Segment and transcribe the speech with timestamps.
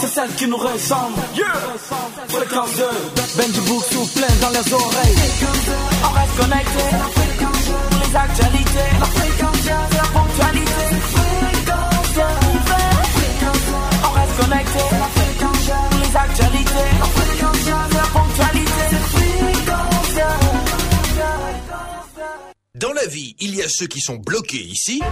[0.00, 1.20] c'est celle qui nous ressemble.
[1.36, 1.46] Yeah.
[2.28, 2.84] Fréquence 2,
[3.36, 5.16] Benji Book sous plein dans les oreilles.
[6.04, 6.84] On reste connecté,
[7.90, 10.82] les actualités, la fréquence, la ponctualité.
[14.04, 14.82] On reste connecté,
[16.02, 18.78] les actualités, la fréquence, la ponctualité.
[22.74, 25.02] Dans la vie, il y a ceux qui sont bloqués ici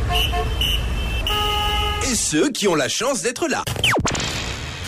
[2.08, 3.64] et ceux qui ont la chance d'être là.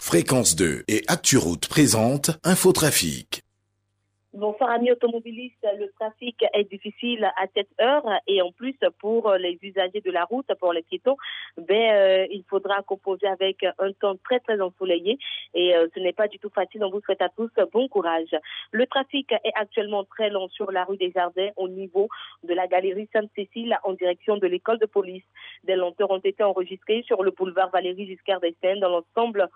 [0.08, 3.44] Fréquence 2 et ActuRoute présente Infotrafic.
[4.38, 9.58] Bonsoir amis automobilistes, le trafic est difficile à cette heure et en plus pour les
[9.62, 11.16] usagers de la route, pour les piétons,
[11.56, 15.18] ben, euh, il faudra composer avec un temps très très ensoleillé
[15.54, 16.84] et euh, ce n'est pas du tout facile.
[16.84, 18.30] On vous souhaite à tous bon courage.
[18.70, 22.06] Le trafic est actuellement très long sur la rue des Jardins au niveau
[22.44, 25.24] de la galerie Sainte-Cécile en direction de l'école de police.
[25.64, 29.48] Des lenteurs ont été enregistrées sur le boulevard Valérie Giscard d'Estaing dans l'ensemble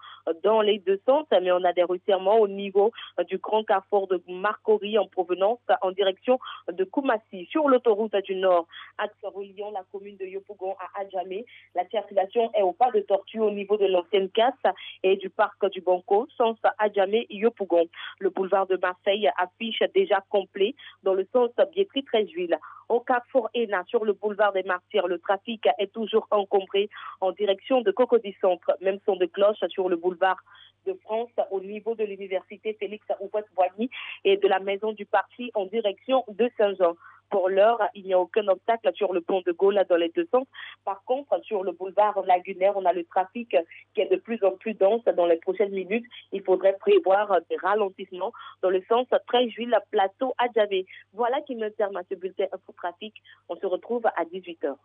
[0.43, 2.91] dans les deux sens, mais on a des resserrements au niveau
[3.29, 6.39] du grand carrefour de Marco en provenance en direction
[6.71, 7.47] de Koumassi.
[7.51, 12.63] Sur l'autoroute du Nord, axe reliant la commune de Yopougon à Adjamé, la circulation est
[12.63, 14.55] au pas de tortue au niveau de l'ancienne casse
[15.03, 17.87] et du parc du Banco, sens Adjamé-Yopougon.
[18.19, 22.59] Le boulevard de Marseille affiche déjà complet dans le sens Biétry-Treichville.
[22.89, 26.89] Au carrefour ENA, sur le boulevard des Martyrs, le trafic est toujours encombré
[27.21, 28.77] en direction de Cocody Centre.
[28.81, 30.39] Même son de cloche sur le boulevard
[30.87, 33.89] de France au niveau de l'université Félix Houphouët-Boigny
[34.25, 36.95] et de la maison du parti en direction de Saint-Jean.
[37.31, 40.29] Pour l'heure, il n'y a aucun obstacle sur le pont de Gaulle dans les deux
[40.31, 40.47] sens.
[40.85, 43.57] Par contre, sur le boulevard lagunaire, on a le trafic
[43.95, 46.05] qui est de plus en plus dense dans les prochaines minutes.
[46.33, 50.85] Il faudrait prévoir des ralentissements dans le sens très juile plateau à Javé.
[51.15, 53.15] Voilà qui me termine à ce bulletin trafic.
[53.49, 54.77] On se retrouve à 18h.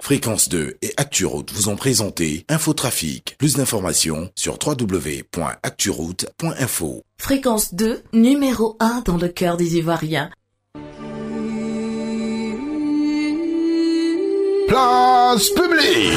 [0.00, 3.36] Fréquence 2 et ActuRoute vous ont présenté Infotrafic.
[3.38, 7.02] Plus d'informations sur www.acturoute.info.
[7.18, 10.30] Fréquence 2, numéro 1 dans le cœur des Ivoiriens.
[14.68, 16.12] Place publique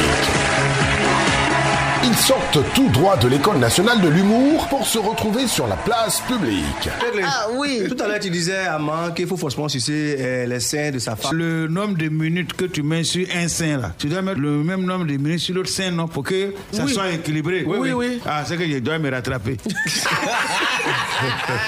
[2.08, 6.22] ils sortent tout droit de l'école nationale de l'humour pour se retrouver sur la place
[6.22, 6.90] publique.
[7.26, 10.60] Ah oui, tout à l'heure tu disais à Man qu'il faut forcément sucer euh, les
[10.62, 11.36] seins de sa femme.
[11.36, 14.64] Le nombre de minutes que tu mets sur un sein là, tu dois mettre le
[14.64, 16.94] même nombre de minutes sur l'autre sein, non, pour que ça Oui.
[16.94, 17.64] soit équilibré.
[17.68, 18.22] Oui, oui, oui.
[18.26, 19.58] Ah, c'est que je dois me rattraper.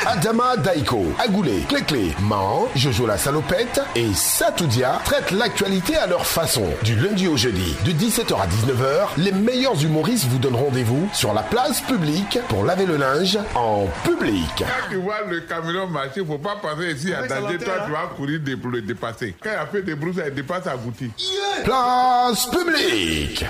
[0.06, 6.64] Adama Daiko, Agoulé, Cléclé, Man, Jojo la salopette et Satoudia traitent l'actualité à leur façon.
[6.84, 11.34] Du lundi au jeudi, de 17h à 19h, les meilleurs humoristes vous donnent rendez-vous sur
[11.34, 14.46] la place publique pour laver le linge en public.
[14.58, 17.58] Quand tu vois le camion marcher, faut pas passer ici à danger.
[17.58, 19.36] Toi, tu vas courir dé- pour le dépasser.
[19.42, 21.12] Quand il a fait des brousses, il dépasse à Goutti.
[21.64, 23.46] Place publique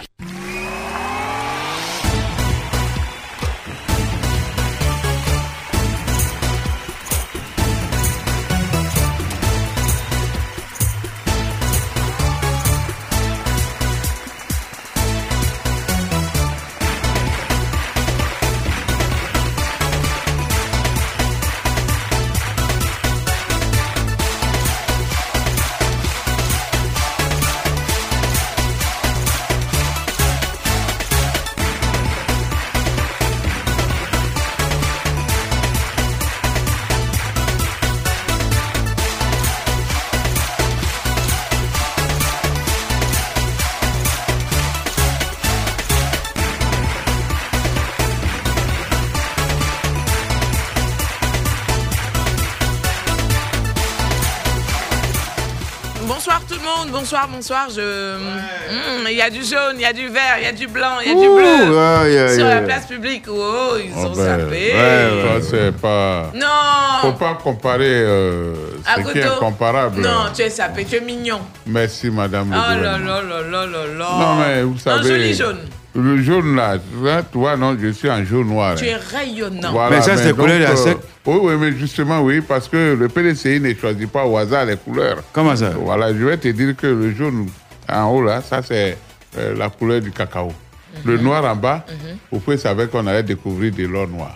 [57.10, 57.68] bonsoir, bonsoir.
[57.76, 58.16] Je...
[58.18, 60.68] Hmm, Il y a du jaune, il y a du vert, il y a du
[60.68, 61.76] blanc, il y a du bleu.
[61.76, 62.56] ouais, yeah, Sur yeah.
[62.56, 64.74] la place publique, oh, ils Oh, ont ben, sapé.
[65.50, 66.32] C'est pas.
[66.36, 68.54] Non Faut pas comparer euh,
[68.96, 69.36] ce qui est Agodo.
[69.38, 70.02] incomparable.
[70.02, 71.40] Non, tu es sapé, tu es mignon.
[71.66, 72.50] Merci, madame.
[72.52, 74.10] Oh là là là là là là.
[74.20, 75.00] Non, mais vous savez.
[75.00, 75.60] Un joli jaune.
[75.96, 78.76] Le jaune là, tu vois, non, je suis en jaune noir.
[78.76, 79.72] Tu es rayonnant.
[79.72, 80.98] Voilà, Mais ça, c'est couleur de la euh, sec.
[81.26, 84.78] Oui, oui, mais justement, oui, parce que le PDCI ne choisit pas au hasard les
[84.78, 85.24] couleurs.
[85.34, 85.72] Comment ça?
[85.72, 87.48] Voilà, je vais te dire que le jaune
[87.92, 88.98] en haut, là, ça, c'est
[89.38, 90.52] euh, la couleur du cacao.
[91.06, 91.86] Le noir en bas,
[92.32, 94.36] vous pouvez savoir qu'on allait découvrir de l'or noir.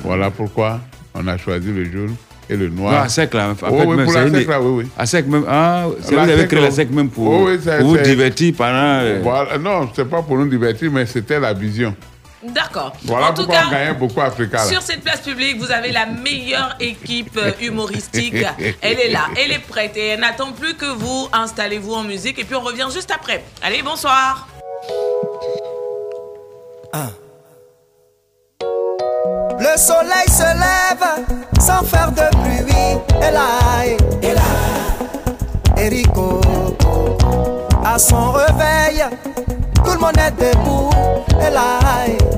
[0.00, 0.80] Voilà pourquoi
[1.14, 2.14] on a choisi le jaune
[2.50, 2.92] et le noir.
[2.92, 3.50] Non, à sec là.
[3.50, 4.90] En fait, Oui, même, pour la une- sec, là, oui, oui.
[4.96, 5.44] À sec même.
[5.48, 6.70] Ah, c'est vous avez créé la oh.
[6.70, 8.72] sec même pour, Oh, oui, c'est- pour vous divertir pendant.
[8.74, 11.94] euh, Voilà, non, c'est pas pour nous divertir, mais c'était la vision.
[12.40, 12.92] D'accord.
[13.02, 14.58] Voilà en tout pourquoi cas, on gagnait beaucoup Africa.
[14.58, 18.32] Sur cette place publique, vous avez la meilleure équipe euh, humoristique.
[18.80, 21.28] Elle est là, elle est prête et elle n'attend plus que vous.
[21.32, 23.42] Installez-vous en musique et puis on revient juste après.
[23.60, 24.46] Allez, bonsoir.
[29.60, 31.26] Le soleil se lève
[31.60, 32.98] sans faire de bruit.
[33.20, 33.84] Et là,
[35.76, 36.40] et Erico,
[37.84, 39.04] à son réveil,
[39.84, 40.90] tout le monde est debout.
[41.40, 41.78] Et là,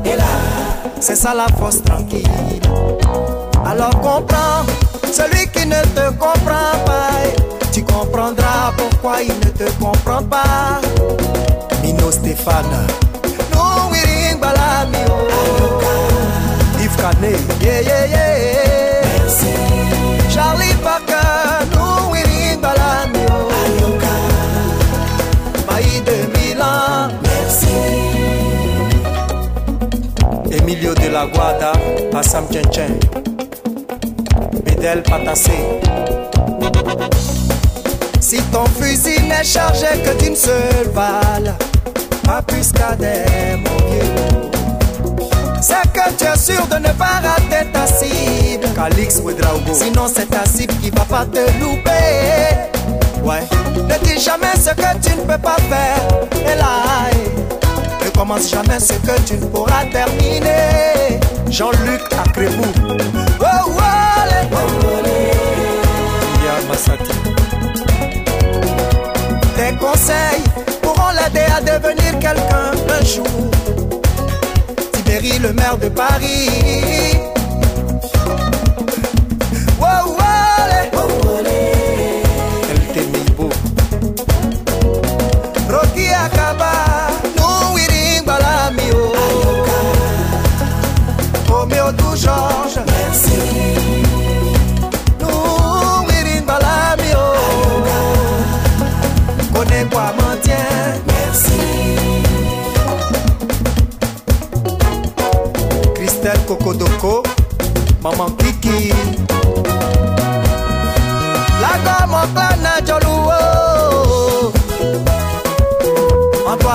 [0.05, 0.17] et
[1.00, 2.26] c'est ça la force tranquille.
[3.66, 4.64] Alors comprends,
[5.12, 7.11] celui qui ne te comprend pas,
[7.73, 10.81] tu comprendras pourquoi il ne te comprend pas.
[11.82, 12.87] Mino Stéphane,
[13.52, 15.79] nous wiring balamio.
[17.18, 19.02] Yeah yeah yeah.
[19.18, 19.50] Merci.
[20.30, 23.50] Charlie Parker, nous wiring balamio.
[25.66, 27.76] Maï de Milan, merci.
[30.50, 31.72] Emilio de la Guada,
[32.14, 32.98] Assam Tchenchen.
[34.64, 35.58] Bedel Patassé.
[38.20, 41.54] Si ton fusil n'est chargé que d'une seule balle,
[42.46, 44.50] plus qu'à des mon vieux.
[45.60, 48.66] C'est que tu es sûr de ne pas rater ta cible.
[48.74, 49.74] Calix Ouedraogo.
[49.74, 52.70] Sinon, c'est ta cible qui va pas te louper.
[53.22, 53.42] Ouais.
[53.76, 56.08] Ne dis jamais ce que tu ne peux pas faire.
[56.50, 61.20] Et là, eh, ne commence jamais ce que tu ne pourras terminer.
[61.50, 62.64] Jean-Luc Akremou.
[63.40, 63.80] Oh, oh,
[64.22, 64.48] allez.
[66.68, 67.12] Massati.
[69.56, 70.44] Tes conseils
[70.82, 73.50] pourront l'aider à devenir quelqu'un un jour.
[75.22, 76.49] Le maire de Paris.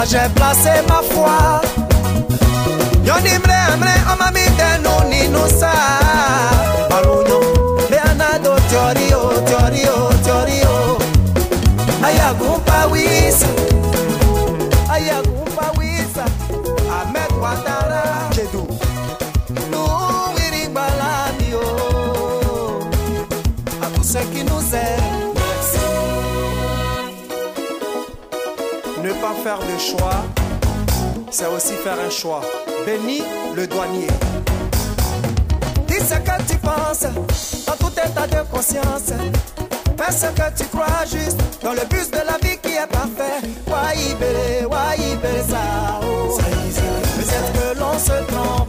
[0.08, 1.62] j'ai placé ma foi.
[3.04, 3.40] Yo ni
[5.36, 5.96] oh, sa.
[29.46, 30.26] Faire de choix,
[31.30, 32.42] c'est aussi faire un choix.
[32.84, 33.22] Béni
[33.56, 34.08] le douanier.
[35.88, 37.06] Dis ce que tu penses,
[37.68, 39.12] en tout état de conscience.
[40.00, 43.38] Fais ce que tu crois juste, dans le bus de la vie qui est parfait.
[43.68, 46.00] Waïbé, waïbé, ça.
[46.02, 46.38] oh.
[47.18, 48.65] Peut-être que l'on se trompe,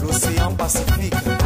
[0.00, 1.39] L'océan Pacifique.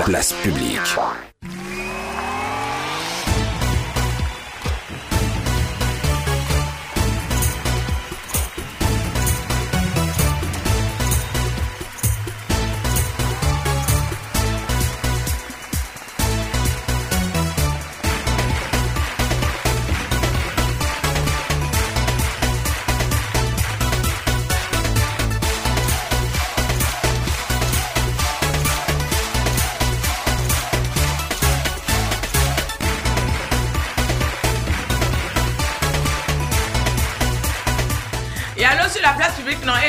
[0.00, 1.31] Place publique.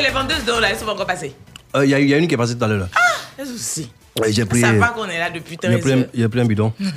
[0.04, 1.34] Les vendeuses d'or là, elles sont pas encore passées.
[1.76, 2.80] Il y, a- y a une qui est passée tout à l'heure.
[2.82, 2.88] là.
[3.38, 3.90] Elles aussi.
[4.22, 5.98] Ouais, J'ai pris, Ça va qu'on est là depuis il y a 13 pris un-
[6.00, 6.06] heures.
[6.14, 6.72] il y a pris un bidon.
[6.80, 6.92] Il y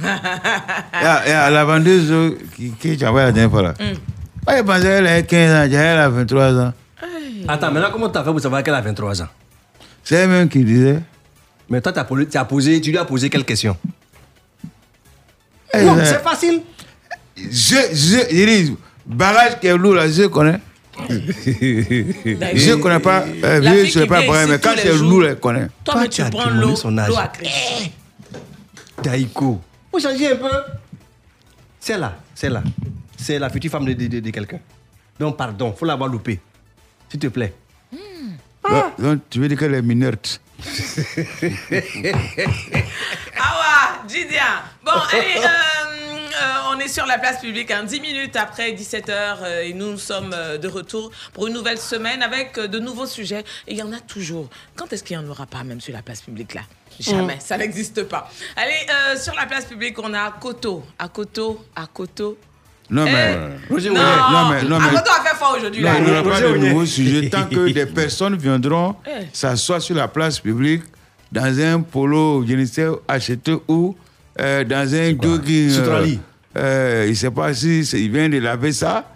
[1.07, 3.73] a, il y a la vendeuse euh, qui, qui tu envoyé la dernière fois là.
[3.81, 4.55] Mm.
[4.59, 6.73] Je pensais qu'elle avait 15 ans, elle a 23 ans.
[7.49, 9.29] Attends, maintenant, comment tu as fait pour savoir qu'elle a 23 ans?
[10.05, 11.01] C'est elle même qui disait.
[11.71, 13.77] Mais toi, tu as, posé- tu as posé, tu lui as posé quelle question?
[15.71, 16.61] Elle Non, c'est facile.
[17.37, 20.61] Je, je, il dit, barrage qui est lourd là, je connais.
[21.09, 23.25] Je ne connais pas.
[23.45, 25.25] Euh, La vieux, fille je ne qui pas mais quand tous c'est jours.
[25.27, 25.69] elle connaît.
[25.85, 27.09] Toi, mais tu prends l'eau son âge.
[27.09, 27.91] l'eau à Christ.
[29.03, 29.61] Daiko.
[29.93, 30.51] Faut changer un peu.
[31.81, 32.63] C'est là, c'est là.
[33.17, 34.59] C'est la future femme de, de- de- de quelqu'un.
[35.19, 36.41] Donc, pardon, faut l'avoir loupé.
[37.09, 37.55] S'il te plaît.
[38.69, 40.41] Donc, donc, tu veux dire qu'elle est minerte.
[43.37, 44.65] Awa, Jidia.
[44.85, 45.76] Bon, allez, euh,
[46.43, 50.33] euh, on est sur la place publique, hein, 10 minutes après 17h, et nous sommes
[50.35, 53.45] euh, de retour pour une nouvelle semaine avec euh, de nouveaux sujets.
[53.67, 54.49] Et il y en a toujours.
[54.75, 56.63] Quand est-ce qu'il n'y en aura pas, même sur la place publique, là?
[57.01, 57.41] Jamais, Mm.
[57.41, 58.31] ça n'existe pas.
[58.57, 60.85] Allez, euh, sur la place publique, on a Koto.
[60.99, 62.39] À Koto, à Koto.
[62.89, 63.37] Non, Eh, mais.
[63.69, 64.63] Roger non, non, mais.
[64.63, 65.99] Non, mais Koto a fait fort aujourd'hui, non, là.
[65.99, 69.25] il n'y aura pas de nouveaux sujets tant que des personnes viendront Eh.
[69.33, 70.83] s'asseoir sur la place publique
[71.33, 73.97] dans un polo, je ne sais, acheté où,
[74.41, 75.71] euh, dans un jogging.
[75.71, 76.21] Soutrali.
[76.57, 79.11] euh, il ne sait pas si il vient de laver ça,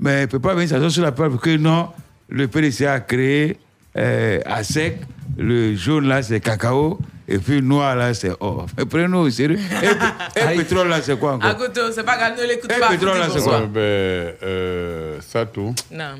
[0.00, 1.88] mais il ne peut pas venir s'asseoir sur la place parce que non,
[2.28, 3.56] le PDC a créé
[3.96, 4.98] euh, à sec,
[5.38, 8.66] le jaune là c'est cacao, et puis noir là c'est or.
[8.76, 9.58] Mais prenez-nous au sérieux.
[9.82, 11.56] Et, et pétrole là c'est quoi encore?
[11.92, 12.88] C'est pas grave, ne l'écoute pas.
[12.90, 13.60] pétrole, là, c'est quoi?
[13.62, 16.14] Euh, ben, euh, Satou, Non.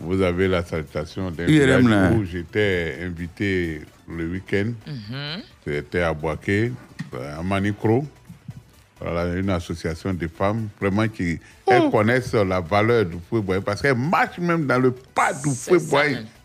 [0.00, 2.10] vous avez la salutation d'un village là.
[2.12, 4.72] où j'étais invité le week-end.
[4.86, 5.42] Mhm.
[5.64, 6.72] C'était à Boaké,
[7.36, 8.06] à Manicro.
[9.00, 13.94] Voilà, une association de femmes vraiment qui elles connaissent la valeur du fouet parce qu'elles
[13.94, 15.78] marchent même dans le pas du fouet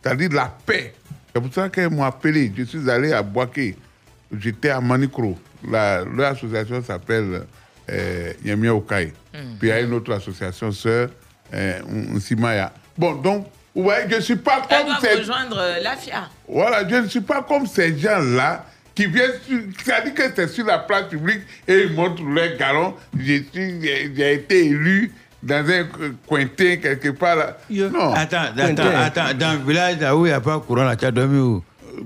[0.03, 0.94] c'est-à-dire la paix.
[1.34, 2.51] C'est pour ça qu'elles m'ont appelé.
[2.58, 3.77] Je suis allé à Boaké.
[4.38, 5.38] J'étais à Manicro.
[5.70, 7.44] La- Leur association s'appelle
[7.89, 9.13] euh, Yemia Okai.
[9.32, 11.10] Puis il y a une autre association, sœur
[11.53, 12.74] euh, Nsimaya.
[12.98, 16.30] Bon, donc, je ne suis pas Elle comme doit ces rejoindre euh, la FIA.
[16.48, 19.60] voilà, je ne suis pas comme ces gens-là qui viennent sur.
[19.84, 22.96] C'est-à-dire que c'est sur la place publique et ils montrent leur galon.
[23.18, 23.46] J'ai
[24.34, 25.12] été élu
[25.42, 25.88] dans un
[26.28, 27.58] cointin quelque part là.
[27.70, 28.13] Non.
[28.13, 30.96] Attends, attends, attends, dans le village là où il n'y a pas de courant, là,
[30.96, 31.63] tu as dormi où?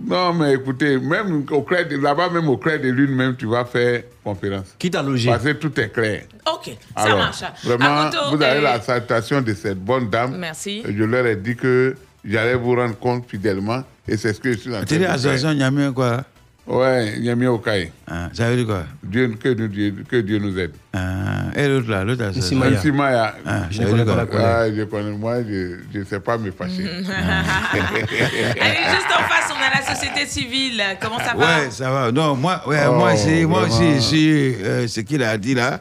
[0.08, 1.66] Non, mais écoutez, même au
[2.02, 4.76] là-bas, même au clair de lune, même, tu vas faire conférence.
[4.78, 5.30] Qui t'a logé?
[5.30, 6.24] Parce que tout est clair.
[6.52, 7.44] Ok, ça Alors, marche.
[7.64, 10.38] Vraiment, vous avez la salutation de cette bonne dame.
[10.38, 10.84] Merci.
[10.86, 14.58] Je leur ai dit que j'allais vous rendre compte fidèlement et c'est ce que je
[14.58, 16.24] suis en train Tu de faire.
[16.68, 17.92] Association Niamey quoi Ouais, Niamey Okai.
[18.08, 18.84] Ah, ça veut dire quoi?
[19.04, 20.72] Dieu, que, Dieu, que Dieu nous aide.
[20.94, 22.82] Ah, et l'autre là, l'autre association Maya.
[22.94, 23.36] Maya.
[23.46, 24.44] Ah, je ne connais pas la connais.
[24.44, 25.12] Ah, je connais.
[25.12, 26.84] Moi, je ne sais pas me fâcher.
[28.62, 30.82] Allez, juste en face, on a la société civile.
[31.02, 31.46] Comment ça va?
[31.46, 32.12] Ouais, ça va.
[32.12, 35.80] Non, moi, ouais, Oh, moi aussi, moi aussi, euh, ce qu'il a dit là.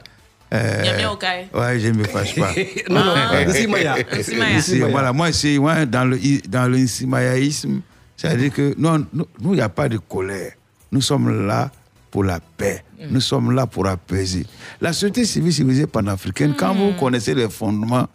[0.53, 1.47] euh, Niamey Okai.
[1.55, 2.53] Ouais, je ne me fâche pas.
[2.91, 3.35] Non, non, Ah.
[4.91, 7.81] Voilà, moi, c'est ouais, dans le, dans le nsimayaïsme,
[8.17, 10.53] c'est-à-dire que non, nous, il n'y a pas de colère.
[10.93, 11.71] Nous sommes là
[12.11, 12.85] pour la paix.
[13.11, 14.47] Nous sommes là pour apaiser.
[14.81, 18.07] La société civile civilisée panafricaine, quand vous connaissez les fondements,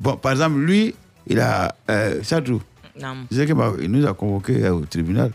[0.00, 0.94] bon, par exemple, lui,
[1.26, 2.20] il a, euh,
[2.96, 5.32] il nous a convoqués euh, au tribunal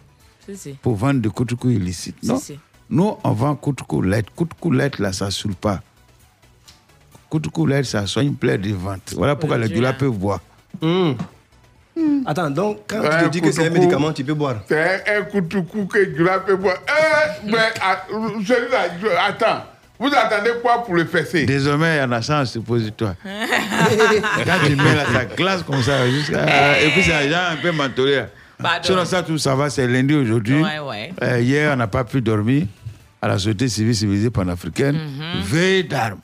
[0.47, 0.73] Si, si.
[0.81, 2.21] pour vendre des coups illicites.
[2.23, 2.57] Non, Si,
[2.89, 4.31] nous, on vend coups lettres.
[4.33, 5.81] Coups lettres, là, ça ne saoule pas.
[7.29, 9.13] Coups lettres, ça soigne plein de ventes.
[9.15, 10.39] Voilà pourquoi les douleurs peuvent boire.
[12.25, 14.57] Attends, donc quand Ouais, tu te dis que c'est un médicament, tu peux boire.
[14.67, 16.75] C'est un coup de cou que Dieu a fait boire.
[16.87, 19.63] Eh, mais ah, celui-là, je- attends.
[19.97, 21.45] Vous attendez quoi pour le fesser?
[21.45, 23.15] Désormais, il y en a ça en suppositoire.
[23.23, 26.09] Quand tu mets là, ça glace comme ça.
[26.09, 28.15] jusqu'à- Et puis, c'est déjà un peu mentholé.
[28.17, 28.25] là.
[28.61, 28.83] Pardon.
[28.83, 30.61] Sinon, ça, tout ça va, c'est lundi aujourd'hui.
[30.61, 31.13] Ouais, ouais.
[31.23, 32.65] Euh, hier, on n'a pas pu dormir
[33.21, 34.95] à la Société civile civilisée panafricaine.
[34.95, 35.41] Mhm.
[35.43, 36.19] Veille d'armes.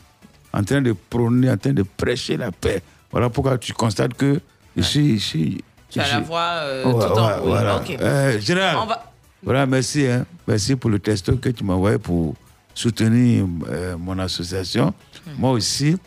[0.54, 2.82] En train de prôner, en train de prêcher la paix.
[3.10, 4.40] Voilà pourquoi tu constates que
[4.76, 5.20] je suis.
[5.20, 7.48] je suis- Tu as la voix euh, Ouais, tout ouais, en haut.
[7.48, 7.76] voilà.
[7.78, 7.98] Ok.
[8.00, 9.12] Euh, général, On va...
[9.44, 10.06] voilà, merci.
[10.08, 10.26] Hein.
[10.48, 12.36] Merci pour le texto que tu m'as envoyé pour
[12.74, 14.94] soutenir euh, mon association.
[15.28, 15.32] Hmm.
[15.38, 15.98] Moi aussi,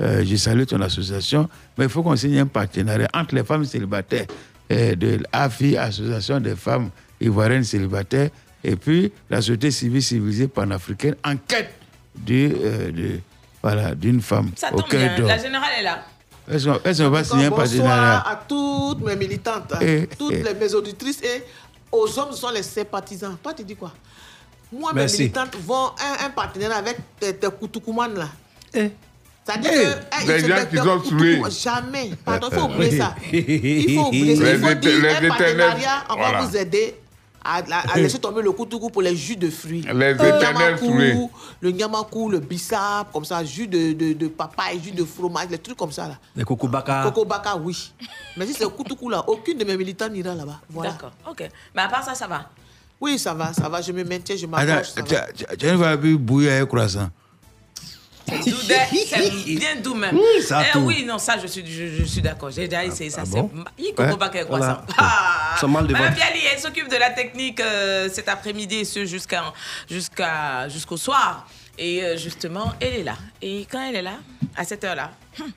[0.00, 1.48] euh, je salue ton association.
[1.76, 4.26] Mais il faut qu'on signe un partenariat entre les femmes célibataires
[4.72, 6.88] euh, de l'AFI, Association des femmes
[7.20, 8.30] ivoiriennes célibataires,
[8.62, 11.70] et puis la société civile civilisée panafricaine en quête
[12.16, 13.20] de, euh, de-
[13.62, 15.18] voilà, d'une femme Ça tombe bien.
[15.18, 16.02] La générale est là.
[16.50, 20.32] Est-ce qu'on est-ce qu'on va signer un partenariat Bonsoir à toutes mes militantes, Eh, toutes
[20.32, 20.42] eh.
[20.42, 21.42] les, mes auditrices et
[21.90, 23.36] aux hommes, sont les sympathisants.
[23.42, 23.92] Toi, tu dis quoi?
[24.72, 25.16] Moi, Merci.
[25.18, 28.28] mes militantes vont un, un partenariat avec tes, tes Koutoukoumans, là.
[28.74, 28.90] Eh.
[29.46, 30.26] C'est-à-dire que.
[30.26, 30.38] les
[30.78, 31.50] gens qui sont.
[31.70, 32.10] Jamais.
[32.24, 33.14] Pardon, il faut oublier ça.
[33.32, 34.44] Il faut oublier ça.
[34.44, 36.42] Les Il faut éte- dire les un partenariat, on va voilà.
[36.42, 36.94] vous aider.
[37.44, 39.82] À, à- à laisser tomber le koutoukou pour les jus de fruits.
[39.82, 41.14] Les le éternels saoulés.
[41.60, 45.58] le nyamakou, le bissap, comme ça, jus de, de, de papaye, jus de fromage, les
[45.58, 46.18] trucs comme ça là.
[46.34, 47.02] Les cocobaka.
[47.04, 47.92] Coco Baka, oui.
[48.36, 50.60] Mais si c'est Koutoukou là, aucune de mes militants n'ira là-bas.
[50.70, 50.92] Voilà.
[50.92, 51.12] D'accord.
[51.28, 51.48] Ok.
[51.76, 52.48] Mais à part ça, ça va?
[53.00, 53.82] Oui, ça va, ça va.
[53.82, 54.94] Je me maintiens, je m'approche.
[55.06, 57.10] tu as- une bouillir avec croissant
[58.26, 60.16] C'est bien doux même.
[60.16, 60.80] Oui, ça Eh tout.
[60.80, 62.50] oui, non, ça, je suis, je, je suis d'accord.
[62.50, 63.20] J'ai déjà essayé ça.
[63.22, 64.84] ah c'est bon Il comprend Ouais, pas qu'elle croit ça.
[64.96, 65.56] Ah.
[65.60, 66.14] Ça mal de Madame.
[66.14, 69.52] Bialy, elle s'occupe de la technique euh, cet après-midi et ce jusqu'à,
[69.90, 71.46] jusqu'à, jusqu'au soir.
[71.78, 73.16] Et euh, justement, elle est là.
[73.42, 74.18] Et quand elle est là,
[74.56, 75.50] à cette heure-là, hum,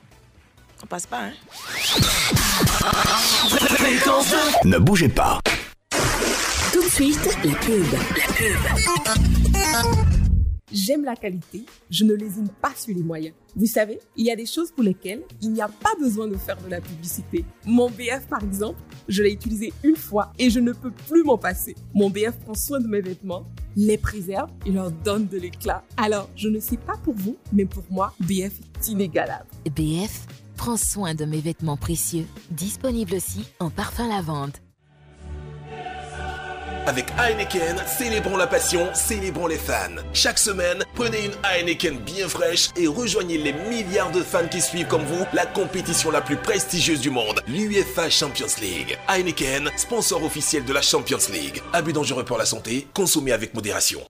[0.82, 1.32] on passe pas, hein.
[4.64, 5.38] Ne bougez pas.
[6.72, 7.92] Tout de suite, la pub.
[7.92, 8.26] La
[9.82, 10.27] pub.
[10.70, 13.34] J'aime la qualité, je ne lésine pas sur les moyens.
[13.56, 16.36] Vous savez, il y a des choses pour lesquelles il n'y a pas besoin de
[16.36, 17.44] faire de la publicité.
[17.64, 21.38] Mon BF, par exemple, je l'ai utilisé une fois et je ne peux plus m'en
[21.38, 21.74] passer.
[21.94, 23.46] Mon BF prend soin de mes vêtements,
[23.76, 25.84] les préserve et leur donne de l'éclat.
[25.96, 29.48] Alors, je ne sais pas pour vous, mais pour moi, BF est inégalable.
[29.74, 34.56] BF prend soin de mes vêtements précieux, disponible aussi en parfum lavande.
[36.88, 40.00] Avec Heineken, célébrons la passion, célébrons les fans.
[40.14, 44.86] Chaque semaine, prenez une Heineken bien fraîche et rejoignez les milliards de fans qui suivent
[44.86, 48.96] comme vous la compétition la plus prestigieuse du monde, l'UEFA Champions League.
[49.06, 51.60] Heineken, sponsor officiel de la Champions League.
[51.74, 54.00] Abus dangereux pour la santé, consommez avec modération.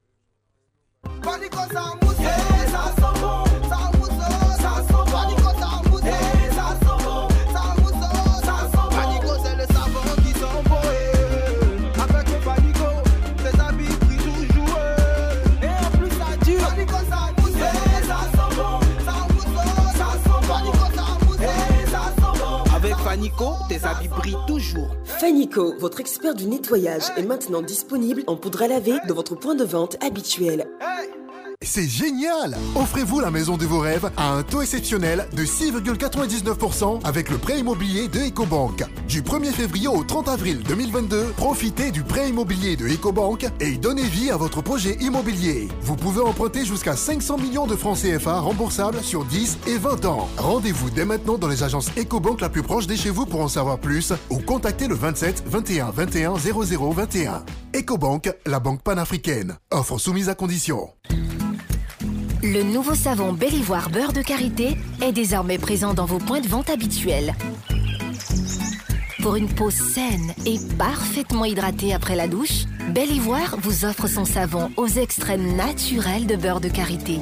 [23.19, 24.95] Fanico, tes habits brillent toujours.
[25.03, 29.57] Fanico, votre expert du nettoyage, est maintenant disponible en poudre à laver de votre point
[29.57, 30.69] de vente habituel.
[31.71, 37.29] C'est génial Offrez-vous la maison de vos rêves à un taux exceptionnel de 6,99% avec
[37.31, 38.85] le prêt immobilier de EcoBank.
[39.09, 44.05] Du 1er février au 30 avril 2022, profitez du prêt immobilier de EcoBank et donnez
[44.05, 45.69] vie à votre projet immobilier.
[45.83, 50.29] Vous pouvez emprunter jusqu'à 500 millions de francs CFA remboursables sur 10 et 20 ans.
[50.39, 53.49] Rendez-vous dès maintenant dans les agences EcoBank la plus proche de chez vous pour en
[53.49, 57.45] savoir plus ou contactez le 27 21 21 00 21.
[57.75, 59.57] EcoBank, la banque panafricaine.
[59.71, 60.89] Offre soumise à condition.
[62.43, 66.47] Le nouveau savon Belle Ivoire beurre de karité est désormais présent dans vos points de
[66.47, 67.35] vente habituels.
[69.23, 74.25] Pour une peau saine et parfaitement hydratée après la douche, Belle Ivoire vous offre son
[74.25, 77.19] savon aux extraits naturels de beurre de karité.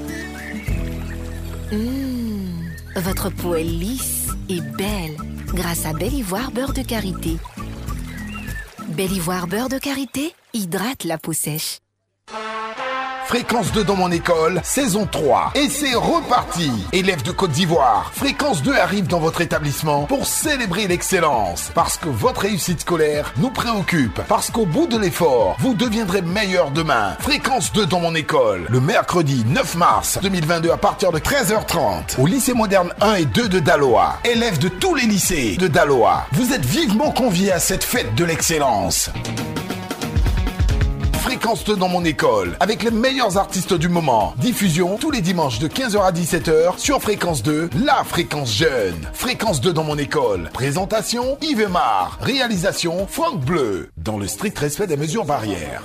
[1.73, 7.39] Mmh, votre peau est lisse et belle grâce à Belle Ivoire beurre de karité.
[8.89, 11.79] Belle Ivoire beurre de karité hydrate la peau sèche.
[13.27, 15.51] Fréquence 2 dans mon école, saison 3.
[15.57, 20.87] Et c'est reparti Élèves de Côte d'Ivoire, Fréquence 2 arrive dans votre établissement pour célébrer
[20.87, 21.73] l'excellence.
[21.75, 24.21] Parce que votre réussite scolaire nous préoccupe.
[24.29, 27.17] Parce qu'au bout de l'effort, vous deviendrez meilleur demain.
[27.19, 32.27] Fréquence 2 dans mon école, le mercredi 9 mars 2022 à partir de 13h30 au
[32.27, 34.21] lycée moderne 1 et 2 de Daloa.
[34.25, 38.25] Élèves de tous les lycées de Daloa, vous êtes vivement conviés à cette fête de
[38.25, 39.11] l'excellence.
[41.27, 44.33] Fréquence 2 dans mon école, avec les meilleurs artistes du moment.
[44.39, 48.95] Diffusion tous les dimanches de 15h à 17h sur Fréquence 2, la fréquence jeune.
[49.13, 50.51] Fréquence 2 dans mon école.
[50.53, 52.17] Présentation Yves Aymar.
[52.21, 53.91] Réalisation Franck Bleu.
[53.97, 55.83] Dans le strict respect des mesures barrières.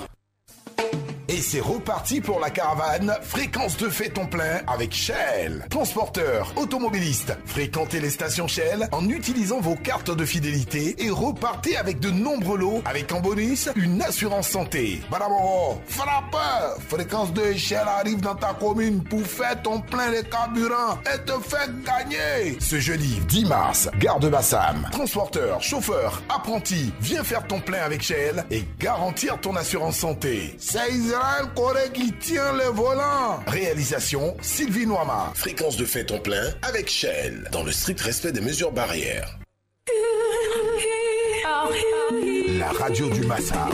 [1.32, 5.66] Et c'est reparti pour la caravane Fréquence de fait ton plein avec Shell.
[5.70, 12.02] Transporteur, automobiliste, fréquentez les stations Shell en utilisant vos cartes de fidélité et repartez avec
[12.02, 15.00] de nombreux lots avec en bonus une assurance santé.
[15.10, 21.00] Bravo, frappeur, Fréquence de Shell arrive dans ta commune pour faire ton plein les carburants
[21.06, 22.58] et te faire gagner.
[22.60, 24.86] Ce jeudi 10 mars, gare de Bassam.
[24.92, 30.58] Transporteur, chauffeur, apprenti, viens faire ton plein avec Shell et garantir ton assurance santé.
[30.60, 33.40] 16 général Corée qui tient le volant.
[33.48, 35.32] Réalisation Sylvie Noama.
[35.36, 37.48] Fréquence de fête en plein avec Shell.
[37.52, 39.38] Dans le strict respect des mesures barrières.
[42.58, 43.70] La radio du Massa.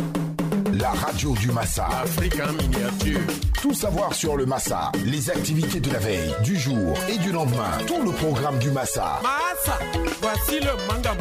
[0.73, 1.87] La radio du Massa.
[2.03, 3.19] Afrique miniature.
[3.61, 7.71] Tout savoir sur le Massa, les activités de la veille, du jour et du lendemain.
[7.87, 9.19] Tout le programme du Massa.
[9.23, 9.79] Massa,
[10.21, 11.15] voici le manga.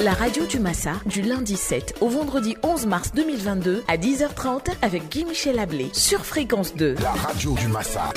[0.00, 5.08] La radio du Massa, du lundi 7 au vendredi 11 mars 2022 à 10h30 avec
[5.08, 6.94] Guy-Michel Ablé sur Fréquence 2.
[7.02, 8.12] La radio du Massa.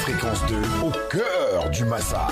[0.00, 2.26] Fréquence 2 au cœur du Massa.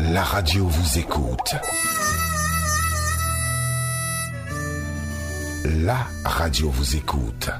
[0.00, 1.54] La radio vous écoute.
[5.64, 7.50] La radio vous écoute.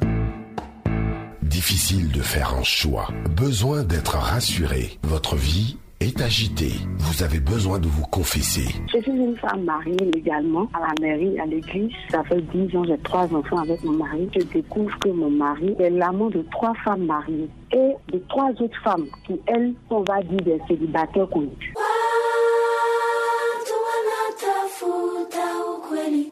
[1.43, 3.11] Difficile de faire un choix.
[3.37, 4.99] Besoin d'être rassuré.
[5.05, 6.73] Votre vie est agité.
[6.99, 8.69] Vous avez besoin de vous confesser.
[8.93, 11.91] Je suis une femme mariée légalement à la mairie, à l'église.
[12.11, 14.29] Ça fait 10 ans, j'ai trois enfants avec mon mari.
[14.35, 18.83] Je découvre que mon mari est l'amant de trois femmes mariées et de trois autres
[18.83, 21.73] femmes qui, elles, on va dire des célibataires connus.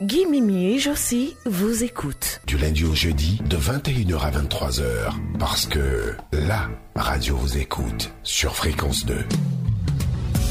[0.03, 2.41] Guy Mimi et Josie vous écoutent.
[2.47, 5.15] Du lundi au jeudi, de 21h à 23h.
[5.39, 9.17] Parce que la radio vous écoute sur Fréquence 2.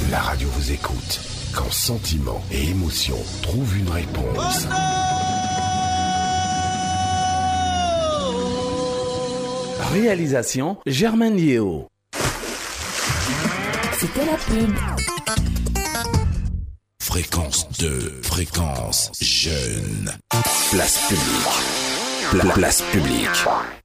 [0.10, 1.19] La radio vous écoute
[1.56, 4.67] quand sentiment et émotion trouvent une réponse.
[9.91, 11.88] Réalisation Germaine Yeo.
[13.99, 14.76] C'était la pub.
[17.13, 20.12] Fréquence 2, fréquence jeune.
[20.71, 22.41] Place publique.
[22.41, 23.83] Pla- place publique.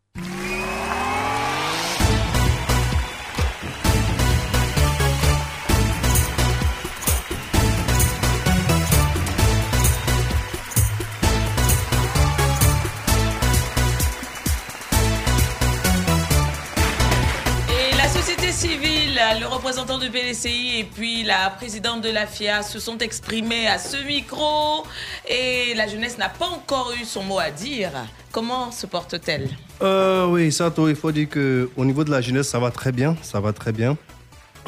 [19.34, 23.78] Le représentant du PDCI et puis la présidente de la FIA se sont exprimés à
[23.78, 24.84] ce micro
[25.28, 27.90] et la jeunesse n'a pas encore eu son mot à dire.
[28.32, 29.50] Comment se porte-t-elle?
[29.82, 33.16] Euh, oui, Sato, il faut dire qu'au niveau de la jeunesse, ça va très bien.
[33.22, 33.96] Ça va très bien.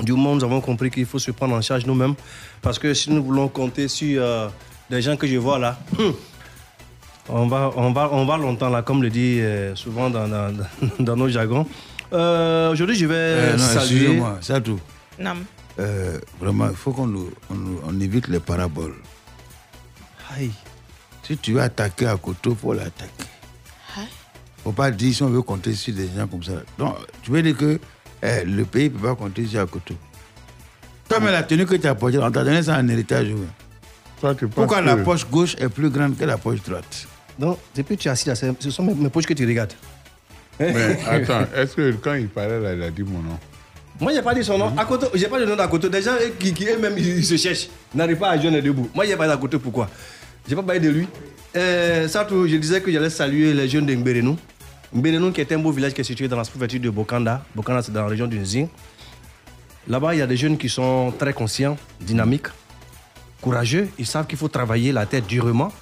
[0.03, 2.14] Du où nous avons compris qu'il faut se prendre en charge nous-mêmes.
[2.61, 4.49] Parce que si nous voulons compter sur euh,
[4.90, 6.14] des gens que je vois là, hum,
[7.29, 10.29] on, va, on, va, on va longtemps là, comme le dit euh, souvent dans,
[10.99, 11.66] dans nos jargons.
[12.12, 13.81] Euh, Aujourd'hui, je vais Euh, non, saluer.
[13.81, 14.81] excusez-moi, c'est tout.
[15.18, 15.35] Non.
[15.79, 18.94] Euh, vraiment, il faut qu'on on on évite les paraboles.
[20.37, 20.51] Aïe.
[21.23, 23.25] Si tu veux attaquer à Koto, il faut l'attaquer.
[24.64, 26.53] faut pas dire si on veut compter sur des gens comme ça.
[26.77, 27.79] Donc, tu veux dire que
[28.23, 29.94] eh, le pays ne peut pas compter sur Akoto.
[31.09, 33.29] Toi, mais la tenue que tu as portée, on t'a donné ça en héritage.
[34.55, 37.07] Pourquoi la que- poche gauche est plus grande que la poche droite?
[37.38, 39.73] Donc, depuis que tu es assis là, ce sont mes, mes poches que tu regardes.
[40.61, 43.38] Mais attends, est-ce que quand il parlait là, il a dit mon nom?
[44.01, 44.73] Moi, j'ai pas dit son nom.
[44.77, 45.88] À côté, j'ai pas le nom d'à côté.
[45.88, 48.88] Des gens qui, eux-mêmes, ils, se cherchent, n'arrivent pas à joindre debout.
[48.94, 49.59] Moi, j'ai pas d'à côté.
[49.59, 49.88] Pourquoi
[50.49, 51.09] J'ai pas parlé de lui.
[51.57, 54.38] Euh, je disais que j'allais saluer les jeunes de Mbérenou.
[54.92, 57.44] Mbérenou, qui est un beau village qui est situé dans la sous-préfecture de Bokanda.
[57.55, 58.68] Bokanda, c'est dans la région du Nzing.
[59.88, 62.49] Là-bas, il y a des jeunes qui sont très conscients, dynamiques,
[63.40, 63.88] courageux.
[63.99, 65.73] Ils savent qu'il faut travailler la tête durement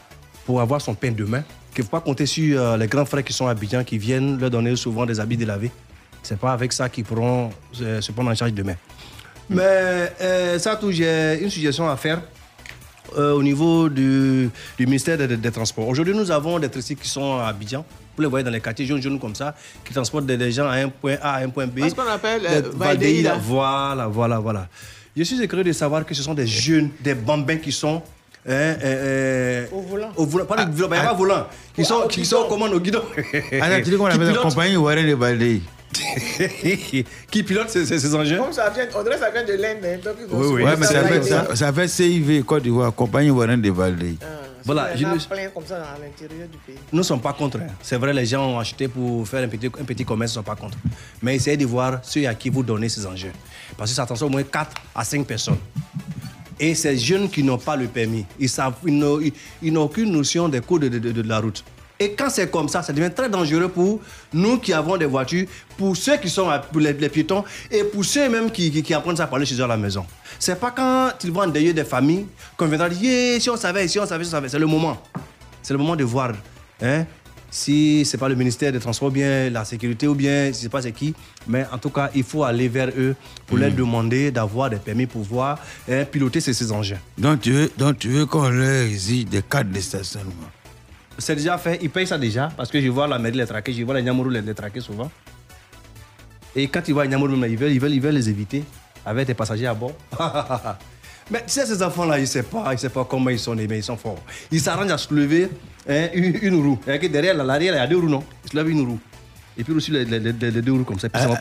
[0.44, 1.42] pour avoir son pain demain.
[1.78, 3.98] Qu'il ne faut pas compter sur euh, les grands frères qui sont à Abidjan, qui
[3.98, 5.70] viennent leur donner souvent des habits délavés.
[6.24, 8.74] C'est pas avec ça qu'ils pourront euh, se prendre en charge demain.
[9.48, 9.62] Mais
[10.20, 12.20] euh, ça, tout, j'ai une suggestion à faire
[13.16, 15.86] euh, au niveau du, du ministère des, des Transports.
[15.86, 17.84] Aujourd'hui, nous avons des tricycles qui sont à Abidjan.
[18.16, 20.66] Vous les voyez dans les quartiers jaunes, jaunes comme ça, qui transportent des, des gens
[20.66, 21.88] à un point A à un point B.
[21.88, 22.72] Ce qu'on appelle euh.
[23.38, 24.66] Voilà, voilà, voilà.
[25.16, 28.02] Je suis curieux de savoir que ce sont des jeunes, des bambins qui sont.
[28.46, 30.10] Hein, euh, euh, Au volant.
[30.16, 31.46] Au volant, pas le volant, pas volant.
[31.74, 33.02] Qui sont, qui sont comment au guidon.
[33.60, 35.60] Attends, tu dis qu'on Qui appelle la compagnie Warren de Baldé.
[37.30, 38.38] qui pilote ces, ces- ces engins?
[38.38, 39.78] Comme ça vient, on dirait que ça vient de l'Inde.
[39.84, 43.70] hein, Ouais, mettre mais ça fait, ça, ça fait CIV Côte d'Ivoire, compagnie Warren de
[43.70, 44.16] Baldé.
[44.64, 46.74] Voilà, Il y en je a ne- plein comme ça à l'intérieur du pays.
[46.92, 47.56] Nous ne sommes pas contre.
[47.58, 47.68] hein.
[47.82, 50.40] C'est vrai, les gens ont acheté pour faire un petit, un petit commerce, ils ne
[50.40, 50.76] sont pas contre.
[51.22, 53.32] Mais essayez de voir ceux à qui vous donnez ces enjeux.
[53.78, 55.56] Parce que ça attention au moins 4 à 5 personnes.
[56.60, 59.20] Et ces jeunes qui n'ont pas le permis, ils savent, n'ont,
[59.62, 61.64] ils- aucune notion des codes de, de- la route.
[62.00, 64.00] Et quand c'est comme ça, ça devient très dangereux pour
[64.32, 68.28] nous qui avons des voitures, pour ceux qui sont pour les, piétons et pour ceux
[68.28, 70.06] même qui, qui, apprennent à parler chez eux à la maison.
[70.38, 73.98] C'est pas quand ils vont endeuiller des familles qu'on viendra dire si on savait, si
[73.98, 74.48] on savait, si on savait.
[74.48, 74.96] C'est le moment.
[75.62, 76.32] C'est le moment de voir
[76.80, 77.04] hein,
[77.50, 80.68] si c'est pas le ministère des Transports ou bien la sécurité ou bien je sais
[80.68, 81.14] pas c'est qui.
[81.46, 83.14] Mais en tout cas, il faut aller vers eux
[83.46, 85.58] pour leur demander d'avoir des permis pour pouvoir
[85.90, 86.98] hein, piloter ces, ces engins.
[87.16, 90.32] Donc tu veux, donc tu veux qu'on leur exige des cartes de stationnement.
[91.16, 93.72] C'est déjà fait, ils payent ça déjà parce que je vois la mairie les traquer,
[93.72, 95.10] je vois les Nyamuru les, les traquer souvent.
[96.54, 98.64] Et quand ils voient les Nyamuru, ils veulent, ils, veulent, ils veulent les éviter
[99.04, 99.92] avec des passagers à bord.
[101.30, 103.54] Mais tu sais, ces enfants-là, ils ne savent pas, ils savent pas comment ils sont
[103.54, 104.22] nés, mais ils sont forts.
[104.50, 105.50] Ils s'arrangent à soulever
[105.88, 106.78] hein, une, une roue.
[106.86, 108.22] Et que derrière, l'arrière, il y a deux roues, non?
[108.44, 108.98] Ils soulèvent une roue.
[109.56, 111.08] Et puis aussi les, les- les- les deux roues comme ça.
[111.08, 111.40] Puis ça va-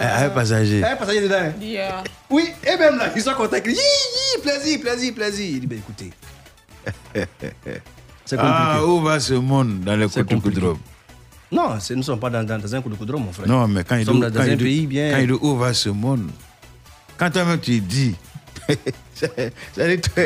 [0.00, 0.82] Ah, un passager.
[0.82, 1.36] Un passager dedans.
[1.40, 1.52] hein.
[1.60, 2.02] Yeah.
[2.30, 3.56] Oui, et même là, ils sont contents.
[3.56, 5.46] Yi, yi, plaisir, plaisir, plaisir.
[5.50, 6.10] Il dit, ben écoutez.
[8.24, 8.56] C'est compliqué.
[8.58, 10.40] Ah, où va ce monde dans compliqué.
[10.40, 10.78] Koudrob
[11.52, 13.46] Non, nous ne sommes pas dans, dans- dans un coup de coudron, mon frère.
[13.48, 15.10] Non, mais quand nous il sommes dit quand un il dit- pays bien.
[15.12, 16.30] Quand il dit où va ce monde?
[17.18, 18.14] Quand toi-même tu dis.
[19.14, 20.24] C'est- c'est-à-dire toi-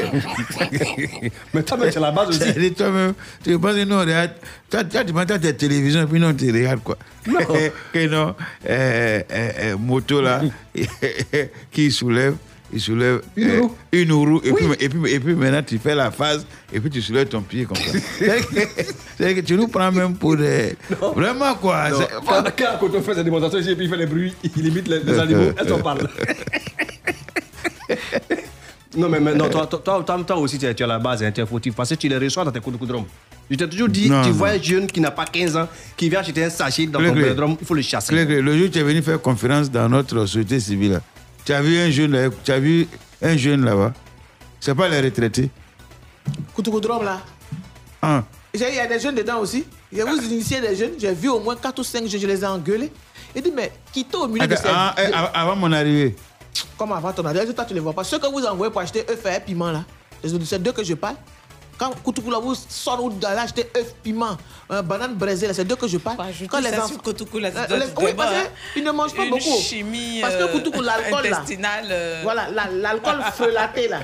[1.55, 2.39] Mais toi-même, tu es la base aussi.
[2.41, 4.33] C'est-à-dire toi-même, tu penses que nous, on regarde.
[4.71, 6.97] Toi, tu m'entends tes télévisions, puis non, tu regardes quoi.
[7.27, 7.39] Non.
[7.93, 8.35] que non,
[8.69, 10.41] euh, euh, euh, moto là,
[11.71, 12.35] qui soulève,
[12.73, 13.61] il soulève euh,
[13.93, 16.91] une roue, et, puis, et, puis, et puis maintenant tu fais la phase, et puis
[16.91, 17.99] tu soulèves ton pied comme ça.
[18.19, 18.49] C'est-à-dire
[19.19, 20.75] que, que tu nous prends même pour des.
[21.15, 21.91] Vraiment quoi.
[21.91, 24.35] Non, c'est- Quand, quand Koto fait sa démonstration ici et puis il fait les bruits,
[24.57, 26.09] il imite les, les animaux, elle s'en parle?
[28.97, 30.99] non, mais, non, toi, toi, toi, toi, toi aussi, tu es, tu es à la
[30.99, 33.07] base, hein, tu es fautif parce que tu les reçois dans tes coups de coudron.
[33.51, 34.35] Je t'ai toujours dit, Non, tu non.
[34.35, 37.13] vois un jeune qui n'a pas 15 ans, qui vient acheter un sachet dans ton
[37.13, 38.13] bedroom, il faut le chasser.
[38.15, 38.41] Clé, clé.
[38.41, 41.01] Le jour où tu es venu faire conférence dans notre société civile,
[41.45, 42.87] tu as vu un jeune, là, tu as vu
[43.21, 43.93] un jeune là-bas.
[44.61, 45.51] C'est pas les retraités.
[46.55, 47.21] Koutoukoudorom là.
[48.03, 48.25] Hein?
[48.55, 49.65] J'ai- Il y a des jeunes dedans aussi.
[49.91, 50.93] Il y a vous initiez des jeunes.
[50.99, 52.93] J'ai vu au moins 4 ou 5 jeunes, je les ai engueulés.
[53.35, 54.69] Il dit, mais quittez au milieu de Attends, ces.
[54.73, 56.15] ah, eh, av- avant mon arrivée.
[56.77, 58.05] Comme avant ton adresse, toi tu les vois pas.
[58.05, 59.85] Ceux que vous envoyez pour acheter œufs et piment là,
[60.45, 61.17] c'est d'eux que je parle.
[61.79, 64.37] Quand Koutoukou là, vous sort d'aller acheter œufs, piment,
[64.71, 66.17] euh, banane braisée, là, c'est d'eux que je parle.
[66.49, 68.31] Quand ça enfants- sur Koutoukou, là, Euh, les- Oui, parce
[68.75, 69.59] qu'ils ne mangent pas une beaucoup.
[69.61, 71.39] chimie, Parce que euh, Koutoukou, l'alcool là.
[71.39, 72.21] intestinale, euh.
[72.23, 74.01] Voilà, la- l'alcool frelaté là.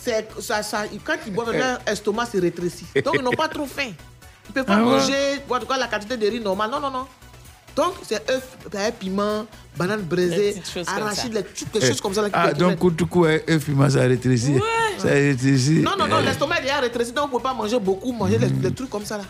[0.00, 2.86] C'est, ça, ça, quand ils boivent, leur estomac se rétrécit.
[3.04, 3.90] Donc ils n'ont pas trop faim.
[3.92, 4.84] Ils ne peuvent pas Ah ouais.
[4.84, 6.70] manger, en tout cas, la quantité de riz normale.
[6.70, 7.06] Non, non, non.
[7.76, 8.42] Donc c'est œufs,
[8.98, 12.22] piment, banane braisée, arachide, les trucs- des choses comme ça.
[12.22, 12.78] Là, qui Ah, donc.
[12.78, 14.56] Koutoukou un fumat, ça rétrécit.
[14.98, 15.80] Ça rétrécit.
[15.80, 18.12] Non, non, non, Euh, l'estomac il est rétréci, donc on ne peut pas manger beaucoup,
[18.12, 19.24] manger les, les trucs comme ça là.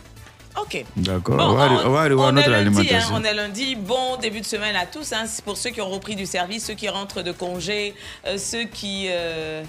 [0.60, 0.84] Ok.
[0.96, 3.14] D'accord, Bon, on va, on va revoir on notre est lundi, hein, alimentation.
[3.14, 3.74] on est lundi.
[3.76, 5.12] Bon début de semaine à tous.
[5.12, 5.24] Hein.
[5.26, 7.94] C'est pour ceux qui ont repris du service, ceux qui rentrent de congé,
[8.26, 9.62] euh, ceux qui euh,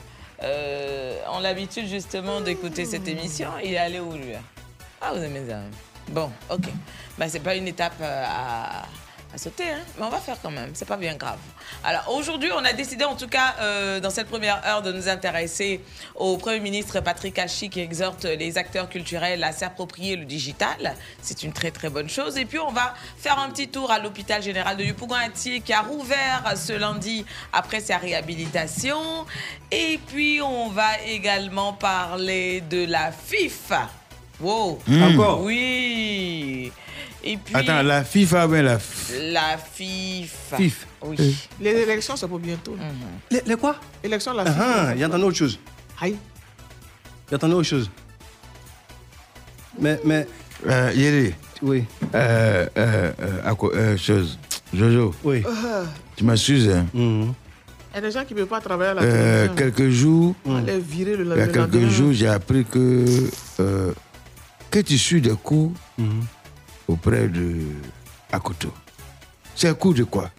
[0.44, 3.48] euh, ont l'habitude justement d'écouter cette émission.
[3.64, 4.42] Il est allé où lui hein
[5.00, 5.70] Ah, vous aimez ça hein
[6.10, 6.70] Bon, ok.
[7.18, 8.86] Bah, c'est pas une étape euh, à,
[9.38, 10.72] sauter, hein, mais on va faire quand même.
[10.74, 11.40] C'est pas bien grave.
[11.84, 15.10] Alors aujourd'hui, on a décidé en tout cas euh, dans cette première heure de nous
[15.10, 15.82] intéresser
[16.14, 20.96] au Premier ministre Patrick Hachi qui exhorte les acteurs culturels à s'approprier le digital.
[21.24, 22.38] C'est une très très bonne chose.
[22.38, 25.82] Et puis on va faire un petit tour à l'hôpital général de Yopougon-Atier qui a
[25.82, 29.26] rouvert ce lundi après sa réhabilitation.
[29.72, 33.90] Et puis on va également parler de la FIFA.
[34.42, 34.80] Wow.
[34.88, 35.04] Hmm.
[35.04, 36.72] Encore Oui.
[37.26, 38.78] Et puis Attends, la FIFA, ben la.
[38.78, 40.58] f- la FIFA.
[40.58, 40.88] FIF.
[41.06, 41.16] Oui.
[41.20, 41.32] Euh.
[41.62, 42.76] Les élections, c'est pour bientôt.
[42.76, 42.84] là.
[43.32, 43.78] Les, les quoi?
[44.04, 44.66] Élections, la Ah, FIFA.
[44.90, 45.58] ah, il entendait autre chose.
[46.02, 46.18] Aïe.
[47.32, 47.90] Il entendait autre chose.
[49.80, 50.28] Mais, mais.
[50.68, 51.34] Euh, Yeri.
[51.62, 51.86] Oui.
[52.14, 54.38] Euh, euh, euh, à quoi- euh, chose.
[54.74, 55.14] Jojo.
[55.24, 55.44] Oui.
[55.46, 55.86] Euh,
[56.18, 56.70] Tu m'excuses.
[56.70, 56.86] Hein.
[56.94, 57.26] Il
[57.96, 59.56] y a des gens qui ne peuvent pas travailler à la Euh, télévision.
[59.56, 60.36] quelques jours.
[60.46, 63.06] On va les virer le, Il y a quelques jours, j'ai appris que,
[63.60, 63.94] euh,
[64.74, 65.72] que tu suis des cours
[66.88, 67.58] auprès de
[68.32, 68.74] Akoto.
[69.56, 70.32] C'est un cours de quoi?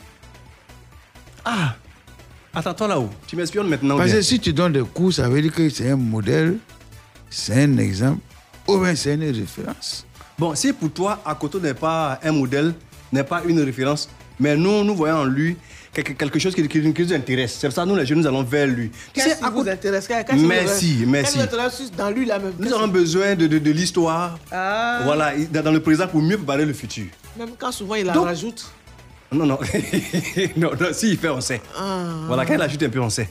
[1.44, 1.76] Ah
[2.52, 3.10] Attends-toi là-haut.
[3.28, 3.96] Tu m'espionnes maintenant.
[3.96, 6.58] Parce que si tu donnes des cours, ça veut dire que c'est un modèle,
[7.30, 8.20] c'est un exemple,
[8.66, 10.04] ou bien c'est une référence.
[10.36, 12.74] Bon, si pour toi, Akoto n'est pas un modèle,
[13.12, 14.08] n'est pas une référence,
[14.40, 15.56] mais nous, nous voyons en lui
[15.92, 17.56] quelque, quelque chose qui, qui- qui nous intéresse.
[17.60, 18.90] C'est pour ça que nous, les jeunes, nous allons vers lui.
[18.90, 20.08] Tu Qu'est-ce sais, qui Akoto- vous intéresse?
[20.08, 21.90] Merci, intéresse merci.
[21.96, 22.52] Dans lui là même?
[22.58, 24.38] Nous avons besoin de, de, de l'histoire.
[24.50, 25.00] Ah.
[25.04, 27.06] Voilà, dans dans le présent pour mieux préparer le futur.
[27.38, 28.66] Même quand souvent il la Donc- rajoute.
[29.32, 29.58] Non, non.
[30.56, 31.60] non, non s'il fait, on sait.
[31.76, 32.04] Ah.
[32.26, 33.28] Voilà, quand il ajoute un peu, on sait.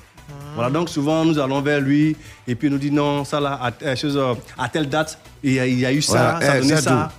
[0.55, 2.15] Voilà, donc souvent nous allons vers lui
[2.47, 5.17] et puis il nous dit non, ça là, à, à, chose, euh, à telle date,
[5.43, 7.11] il y a, il y a eu ça, Voilà, ça a eh, donné ça.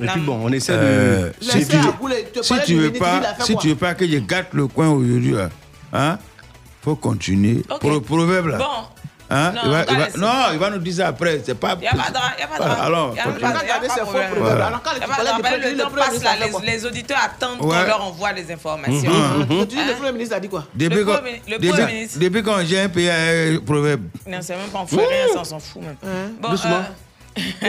[0.00, 1.44] Et puis bon, on essaie Euh, de.
[1.44, 1.76] si tu,
[2.42, 4.88] si parlais tu veux pas, il si tu veux pas que je gâte le coin
[4.88, 5.48] aujourd'hui, là,
[5.92, 6.18] hein,
[6.82, 7.62] faut continuer.
[7.70, 7.80] Ok.
[7.80, 8.58] Pour le proverbe là.
[8.58, 8.64] Bon.
[9.34, 11.40] Hein, Non, il, va, il, va, non, il va nous dire ça après.
[11.42, 11.74] C'est pas.
[11.76, 12.86] Il n'y a pas de drame, y a pas de Voilà, drame.
[12.86, 14.30] alors, Y a pas de- a pas problème.
[14.36, 14.66] Voilà.
[14.66, 16.30] Alors quand Y a pas de Le temps passe là,
[16.62, 17.86] les, les auditeurs attendent qu'on Ouais.
[17.86, 19.10] leur envoie les informations.
[19.10, 19.66] Mhm.
[19.68, 20.64] Tu dis le premier ministre a dit quoi?
[20.74, 22.18] Depuis Le qu'on- Premier- le depuis- Premier ministre.
[22.18, 23.14] depuis quand j'ai un pays à
[23.54, 24.02] un proverbe?
[24.26, 25.96] Non, c'est même pas en rien, ça, on s'en fout même.
[26.38, 26.70] Bon, Doucement.
[26.72, 26.82] euh,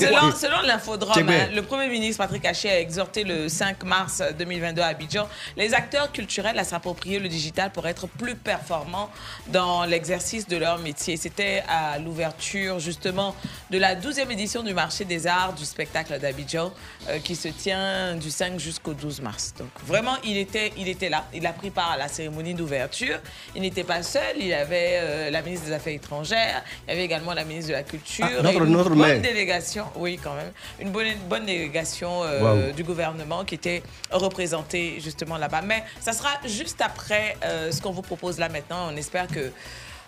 [0.00, 1.40] selon, quoi selon l'infodrome, Check bien.
[1.42, 5.74] hein, le Premier ministre Patrick Haché a exhorté le 5 mars 2022 à Abidjan les
[5.74, 9.10] acteurs culturels à s'approprier le digital pour être plus performants
[9.48, 11.16] dans l'exercice de leur métier.
[11.16, 13.34] C'était à l'ouverture justement
[13.70, 16.72] de la 12e édition du marché des arts du spectacle d'Abidjan
[17.08, 19.54] euh, qui se tient du 5 jusqu'au 12 mars.
[19.58, 21.24] Donc vraiment, il était, il était là.
[21.34, 23.18] Il a pris part à la cérémonie d'ouverture.
[23.54, 24.22] Il n'était pas seul.
[24.38, 26.62] Il y avait euh, la ministre des Affaires étrangères.
[26.86, 28.26] Il y avait également la ministre de la Culture.
[28.28, 32.72] Ah, notre- et une notre bonne délégation, oui quand même, une bonne, bonne délégation euh,
[32.72, 35.62] du gouvernement qui était représentée justement là-bas.
[35.62, 38.88] Mais ça sera juste après euh, ce qu'on vous propose là maintenant.
[38.92, 39.50] On espère que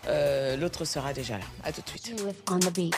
[0.09, 1.44] euh, l'autre sera déjà là.
[1.64, 2.12] À tout de suite.
[2.50, 2.96] On the beat.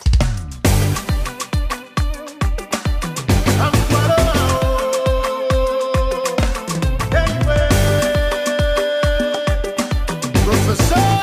[10.45, 11.23] Professeur,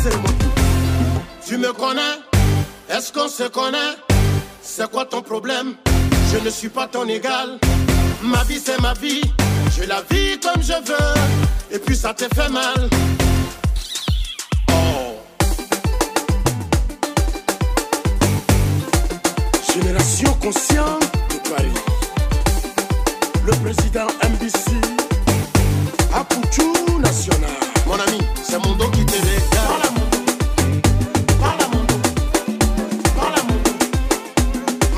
[0.00, 0.38] c'est mon.
[1.46, 2.07] Tu me connais
[2.98, 3.94] Est-ce qu'on se connaît?
[4.60, 5.76] C'est quoi ton problème?
[6.32, 7.60] Je ne suis pas ton égal.
[8.24, 9.20] Ma vie, c'est ma vie.
[9.78, 11.14] Je la vis comme je veux,
[11.70, 12.90] et puis ça te fait mal.
[14.72, 15.14] Oh.
[19.72, 21.80] Génération consciente de Paris.
[23.46, 24.72] Le président MBC,
[26.12, 27.60] Apoutou National.
[27.86, 30.17] Mon ami, c'est mon dos qui te regarde.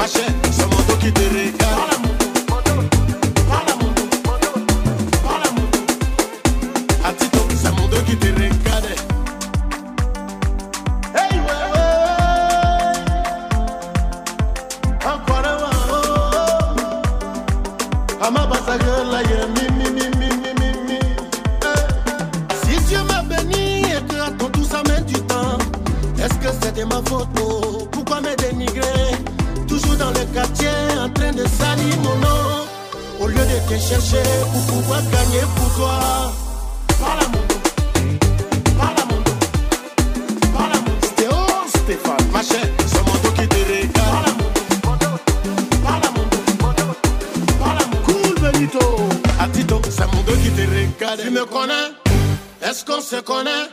[0.00, 1.89] Ma chère, c'est mon dos qui te regarde.
[30.00, 30.68] Dans le quartier,
[31.04, 32.44] en train de salir mon nom.
[33.20, 35.96] Au lieu de te chercher pour pouvoir gagner pour toi.
[36.98, 37.60] Parle à mon dos.
[38.78, 39.38] Parle à mon dos.
[40.56, 41.06] Parle à mon dos.
[41.12, 41.38] Stéo,
[41.76, 44.30] Stéphane, ma chère, c'est mon dos qui te regarde.
[45.02, 45.18] Dos.
[45.84, 47.84] Parle à.
[48.06, 48.84] Cool Benito.
[49.38, 51.20] Atito, c'est mon dos qui te regarde.
[51.22, 51.88] Tu me connais?
[52.62, 53.66] Est-ce qu'on se connaît?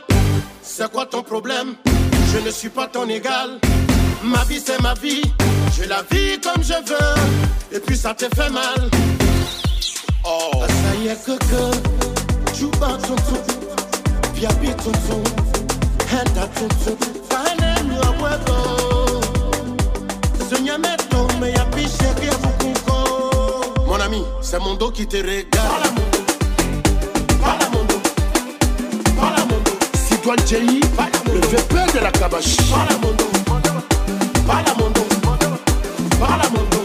[0.62, 1.74] C'est quoi ton problème?
[2.32, 3.58] Je ne suis pas ton égal.
[4.22, 5.22] Ma vie, c'est ma vie.
[5.80, 7.76] Je la vis comme je veux.
[7.76, 8.90] Et puis ça te fait mal.
[10.24, 10.50] Oh.
[10.62, 11.38] Ça y est, que.
[12.56, 13.40] Juba tonton.
[14.34, 15.22] Piapi tonton.
[16.10, 16.96] Henda tonton.
[17.30, 19.20] Fane lua huevo.
[20.50, 23.84] Sonyameto, me yapi chérie bukunko.
[23.86, 25.46] Mon ami, c'est mon dos qui te regarde.
[27.40, 28.00] Parle à mon dos.
[29.16, 29.78] Parle à mon dos.
[30.08, 30.80] Sidoine Djei,
[31.32, 32.56] le VP de la Kabash.
[32.68, 33.30] Parle à mon dos.
[34.46, 35.17] Parle à mon dos.
[36.18, 36.77] Parle à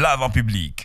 [0.00, 0.79] lave en public.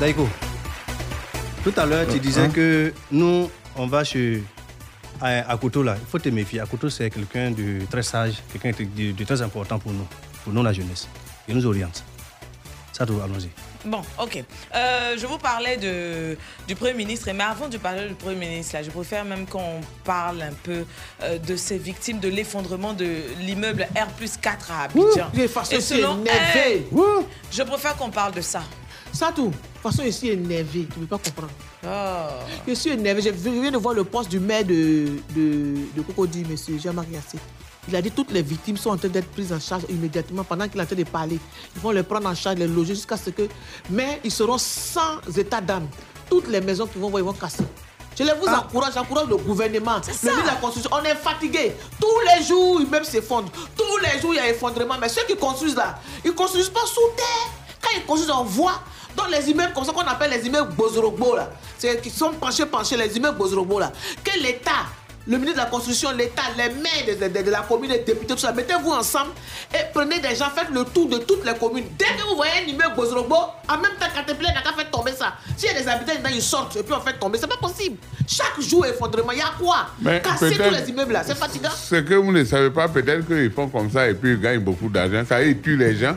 [0.00, 0.26] Daiko,
[1.62, 2.50] tout à l'heure, tu disais Hein?
[2.50, 4.42] que nous, on va chez.
[5.20, 6.60] À, à Koto, là, il faut te méfier.
[6.60, 10.06] À Koto, c'est quelqu'un de très sage, quelqu'un de, de- de très important pour nous,
[10.42, 11.06] pour nous, la jeunesse.
[11.46, 12.02] Il nous oriente.
[12.92, 13.50] Ça, tout, allons-y.
[13.84, 14.42] Bon, ok.
[14.74, 16.36] Euh, je vous parlais de,
[16.66, 19.80] du Premier ministre, mais avant de parler du Premier ministre, là, je préfère même qu'on
[20.04, 20.84] parle un peu
[21.22, 24.08] euh, de ces victimes de l'effondrement de l'immeuble R
[24.40, 25.30] 4 à Abidjan.
[25.34, 26.82] Ouh, Et selon elle,
[27.52, 28.62] je préfère qu'on parle de ça.
[29.12, 29.46] Ça tout.
[29.48, 30.86] De toute façon, je suis énervé.
[30.92, 31.52] Tu ne peux pas comprendre.
[31.84, 32.44] Oh.
[32.66, 33.22] Je suis énervé.
[33.22, 36.78] Je viens de voir le poste du maire de, de, de Cocody, M.
[36.78, 37.38] Jean-Marc Yassé.
[37.88, 40.44] Il a dit que toutes les victimes sont en train d'être prises en charge immédiatement
[40.44, 41.38] pendant qu'il est en train de parler.
[41.74, 43.48] Ils vont les prendre en charge, les loger jusqu'à ce que.
[43.88, 45.88] Mais ils seront sans état d'âme.
[46.28, 47.64] Toutes les maisons qu'ils vont voir, ils vont casser.
[48.18, 50.90] Je les vous encourage, j'encourage le gouvernement, le ministre de la Construction.
[50.92, 51.72] On est fatigué.
[51.98, 53.50] Tous les jours, immeubles s'effondrent.
[53.74, 54.96] Tous les jours, il y a effondrement.
[55.00, 57.52] Mais ceux qui construisent là, ils ne construisent pas sous terre.
[57.80, 58.82] Quand ils construisent, on voit
[59.16, 62.66] dans les immeubles comme ça qu'on appelle les immeubles Bozorogbo, là, c'est qui sont penchés,
[62.66, 63.92] penchés, les immeubles Bozorogbo, là,
[64.24, 64.86] que l'État,
[65.26, 68.26] le ministre de la Construction, l'État, les maires de, de- de la commune, les députés,
[68.34, 69.32] tout ça, mettez-vous ensemble
[69.74, 71.84] et prenez des gens, faites le tour de toutes les communes.
[71.98, 73.34] Dès que vous voyez un immeuble Bozorogbo,
[73.68, 75.34] en même temps, Caterpillar n'a qu'à faire tomber ça.
[75.56, 77.38] S'il y a des habitants dedans, ils sortent et puis on fait tomber.
[77.38, 77.98] C'est pas possible.
[78.26, 79.88] Chaque jour, effondrement, il y a quoi?
[80.00, 81.68] Mais Casser tous les immeubles là, c'est fatigant.
[81.70, 84.60] Ce que vous ne savez pas, peut-être qu'ils font comme ça et puis ils gagnent
[84.60, 85.22] beaucoup d'argent.
[85.28, 86.16] Ça, ils tuent les gens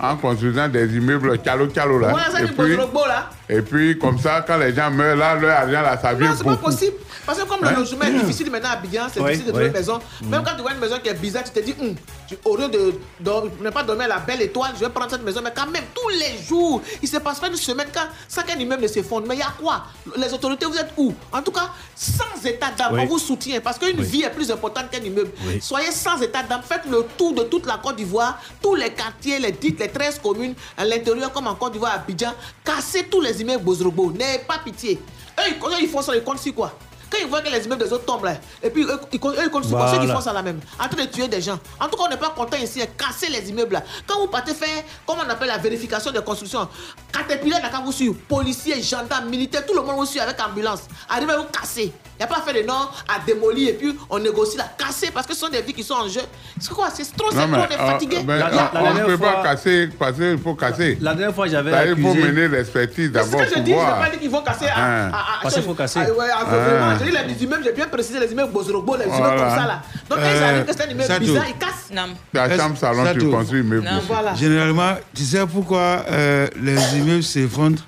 [0.00, 2.10] en construisant des immeubles calo calo là.
[2.10, 3.30] Voilà, ça, et, puis, Bozorogbo là.
[3.48, 6.34] Et puis, comme ça, quand les gens meurent là, leur argent là, ça vient Non,
[6.36, 6.96] c'est pas possible.
[7.24, 7.70] Parce que comme Hein?
[7.72, 9.98] le logement est difficile maintenant à Abidjan, c'est Oui, difficile de trouver une maison.
[10.22, 10.28] Mm.
[10.28, 11.94] Même quand tu vois une maison qui est bizarre, tu te dis, Hum,
[12.28, 13.32] tu- au lieu de, de
[13.64, 15.40] ne pas dormir à la belle étoile, je vais prendre cette maison.
[15.42, 18.56] Mais quand même, tous les jours, il se passe pas une semaine quand, sans qu'un
[18.58, 19.26] immeuble ne s'effondre.
[19.28, 19.84] Mais il y a quoi?
[20.16, 21.12] Les autorités, vous êtes où?
[21.32, 23.00] En tout cas, sans état d'âme, Oui.
[23.02, 23.60] on vous soutient.
[23.60, 25.30] Parce qu'une vie est plus importante qu'un immeuble.
[25.60, 26.62] Soyez sans état d'âme.
[26.68, 30.20] Faites le tour de toute la Côte d'Ivoire, tous les quartiers, les dites, les 13
[30.22, 32.32] communes, à l'intérieur comme en Côte d'Ivoire, à Abidjan.
[32.64, 34.12] Cassez tous les immeubles Bozrobo.
[34.12, 35.00] N'ayez pas pitié.
[35.38, 36.72] Eux, ils, eux, ils font ça, ils comptent sur quoi?
[37.08, 39.36] Quand ils voient que les immeubles des autres tombent là, et puis eux, ils, comptent-
[39.36, 39.92] eux, ils comptent sur quoi?
[39.94, 41.56] Ceux qui font ça là même, en train de tuer des gens.
[41.78, 43.84] En tout cas, on n'est pas content ici, hein, casser les immeubles là.
[44.08, 46.66] Quand vous partez faire, comment on appelle la vérification des constructions,
[47.12, 50.80] Caterpillar qu'à vous suivre, policiers, gendarmes, militaires, tout le monde vous suit avec ambulance.
[51.08, 51.92] Arrivez à vous casser.
[52.18, 54.64] Il n'y a pas à faire de nom à démolir et puis on négocie la
[54.64, 56.22] casser parce que ce sont des vies qui sont en jeu.
[56.58, 58.16] C'est quoi C'est trop, c'est Non, trop, on est euh, fatigué.
[58.16, 60.96] a- on ne peut pas casser parce qu'il faut casser.
[61.02, 63.70] La dernière fois, j'avais Il faut mener l'expertise C'est ce d'abord que je pour dis,
[63.72, 64.78] je n'ai pas dit qu'ils vont casser à.
[64.78, 65.10] Hein.
[65.12, 66.00] à- à- Parce qu'il faut casser.
[66.02, 66.44] Ah, ouais, ah, Ah.
[66.44, 66.98] vraiment.
[66.98, 69.36] Je dis les immeubles, j'ai bien précisé les immeubles Bozorogbo, les immeubles Voilà.
[69.42, 69.82] comme ça là.
[70.08, 71.90] Donc quand ils Euh, arrivent que c'est un immeuble bizarre, ils cassent.
[71.92, 72.14] Non.
[72.32, 73.84] Ta chambre, salon, tu construis immeuble.
[73.84, 74.34] Non.
[74.36, 77.82] Généralement, tu sais pourquoi euh, les immeubles s'effondrent?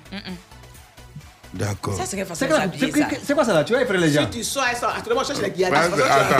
[1.53, 1.95] D'accord.
[1.97, 2.45] Ça, c'est quelle façon
[3.25, 5.45] C'est quoi, ça là Tu vas effrayer les gens Si tu sors, actuellement, cherche les
[5.45, 5.95] Ouais, guillardistes.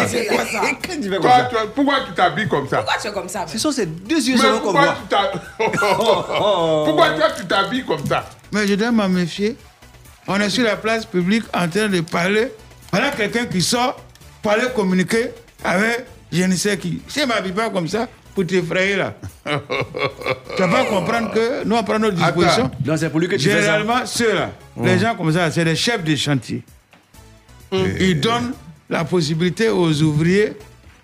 [0.08, 1.20] c'est- attends.
[1.22, 2.78] Quoi ça Toi, pourquoi tu t'habilles comme ça?
[2.78, 4.96] Pourquoi tu es comme ça Ce sont ces deux yeux selon comme pourquoi moi.
[5.02, 5.42] tu t'habilles
[6.86, 8.26] Pourquoi toi tu t'habilles comme ça?
[8.52, 9.56] Mais je dois m'en méfier.
[10.28, 12.52] On est sur la place publique en train de parler.
[12.92, 14.00] Voilà quelqu'un qui sort,
[14.44, 15.32] parler, communiquer
[15.64, 17.02] avec je ne sais qui.
[17.08, 19.16] Si je ne m'habille pas comme ça, pour t'effrayer là.
[20.56, 22.70] tu vas pas comprendre que nous, on prend nos dispositions.
[22.86, 23.60] Non, c'est pour lui que tu fais ça.
[23.62, 24.52] Généralement, ceux-là,
[24.84, 25.00] les Mm.
[25.00, 26.64] gens comme ça, c'est les chefs de chantier.
[27.72, 28.54] Ils donnent
[28.90, 30.54] la possibilité aux ouvriers,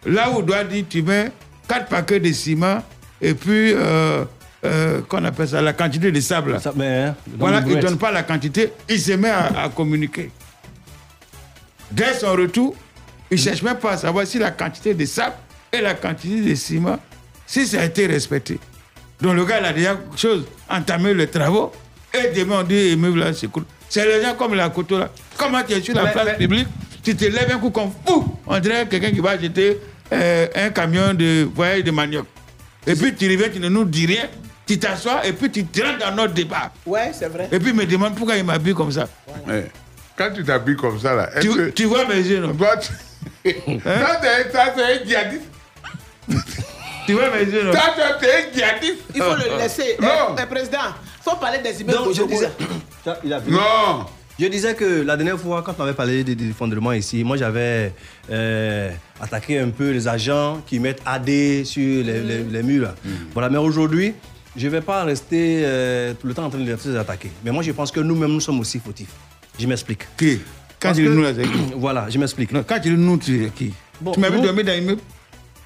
[0.05, 1.31] là où on doit dire, tu mets
[1.67, 2.81] quatre paquets de ciment
[3.21, 4.25] et puis, euh,
[4.65, 6.53] euh, qu'on appelle ça, la quantité de sable.
[6.53, 6.59] là.
[6.65, 10.31] hein, voilà, ils ne donnent pas la quantité, il se met à, à communiquer.
[11.91, 12.75] Dès son retour,
[13.29, 15.35] il ne cherche même pas à savoir si la quantité de sable
[15.71, 16.99] et la quantité de ciment,
[17.45, 18.59] si ça a été respecté.
[19.21, 21.71] Donc le gars, il a déjà chose, entamé les travaux,
[22.23, 23.63] et demain on dit, immeuble là, c'est cool.
[23.89, 25.09] C'est les gens comme la coteau là.
[25.37, 26.67] Comment tu es sur la Mais- place mais- publique,
[27.03, 28.37] tu te lèves un coup comme fou.
[28.47, 29.79] On dirait quelqu'un qui va acheter
[30.11, 32.25] euh, un camion de voyage de manioc.
[32.87, 34.25] Et puis tu reviens, tu ne nous dis rien,
[34.67, 36.71] tu t'assois et puis tu te rentres dans notre débat.
[36.85, 37.47] Ouais, c'est vrai.
[37.51, 39.07] Et puis il me demande pourquoi il m'habille comme ça.
[40.17, 42.53] Quand tu t'habilles comme ça là, Tu, que tu vois mes yeux, non?
[42.53, 42.91] Toi tu...
[43.83, 44.21] Ça,
[44.75, 45.43] c'est un djihadiste.
[47.05, 47.73] Tu vois mes yeux, non?
[47.73, 49.03] Ça c'est un djihadiste.
[49.13, 49.95] Il faut le laisser.
[50.01, 50.35] Non.
[50.37, 50.79] Eh, eh, président,
[51.29, 52.49] faut parler des immeubles Donc, je disais...
[53.03, 53.51] Ça, il a vu.
[53.51, 54.05] Non.
[54.39, 57.93] Je disais que la dernière fois, quand on avait parlé des effondrements ici, moi j'avais
[58.29, 58.89] euh,
[59.21, 61.29] attaqué un peu les agents qui mettent AD
[61.63, 62.83] sur les, les- les murs.
[62.83, 62.95] là.
[63.33, 64.13] Voilà, mais aujourd'hui,
[64.57, 67.31] je ne vais pas rester euh, tout le temps en train de les attaquer.
[67.45, 69.13] Mais moi je pense que nous-mêmes, nous sommes aussi fautifs.
[69.57, 70.01] Je m'explique.
[70.17, 70.39] Qui?
[70.81, 72.51] Quand Parce tu dis nous là, c'est qui Voilà, je m'explique.
[72.51, 73.71] Non, Quand tu dis nous, tu es qui
[74.01, 75.01] Bon, Tu m'as vu dormir dans l'immeuble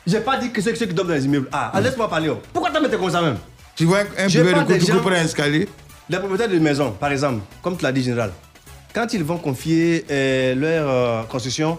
[0.05, 1.49] J'ai pas dit que c'est ceux qui dorment dans les immeubles.
[1.51, 2.29] Ah, ah, laisse-moi parler.
[2.29, 2.39] oh.
[2.53, 3.37] Pourquoi t'as mis comme ça même?
[3.79, 5.67] Tu vois un bébé de coupes un escalier
[6.09, 8.31] Les propriétaires de maisons, par exemple, comme tu l'as dit, général,
[8.93, 11.77] quand ils vont confier euh, leur euh, construction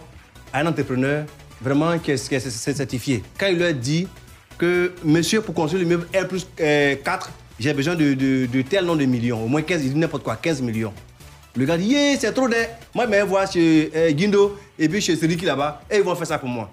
[0.51, 1.25] à un entrepreneur,
[1.61, 4.09] vraiment qui est, qui est- c'est certifié, quand il leur dit
[4.57, 9.01] que monsieur, pour construire l'immeuble R plus 4, j'ai besoin de, de- de tel nombre
[9.01, 10.95] de millions, au moins 15, il dit n'importe quoi, 15 millions.
[11.55, 12.55] Le gars dit, yeah, c'est trop de.
[12.95, 16.15] Moi, je vais voir chez euh, Guindo et puis chez Seriki là-bas, et ils vont
[16.15, 16.71] faire ça pour moi.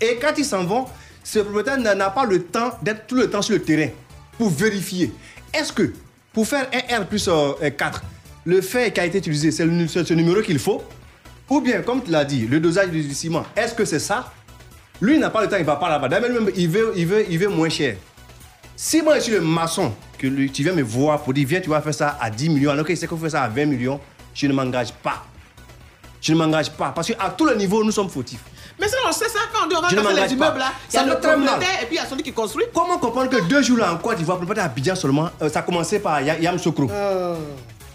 [0.00, 0.86] Et quand ils s'en vont,
[1.22, 3.90] ce propriétaire n'a pas le temps d'être tout le temps sur le terrain
[4.38, 5.12] pour vérifier.
[5.52, 5.92] Est-ce que
[6.32, 8.02] pour faire un R plus euh, 4,
[8.44, 10.82] le fer qui a été utilisé, c'est ce numéro qu'il faut?
[11.48, 14.32] Ou bien, comme tu l'as dit, le dosage du ciment, est-ce que c'est ça?
[15.00, 16.08] Lui, n'a pas le temps, il va pas là-bas.
[16.08, 17.96] D'ailleurs, même, il veut, il, veut, il veut moins cher.
[18.76, 21.68] Si moi, je suis le maçon, que tu viens me voir pour dire, viens, tu
[21.68, 24.00] vas faire ça à 10 millions, alors qu'il sait qu'on fait ça à 20 millions,
[24.34, 25.24] je ne m'engage pas.
[26.20, 26.90] Je ne m'engage pas.
[26.90, 28.40] Parce qu'à tous les niveaux, nous sommes fautifs.
[28.80, 30.36] Mais ça, on sait ça quand on dit on va Je ne casser m'engage les
[30.36, 30.72] immeubles là.
[30.88, 32.64] Il y Ça a le propriétaire et puis il y a celui qui construit.
[32.74, 35.60] Comment comprendre que deux jours là en Côte d'Ivoire, propriétaire à Abidjan seulement, euh, ça
[35.60, 36.90] a commencé par Ya- Yam Sokro.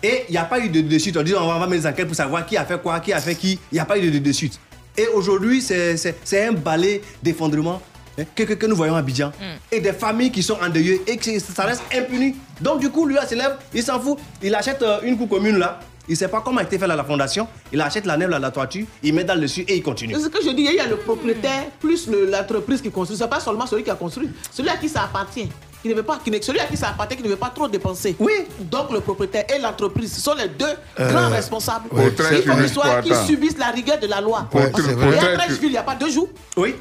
[0.02, 1.18] Et il n'y a pas eu de, de suite.
[1.18, 3.00] On dit on va, on va mettre des enquêtes pour savoir qui a fait quoi,
[3.02, 3.60] qui a fait qui.
[3.72, 4.58] Il n'y a pas eu de, de- de suite.
[4.98, 5.96] Et aujourd'hui, c'est-
[6.34, 7.82] un balai d'effondrement
[8.18, 9.32] hein, que, que- que nous voyons à Abidjan,
[9.72, 12.36] et des familles qui sont endeuillées et que ça reste impuni.
[12.62, 15.28] Donc du coup, lui, il se lève, il s'en fout, il achète euh, une cour
[15.28, 15.80] commune là,
[16.10, 18.40] il sait pas comment a été fait là, la fondation, il achète la nef, là,
[18.40, 20.14] la toiture, il met dans le dessus et il continue.
[20.16, 23.18] C'est ce que je dis, il y a le propriétaire plus le- l'entreprise qui construit.
[23.18, 25.50] C'est pas seulement celui qui a construit, celui à qui ça appartient.
[25.82, 27.52] Qui ne veut pas, qui ne- celui à qui ça appartient, qui ne veut pas
[27.56, 28.14] trop dépenser.
[28.20, 28.34] Oui.
[28.60, 30.66] Donc le propriétaire et l'entreprise, ce sont les deux
[31.00, 31.86] Euh, grands responsables.
[31.94, 34.46] il faut qu'ils soient, qu'ils subissent la rigueur de la loi.
[34.52, 36.28] Pour- Il y pour- a pour- Trècheville, il n'y a pas deux jours.
[36.58, 36.76] Oui.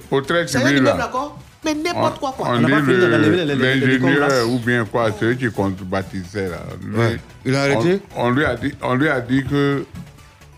[0.48, 1.38] Civil, immeuble, là, d'accord
[1.74, 2.48] Mais on, n'importe quoi, quoi.
[2.50, 2.92] on On n'a dit
[3.54, 6.58] l'ingénieur ou bien quoi, celui qui compte bâtissait là.
[6.82, 7.16] Lui, Ouais.
[7.44, 9.84] Il a arrêté on, on lui a dit, on lui a dit que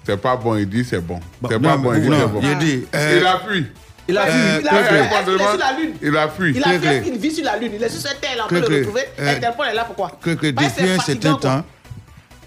[0.06, 1.20] c'est pas bon, il dit c'est bon.
[1.48, 2.40] C'est non, pas bon, il dit c'est bon.
[2.42, 3.66] il a dit, euh, il a fui.
[4.08, 6.50] Il a Euh, vu, il a est sur la lune Il a fui.
[6.56, 7.00] Il Clé.
[7.04, 7.72] qu'il vit sur la lune.
[7.76, 8.76] Il est sur cette terre, là, on Clé, peut Clé.
[8.76, 9.02] le retrouver.
[9.20, 10.08] Euh, Interpol est là, pourquoi?
[10.08, 11.64] Bah, c'est depuis un certain temps,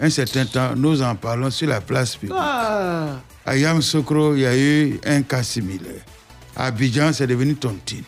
[0.02, 2.36] un certain temps, nous en parlons sur la place publique.
[2.38, 3.20] Ah.
[3.46, 6.02] À Yamoussoukro, il y a eu un cas similaire.
[6.56, 8.04] À Abidjan, c'est devenu tontine.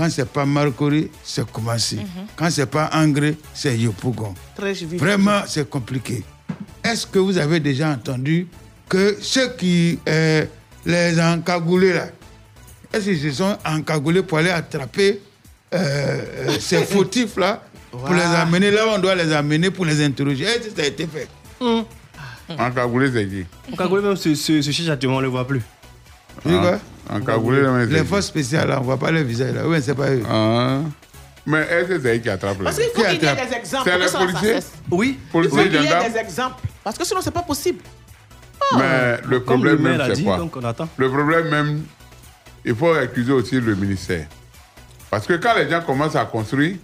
[0.00, 1.98] Quand c'est pas Marcory, c'est Koumassi.
[2.34, 4.32] Quand c'est pas Angré, c'est Yopougon.
[4.96, 6.24] Vraiment, c'est compliqué.
[6.82, 8.46] Est-ce que vous avez déjà entendu
[8.88, 10.46] que ceux qui, euh,
[10.86, 12.06] les encagoulés là,
[12.94, 15.20] est-ce qu'ils se sont encagoulés pour aller attraper
[15.74, 19.84] euh, euh, ces fautifs là, pour les amener là où on doit les amener pour
[19.84, 20.44] les interroger?
[20.44, 21.28] Est-ce que ça a été fait.
[21.60, 23.44] En cagoulé, c'est qui?
[23.70, 25.60] Au Cagoulé, même ce, ce, ce chef, on ne le voit plus.
[26.42, 26.80] Tu dis quoi
[27.10, 29.62] En cagoulé, là, Les forces spéciales là, on voit pas le visage là.
[29.66, 30.22] Oui, c'est pas eux.
[30.28, 30.78] Ah.
[31.46, 32.64] Mais est-ce que c'est elle qui attrape là?
[32.64, 33.90] Parce qu'il faut Qui qu'il y ait des exemples.
[33.90, 34.58] C'est les policiers?
[34.90, 35.18] Oui.
[35.22, 36.62] Il faut qu'il y ait des exemples.
[36.84, 37.80] Parce que sinon, c'est pas possible.
[38.76, 40.36] Mais le Comme le problème maire même, c'est dit, quoi?
[40.36, 40.88] donc on attend.
[40.96, 41.82] Le problème même,
[42.64, 44.26] il faut accuser aussi le ministère.
[45.10, 46.76] Parce que quand les gens commencent à construire,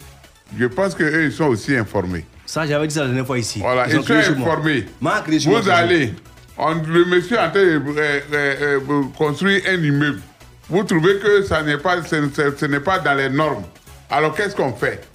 [0.58, 2.26] je pense qu'eux, ils sont aussi informés.
[2.44, 3.60] Ça, j'avais dit ça la dernière fois ici.
[3.60, 4.86] Voilà, ils, ont sont informés.
[5.00, 6.14] Marc Vous allez,
[6.58, 8.80] le monsieur euh,
[9.16, 10.20] construire un immeuble.
[10.68, 13.64] Vous trouvez que ça n'est pas, ce, n'est pas dans les normes.
[14.10, 15.06] Alors qu'est-ce qu'on fait?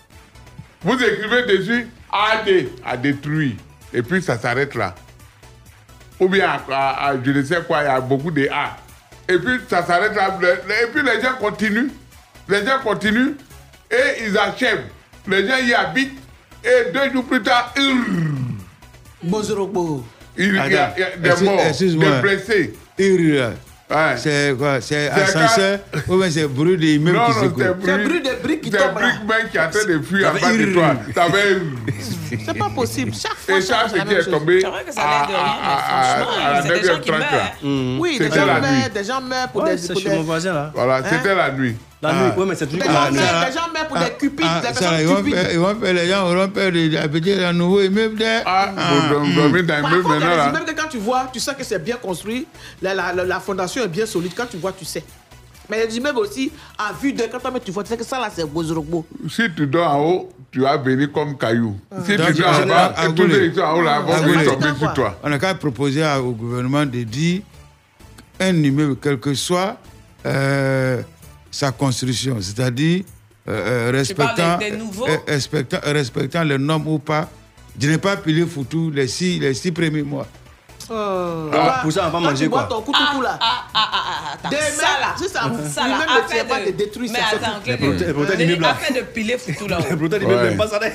[0.84, 3.56] Vous écrivez dessus AD, à détruire.
[3.94, 4.96] Et puis ça s'arrête là.
[6.20, 8.78] Ou bien, à- je ne sais quoi, il y a beaucoup de A.
[9.28, 10.38] Et puis ça s'arrête là.
[10.42, 11.90] Et puis les gens continuent.
[12.48, 13.34] Les gens continuent
[13.90, 14.86] et ils achèvent.
[15.28, 16.20] Les gens y habitent.
[16.64, 17.74] Et deux jours plus tard,
[19.24, 20.04] Bozorobo.
[20.38, 22.74] Il y a, il y a des morts, des blessés.
[22.98, 23.52] Là.
[23.90, 24.16] Ouais.
[24.18, 24.80] C'est quoi?
[24.80, 27.66] C'est C'est ascenseur ou bien c'est bruit des Non, qui c'est bruit.
[28.06, 29.08] bruit des briques qui C'est tombent, là.
[29.28, 30.96] brickman qui est en train de fuir en bas de toi.
[32.46, 33.12] C'est pas possible.
[33.14, 35.28] Chaque fois, Et c'est qui même est tombé C'est vrai que ça à, a l'air
[35.28, 37.28] de rien, à- mais à- franchement, à la c'est des gens qui 9h30 là.
[37.32, 38.00] meurent.
[38.00, 38.90] Oui, des C'était gens, la meurent, nuit.
[38.94, 39.78] des gens meurent pour des.
[39.78, 40.72] c'est chez mon voisin là.
[40.74, 41.04] Voilà, Hein?
[41.12, 41.76] c'était la nuit.
[42.02, 43.18] La nuit, oui, mais c'est toujours Des comme gens la nuit.
[43.20, 45.36] meurent, des gens meurent pour des cupides, Ah, des ça, ils, personnes vont cupides.
[45.36, 48.24] faire, ils vont faire, les gens auront peur de- d'habiter un nouveau immeuble.
[48.46, 48.72] Ah,
[49.12, 52.48] des immeubles que quand tu vois, tu sais que c'est bien construit,
[52.82, 54.32] la, la, la, la fondation est bien solide.
[54.36, 55.04] Quand tu vois, tu sais.
[55.70, 58.30] Mais des immeubles aussi, à vue de quand tu vois, tu sais que ça là,
[58.36, 59.06] c'est Bozorobo.
[59.30, 61.78] Si tu dors en haut, tu vas venir comme caillou.
[62.06, 64.52] Si Donc, tu dors en bas, à tous sont en haut là vont À venir
[64.52, 65.20] tomber sur toi.
[65.24, 67.42] On a qu'à proposer à- au gouvernement de dire
[68.40, 69.78] un immeuble, quelle que soit
[70.26, 71.02] euh,
[71.52, 73.04] sa construction, c'est-à-dire
[73.48, 77.30] euh, euh, respectant, des- des nouveaux euh, respectant, respectant les normes ou pas.
[77.80, 80.28] Je n'ai pas pilé foutu les six, les six premiers mois.
[80.94, 82.64] Ah, pour ça, on va manger quoi?
[82.64, 83.38] ton couteau là.
[83.40, 84.50] Ah, ah, ah, ah, attends.
[84.52, 85.28] Ça là, ça.
[85.70, 87.88] ça là, Lui-même ne afin tient pas de- de détruire Mais ça, attends, c'est Clé-
[88.08, 88.70] Les proté- Clé- l'immeuble, là.
[88.72, 89.80] afin de piler foutu là-haut.
[89.82, 90.50] Les propriétaires d'immeubles Ouais.
[90.50, 90.80] n'aiment pas ça.
[90.80, 90.88] là.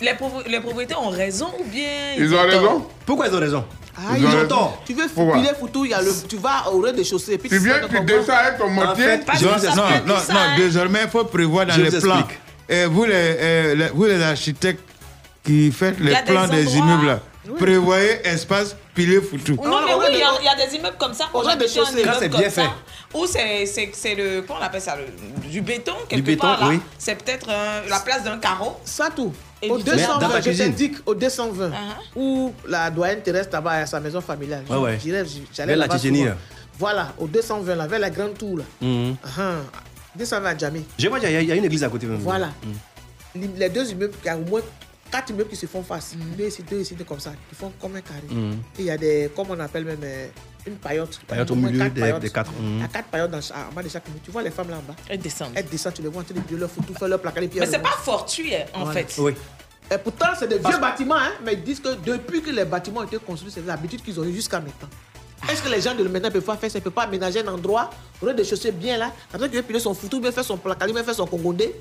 [0.00, 2.86] Les, pro- les propriétaires ont raison ou bien Ils ont raison?
[3.06, 3.64] Pourquoi ils ont raison?
[3.98, 4.48] Ah, raison.
[4.48, 4.82] tort.
[4.86, 7.36] Tu veux filer foutu, il y a le, tu vas au rez-de-chaussée.
[7.38, 9.16] puis Tu viens, tu descends avec ton mortier.
[9.18, 9.74] non, non, ça,
[10.32, 10.56] non, hein.
[10.56, 12.18] désormais, il faut prévoir dans Je les vous plans.
[12.20, 12.38] explique.
[12.68, 14.84] Et vous, les, euh, les- vous, les architectes
[15.44, 17.20] qui faites Il les des plans des, immeubles,
[17.58, 19.52] prévoyez espace pilé foutu.
[19.54, 21.24] Non, mais oui, il y, a- il y a des immeubles comme ça.
[21.32, 21.56] Au un
[22.02, 22.62] Quand immeuble c'est comme bien ça.
[22.62, 22.68] fait.
[23.14, 24.42] Ou c'est c'est- c'est le.
[24.46, 26.66] Comment on appelle ça le- Du béton, quelque béton, part là.
[26.68, 26.80] oui.
[26.98, 28.76] C'est peut-être euh, la place d'un carreau.
[28.84, 29.32] Ça tout.
[29.60, 31.72] Et Au du- Mais dans 220, ta je t'indique, au 220, Uh-huh.
[32.16, 34.62] où la doyenne terrestre là-bas à sa maison familiale.
[34.70, 34.98] Ouais, ouais.
[35.02, 36.36] J'irais- J'allais Vers la.
[36.78, 38.64] Voilà, au 220, là, vers la grande tour là.
[38.80, 39.16] Mhm.
[39.36, 39.56] Ah,
[40.14, 40.84] 220 à Djamé.
[40.96, 42.06] Je vois, il y a- il y a une église à côté.
[42.06, 42.18] même.
[42.18, 42.52] Voilà.
[42.64, 43.42] Mhm.
[43.42, 44.60] Les- Les deux immeubles, il y a au moins
[45.10, 46.14] quatre immeubles qui se font face.
[46.36, 47.32] Deux ici, deux ici, deux comme ça.
[47.50, 48.22] Ils font comme un carré.
[48.30, 48.52] Mhm.
[48.78, 50.28] Et il y a des, comme on appelle même, euh,
[50.68, 51.20] une paillote.
[51.26, 52.20] Paillote au milieu quatre des- paillotes.
[52.22, 52.52] des quatre.
[52.60, 54.20] Il y a quatre paillotes dans, cha- en bas de chaque immeuble.
[54.24, 55.52] Tu vois les femmes là en bas Elles descendent.
[55.54, 57.48] Elles descendent, tu les vois en train de brûler leur foutu, faire leur placard et
[57.48, 59.00] puis Mais c'est pas fortuit, en Voilà.
[59.00, 59.14] fait.
[59.18, 59.34] Oui.
[59.90, 63.00] Et pourtant, c'est des vieux bâtiments, hein, mais ils disent que depuis que les bâtiments
[63.00, 64.88] ont été construits, c'est l'habitude qu'ils ont eu jusqu'à maintenant.
[65.50, 66.78] Est-ce que les gens de maintenant peuvent pas faire ça?
[66.78, 67.88] Ils ne peuvent pas aménager un endroit,
[68.20, 71.02] au rez-de-chaussée bien là Après qu'il veut piler son foutu, bien faire son placard, bien
[71.04, 71.74] faire son congondé?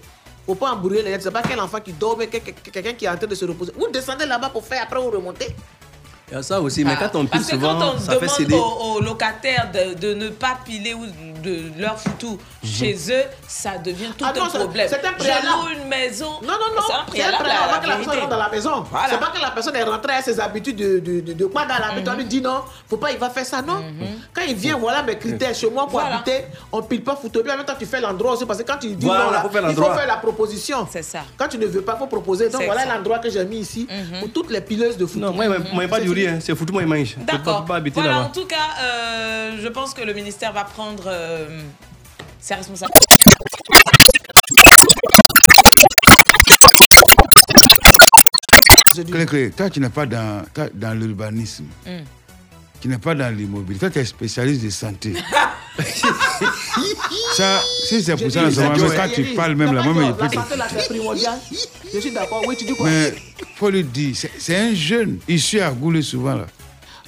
[0.46, 1.18] Faut pas embrouiller les gens.
[1.24, 3.36] C'est pas quel enfant qui dort, mais quel- quel- quelqu'un qui est en train de
[3.36, 3.74] se reposer.
[3.78, 5.54] Vous descendez là-bas pour faire, après vous remontez.
[6.30, 7.99] Il y a ça aussi, mais Ah, quand on pile Parce que souvent, quand on
[7.99, 8.55] ça fait demande céder.
[8.55, 11.05] aux, aux locataires de, de ne pas piler ou
[11.41, 12.38] de leur foutu
[12.68, 14.88] chez eux, ça devient tout Ah non, un problème.
[14.89, 15.47] c'est un Je préalable.
[15.47, 16.32] loue une maison.
[16.41, 16.82] Non, non, non.
[16.88, 17.43] C'est un C'est un préalable.
[17.43, 18.86] préalable avant que la personne rentre dans la maison.
[18.91, 19.07] Voilà.
[19.09, 21.63] C'est pas que la personne est rentrée à ses habitudes de, de, de, de quoi
[21.65, 22.11] dans la maison.
[22.13, 23.61] On lui dit non, faut pas, il va faire ça.
[23.61, 23.84] Non.
[24.34, 26.15] Quand il vient, voilà mes critères chez moi pour Voilà.
[26.18, 27.41] habiter, on pile pas photo.
[27.41, 28.45] En même temps, tu fais l'endroit aussi.
[28.45, 30.88] Parce que quand tu dis Voilà, non, là, faut faire il faut faire la proposition.
[30.91, 31.20] C'est ça.
[31.38, 32.49] Quand tu ne veux pas, il faut proposer.
[32.49, 33.88] Donc voilà l'endroit que j'ai mis ici
[34.20, 35.22] pour toutes les pileuses de foot.
[35.22, 36.39] Non, moi, moi, pas du riz, hein.
[36.41, 37.07] c'est foutu, moi, il mange.
[37.09, 37.65] Je peux D'accord.
[37.65, 41.03] pas habiter Voilà, en tout cas, euh, je pense que le ministère va prendre
[49.12, 51.66] Clé, clé, toi, tu n'es pas dans, dans l'urbanisme.
[51.86, 51.90] Mm.
[52.82, 53.80] Tu n'es pas dans l'immobilier.
[53.80, 55.14] Toi, tu es spécialiste de santé.
[57.36, 60.30] ça, si c'est pour ça, mais quand tu parles même là, moi, mais je La
[60.44, 61.38] santé, là, c'est primordial.
[61.94, 62.44] Je suis d'accord.
[62.48, 62.90] Oui, tu dis quoi?
[62.90, 63.14] Mais
[63.56, 65.20] faut lui dire, c'est- c'est un jeune.
[65.28, 66.48] Il suit à Goulé souvent là.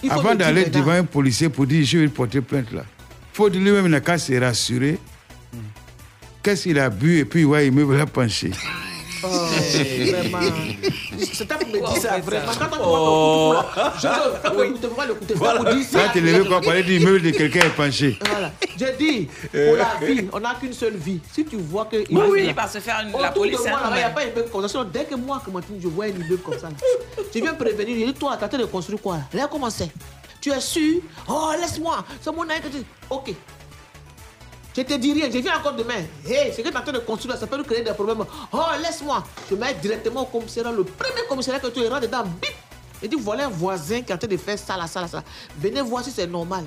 [0.10, 2.84] Avant le d'aller devant un policier pour dire je vais porter plainte là,
[3.34, 4.98] faut dire lui-même il n'a qu'à se rassurer.
[6.50, 7.20] Qu'est-ce qu'il a bu?
[7.20, 8.50] Et puis ouais, il me l'a penché.
[9.24, 10.40] Oh, vraiment.
[11.32, 12.52] C'est toi qui me dis ça, vraiment.
[12.58, 13.66] Quand on me là,
[14.02, 15.98] je pour dire ça.
[16.00, 18.18] Là, tu levé quoi pour aller dire immeuble de quelqu'un est penché.
[18.28, 18.52] Voilà.
[18.80, 21.20] J'ai dit, pour la vie, on n'a qu'une seule vie.
[21.32, 21.98] Si tu vois que.
[21.98, 24.24] Oui, oui, il va se faire une- la police, moi, il n'y a quand pas
[24.24, 24.84] immeuble comme ça.
[24.92, 25.40] Dès que moi,
[25.80, 26.70] je vois un immeuble comme ça,
[27.32, 28.08] je viens prévenir.
[28.08, 29.24] Je dis, toi, t'as de construire quoi là?
[29.42, 29.92] Là, comment c'est
[30.42, 31.02] Tu es sûr?
[31.28, 32.04] Oh, laisse-moi.
[32.20, 32.84] C'est mon aïe que tu.
[33.08, 33.36] Ok.
[34.76, 36.06] Je te dis rien, je viens encore demain.
[36.26, 38.24] Hey, ce que tu es en train de construire, ça peut nous créer des problèmes.
[38.54, 39.24] Oh, laisse-moi.
[39.50, 42.54] Je mets directement au commissariat, le premier commissariat que tu rentres dedans, bip.
[43.02, 45.08] Et dit, voilà un voisin qui est en train de faire ça, là, ça, là,
[45.08, 45.24] ça.
[45.58, 46.66] Venez voir si c'est normal.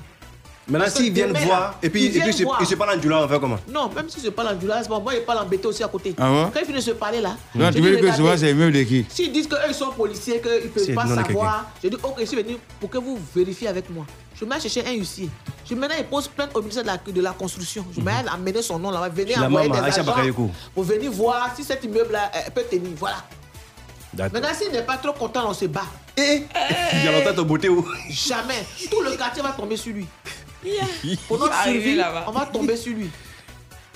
[0.67, 2.99] Maintenant, s'ils viennent voir, là, et puis, ils et puis se- ils se parlent en
[2.99, 5.21] dula, on fait comment Non, même si je parle en dula, c'est bon, moi, il
[5.21, 6.15] parle en bété aussi à côté.
[6.17, 8.51] Ah Quand ils finissent de se parler là, je tu veux dire que souvent c'est
[8.51, 9.05] immeuble de qui?
[9.09, 12.15] S'ils disent qu'eux ils sont policiers, qu'ils ne peuvent pas de savoir, je dis ok,
[12.19, 14.05] je suis venu pour que vous vérifiez avec moi.
[14.39, 15.29] Je mets chercher un huissier.
[15.69, 17.85] Je maintenant il pose plainte au ministère de la, de la construction.
[17.95, 19.09] Je mets à amener son nom là-bas.
[19.09, 20.03] Venez la envoyer des maman, agents
[20.73, 22.89] pour venir voir si cet immeuble là euh, peut tenir.
[22.97, 23.17] Voilà.
[24.17, 25.81] Maintenant, s'il n'est pas trop content, on se bat.
[26.17, 26.43] Et
[26.93, 27.85] il y a longtemps ton beauté où?
[28.09, 28.63] Jamais.
[28.89, 30.05] Tout le quartier va tomber sur lui.
[31.27, 32.25] Pour Il notre va arriver survie, là-bas.
[32.27, 33.09] on va tomber sur lui.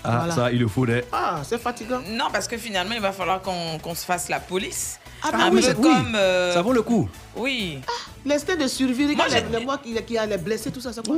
[0.03, 0.35] Ah, Voilà.
[0.35, 0.85] ça, il le faut.
[0.85, 1.01] hein.
[1.11, 2.01] Ah, c'est fatigant.
[2.07, 4.99] Non, parce que finalement, il va falloir qu'on qu'on se fasse la police.
[5.23, 5.81] Ah, un bah oui, peu oui.
[5.83, 6.13] comme.
[6.15, 7.09] euh, Ça vaut le coup.
[7.35, 7.79] Oui.
[8.25, 11.05] L'instinct de survie, Moi, les- les mois qui, qui a les blessés, tout ça, c'est
[11.05, 11.17] quoi?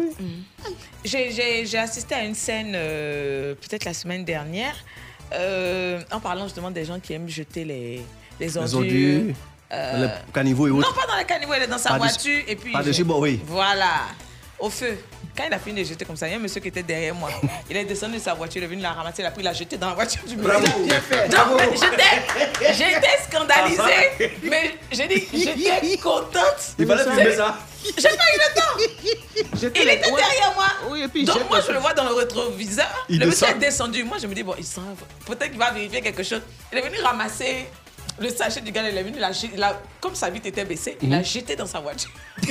[1.03, 4.75] J'ai- J'ai j'ai assisté à une scène, euh, peut-être la semaine dernière,
[5.33, 7.97] euh, en parlant justement des gens qui aiment jeter les,
[8.39, 8.79] les Les ordures.
[8.79, 9.35] ordures,
[9.73, 10.95] euh, dans les caniveaux et non, autres.
[10.95, 12.71] pas dans les caniveaux, elle est dans sa voiture et puis.
[12.71, 13.39] par-dessus il- bord, oui.
[13.45, 13.91] Voilà,
[14.59, 14.97] au feu.
[15.39, 16.83] Quand il a fini de jeter comme ça, il y a un monsieur qui était
[16.83, 17.29] derrière moi.
[17.69, 19.53] Il est descendu de sa voiture, il est venu la ramasser, il a pris, l'a
[19.53, 20.51] jeté dans la voiture du monsieur.
[20.51, 21.29] Bravo, bien fait.
[21.29, 21.61] Donc,
[22.73, 26.75] j'étais scandalisée, mais j'ai dit, j'étais contente.
[26.77, 27.57] Il fallait filmer ça.
[27.85, 29.47] J'ai pas eu le temps.
[29.61, 30.21] J'étais Il était ouais.
[30.21, 30.67] derrière moi.
[30.89, 33.05] Oui, et puis Donc moi, je le vois dans le rétroviseur.
[33.07, 33.63] Il le monsieur descend.
[33.63, 34.03] est descendu.
[34.03, 34.81] Moi, je me dis, bon, il sent...
[35.25, 36.41] peut-être qu'il va vérifier quelque chose.
[36.73, 37.67] Il est venu ramasser
[38.21, 38.81] le sachet du gars.
[38.89, 41.15] Il est venu, il a, il a- comme sa vitre était baissée, il Mhm.
[41.15, 42.09] l'a jeté dans sa voiture.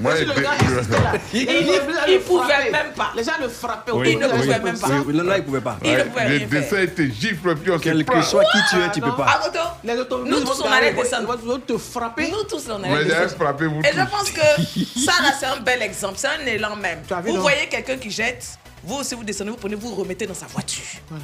[0.00, 3.12] Moi, le gars là, Il- le pouvait même pas.
[3.16, 3.92] Les gens le frappaient.
[3.92, 4.88] Oui, Il ne oui, pouvait oui, même pas.
[4.88, 5.78] là, il pouvait pas.
[5.84, 6.60] Il ne pouvait le rien faire.
[6.60, 9.14] dessin était gifle, puis on se Quel que soit qui tu es, tu peux non.
[9.14, 9.24] pas.
[9.26, 11.38] À Roto, Les Nous tous, on allait descendre.
[11.42, 12.30] Ils vont te frapper.
[12.30, 13.54] Nous tous, on allait descendre.
[13.84, 14.40] Et je pense que
[15.04, 16.14] ça, là, c'est un bel exemple.
[16.16, 17.00] C'est un élan même.
[17.24, 20.46] Vous voyez quelqu'un qui jette, vous aussi, vous descendez, vous prenez, vous remettez dans sa
[20.46, 20.82] voiture.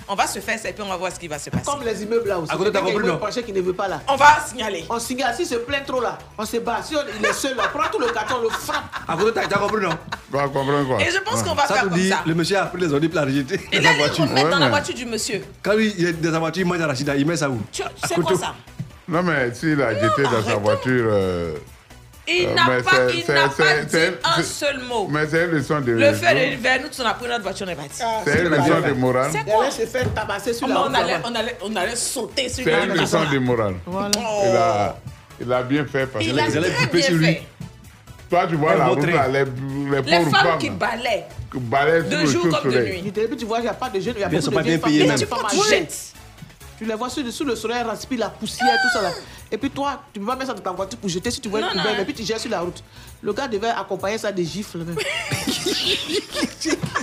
[0.08, 1.64] On va se faire ça et puis on va voir ce qui va se passer.
[1.64, 2.50] Comme les immeubles là aussi.
[2.52, 4.00] À côté, Quelqu'un qui ne veut pas là.
[4.08, 4.84] On va signaler.
[4.88, 5.34] On signale.
[5.36, 6.80] Si se plaint trop là, on se bat.
[6.82, 8.84] Si on, il est seul là, prend tout le carton, on le frappe.
[9.06, 9.96] À côté, t'as t'as compris, non
[10.30, 11.00] Bah, comprends quoi.
[11.02, 12.22] Et je pense qu'on va Ça faire comme dit, ça.
[12.26, 14.32] le monsieur a pris les ordures, puis l'a rejeté Il dans sa allait voiture.
[14.32, 15.42] Ouais, dans la voiture du monsieur.
[15.62, 17.60] Quand lui, il est dans sa voiture, il mange Rachida, il met ça où?
[17.72, 18.54] Tu- À C'est quoi ça?
[19.08, 21.12] Non, mais s'il a jeté dans sa voiture.
[22.28, 24.80] Euh, Il n'a pas, c'est- il c'est- n'a c'est- pas dit c'est- un c'est- seul
[24.80, 25.08] mot.
[25.10, 25.92] Mais c'est une leçon de.
[25.92, 28.02] Le fait de l'hiver, nous on a pris notre voiture, on est parti.
[28.24, 29.30] C'est une leçon de morale.
[29.32, 29.62] C'est Il quoi?
[29.64, 30.94] allait se faire tabasser sur on, la on route.
[30.96, 33.74] allait, on, allait, on allait sauter sur C'est la une leçon de morale.
[33.86, 34.10] Voilà.
[34.16, 34.96] Il a,
[35.40, 37.42] il a bien fait parce Il que a très bien fait.
[38.30, 41.24] toi, tu vois la route les, les femmes femmes qui balaient.
[41.52, 43.02] qui balaient De jour comme de nuit.
[43.08, 44.36] Et puis tu vois, il n'y a pas de jeunes, il y a de
[45.26, 45.46] pas femmes.
[45.50, 45.70] Tu âgées.
[45.80, 45.88] jeter.
[46.80, 49.10] Tu les vois sous, le- sous le soleil, respire la poussière, tout ça là.
[49.52, 51.50] Et puis toi, tu peux pas mettre ça dans ta voiture pour jeter si tu
[51.50, 52.82] vois une poubelle, et puis tu jettes sur la route.
[53.20, 54.96] Le gars devait accompagner ça des gifles même.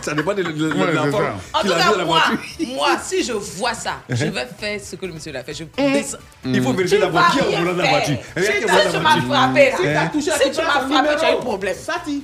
[0.02, 2.22] Ça dépend de, de, de, Ouais, la c'est forme En tout cas, dans la moi,
[2.28, 2.68] voiture.
[2.76, 5.54] moi, si je vois ça, je vais faire ce que le monsieur l'a fait.
[5.54, 6.18] Je descends.
[6.46, 7.12] Il faut vérifier qui est au
[7.60, 8.18] volant de la voiture.
[8.36, 8.82] Si tu la m'as
[9.20, 9.28] voiture.
[9.28, 9.74] frappé,
[10.20, 11.76] Si tu m'as frappé, tu as eu problème.
[11.76, 12.24] Sati,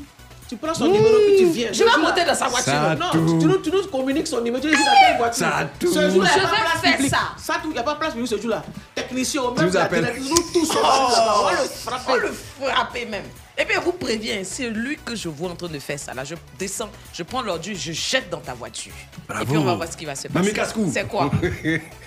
[0.54, 1.70] tu prends son numéro puis tu viens.
[1.72, 2.72] Je Ce vais monter dans sa voiture.
[2.74, 3.40] Ça- Non, tout.
[3.40, 5.48] tu nous, tu nous communiques son numéro, tu dis dans quelle voiture.
[5.48, 5.94] Satou.
[5.94, 7.10] Ce jour-là, il Je n'y a pas place publique.
[7.12, 7.20] ça.
[7.38, 8.64] Ça, il n'y a pas place publique ce jour-là.
[8.94, 12.20] Technicien, même nous la directrice, nous tous, on Oh, va le on frapper.
[12.20, 12.32] le
[12.72, 13.24] frapper même.
[13.56, 16.12] Et puis, vous prévient, c'est lui que je vois en train de faire ça.
[16.14, 18.92] Là, je descends, je prends l'ordure, je jette dans ta voiture.
[19.42, 20.34] Et puis, on va voir ce qui va se passer.
[20.40, 20.90] Mamie Cascou.
[20.94, 21.30] C'est quoi?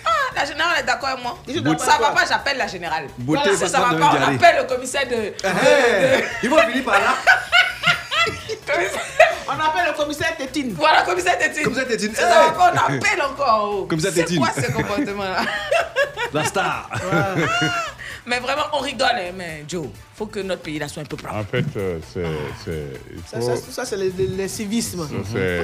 [0.05, 1.37] Ah, la générale est d'accord avec moi.
[1.47, 1.83] Beauté.
[1.85, 3.07] Ça va pas, j'appelle la générale.
[3.17, 5.15] Beauté, Voilà, si passe ça va pas, on appelle le commissaire de.
[5.15, 7.15] de- de- Ils vont finir par là.
[9.49, 10.73] On appelle le commissaire Tétine.
[10.73, 11.63] Voilà, commissaire Tétine.
[11.63, 12.13] Commissaire Tétine.
[12.19, 13.69] On appelle encore.
[13.81, 13.85] oh.
[13.85, 14.39] Commissaire C'est Tétine.
[14.39, 15.41] quoi ce comportement-là?
[16.33, 16.89] La star.
[18.25, 21.15] Mais vraiment, on rigole, hein, mais Joe, faut que notre pays là soit un peu
[21.15, 21.33] propre.
[21.33, 22.25] En fait, euh, c'est.
[22.65, 25.07] c'est- il Ça, faut- ça, ça, c'est le, le- le civisme.
[25.31, 25.61] c'est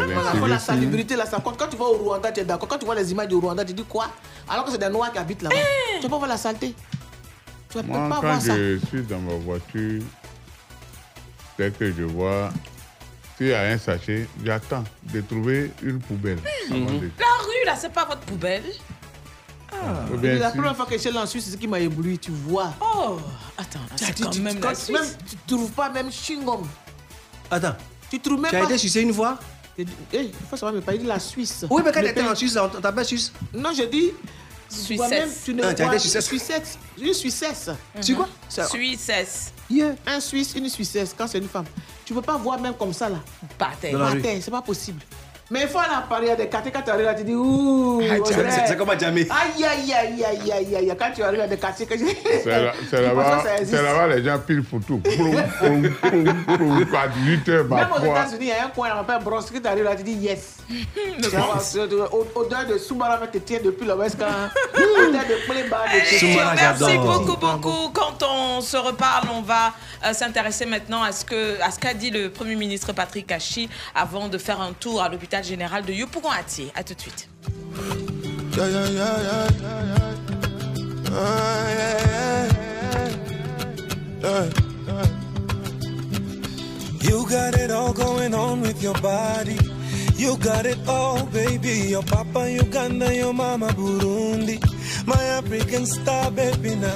[0.48, 1.58] la salubrité, là, ça compte.
[1.60, 2.70] Quand tu vas au Rwanda, tu es d'accord.
[2.70, 4.08] Quand tu vois les images du Rwanda, tu dis quoi?
[4.50, 5.56] Alors que c'est des Noirs qui habitent là-bas.
[5.98, 6.74] Tu vas pas voir la saleté.
[7.70, 8.56] Tu vas Moi, pas quand voir ça.
[8.56, 10.02] je suis dans ma voiture,
[11.70, 12.50] dès que je vois,
[13.38, 14.84] s'il y a un sachet, j'attends
[15.14, 16.38] de trouver une poubelle.
[16.70, 16.74] de-
[17.20, 18.64] La rue là, c'est pas votre poubelle.
[20.14, 21.68] Ou bien la si- première fois que je suis allé en Suisse, c'est ce qui
[21.68, 22.74] m'a ébloui, tu vois.
[22.80, 23.18] Oh,
[23.58, 24.98] attends, Tu as c'est dit, quand tu- même quand la Suisse.
[24.98, 26.62] même, tu trouves pas même chewing-gum.
[27.52, 27.76] Attends.
[28.10, 28.66] Tu trouves même Tu as pas.
[28.66, 29.38] été sucé une fois
[29.78, 31.66] dit, hey, il faut savoir, mais pas dit la Suisse.
[31.70, 33.34] Oui, mais quand tu étais en Suisse, on t'appelle Suisse.
[33.54, 34.12] Non, je dis.
[34.70, 34.96] Suissesse.
[34.98, 36.26] toi-même, Tu ne Ah, tu as vois- été Suissesse.
[36.26, 36.78] Suissesse.
[37.02, 37.70] Une Suissesse.
[38.00, 38.28] C'est quoi?
[38.70, 39.52] Suissesse.
[40.06, 41.66] Un Suisse, une Suissesse, quand c'est une femme.
[42.06, 43.18] Tu peux pas voir même comme ça là.
[43.58, 43.98] Par terre.
[43.98, 45.02] Par terre, c'est pas possible.
[45.52, 47.14] Mais il faut aller à Paris, il y a des quartiers, quand tu arrives là,
[47.14, 48.02] tu dis ouh.
[48.10, 48.16] Ah,
[48.66, 49.28] c'est- comme à Djamé.
[49.30, 50.96] Aïe, aïe, aïe, aïe, aïe, aïe.
[50.98, 52.18] Quand tu arrives à des quartiers que j'ai.
[52.42, 55.00] C'est là- là-bas, là-bas, les gens pilent pour tout.
[55.00, 56.88] Proum, proum, proum, proum.
[56.96, 58.06] À 18 heures, ma Même aux.
[58.06, 60.14] États-Unis, il y a un coin, on appelle Bronx, que tu arrives là, tu dis
[60.14, 60.58] yes.
[62.36, 64.26] Odeur de Soumara, te tient depuis le West Camp.
[64.74, 65.46] Odeur de
[66.18, 66.54] tient.
[66.56, 67.90] Merci beaucoup, beaucoup.
[67.94, 69.74] Quand on se reparle, on va
[70.06, 73.70] euh, s'intéresser maintenant à ce que à ce qu'a dit le Premier ministre Patrick Hachi
[73.96, 76.72] avant de faire un tour à l'hôpital général de Yopougon-Atier.
[76.76, 77.28] À tout de suite.
[87.02, 89.58] You got it all going on with your body.
[90.16, 91.90] You got it all, baby.
[91.90, 94.58] Your papa Uganda, your mama Burundi.
[95.06, 96.94] My African star, baby, na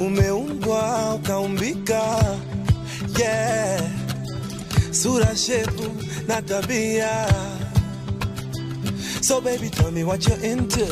[0.00, 2.02] umeumbwa ukaumbika.
[3.18, 3.80] Yeah,
[4.90, 5.88] sura shepu
[6.26, 7.28] na tabia.
[9.24, 10.84] So baby, tell me what you're into.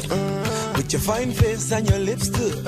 [0.74, 2.62] With your fine face and your lips too.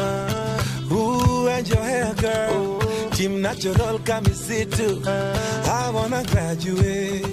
[0.92, 2.80] Ooh, and your hair, girl.
[3.12, 5.00] Team natural, come and see too.
[5.06, 7.24] I wanna graduate.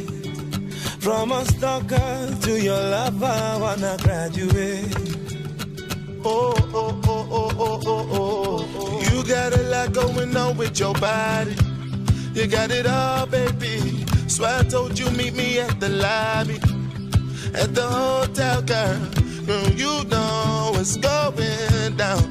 [1.02, 4.96] From a stalker to your lover, I wanna graduate.
[6.24, 9.12] Oh, oh, oh, oh, oh, oh, oh, oh.
[9.12, 11.54] You got a lot going on with your body.
[12.34, 14.06] You got it all, baby.
[14.30, 16.58] So I told you meet me at the lobby,
[17.54, 19.00] at the hotel, girl.
[19.46, 22.24] Girl, you know what's going down.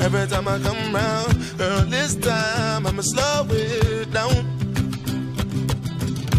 [0.00, 4.34] Every time I come round, girl, this time I'ma slow it down.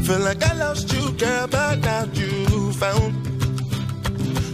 [0.04, 3.14] Feel like I lost you, girl, but now you found.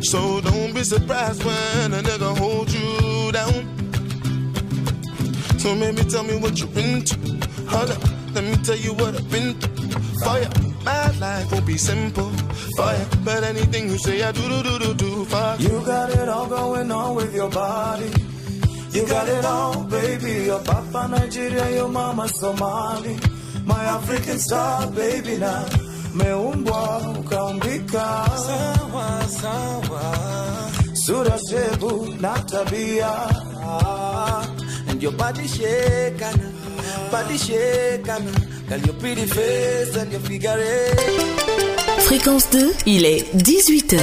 [0.04, 3.76] So don't be surprised when a nigga hold you down.
[5.60, 7.16] So maybe tell me what you're into.
[7.70, 8.04] Hold up,
[8.34, 9.76] let me tell you what I've been through.
[10.26, 12.30] Ya, my life won't be simple.
[12.78, 16.10] For ya, but anything you say, I do do do do do for You got
[16.12, 18.12] it all going on with your body.
[18.92, 20.46] You got it all, baby.
[20.46, 23.18] Your papa Nigeria, your mama Somali.
[23.66, 25.66] My African star, baby, now.
[26.16, 30.16] Meumbwa ukaumbika sawa sawa,
[30.94, 33.12] sura shebu na tabia,
[34.88, 36.42] and your body shake and
[37.12, 38.08] body shake
[38.70, 42.02] and girl your pretty face and your figure eight.
[42.02, 44.00] Fréquence 2, il est 18h.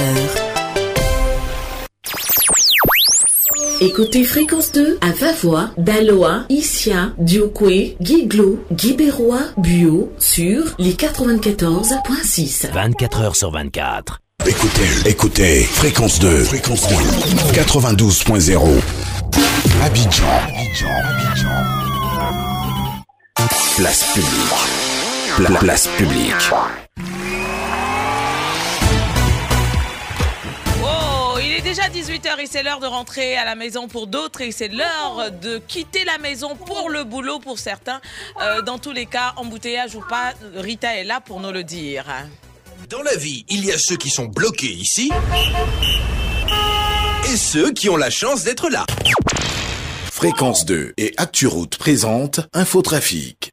[3.81, 12.71] Écoutez Fréquence 2 à Vavois, Daloa, Issia, Diokwe, Guiglo, Guibérois, Buot sur les 94.6.
[12.71, 14.21] 24 heures sur 24.
[14.45, 16.95] Écoutez, écoutez, fréquence 2, fréquence 2,
[17.53, 18.59] 92.0.
[19.81, 21.82] Abidjan, Abidjan, Abidjan.
[23.49, 25.35] Place publique.
[25.35, 26.33] Pla- place publique.
[30.83, 34.41] Oh, il est déjà 18h et c'est l'heure de rentrer à la maison pour d'autres
[34.41, 37.99] et c'est l'heure de quitter la maison pour le boulot pour certains.
[38.41, 42.05] Euh, dans tous les cas, embouteillage ou pas, Rita est là pour nous le dire.
[42.89, 45.11] Dans la vie, il y a ceux qui sont bloqués ici
[47.31, 48.85] et ceux qui ont la chance d'être là.
[50.23, 53.51] Fréquence 2 et ActuRoute présente Infotrafic.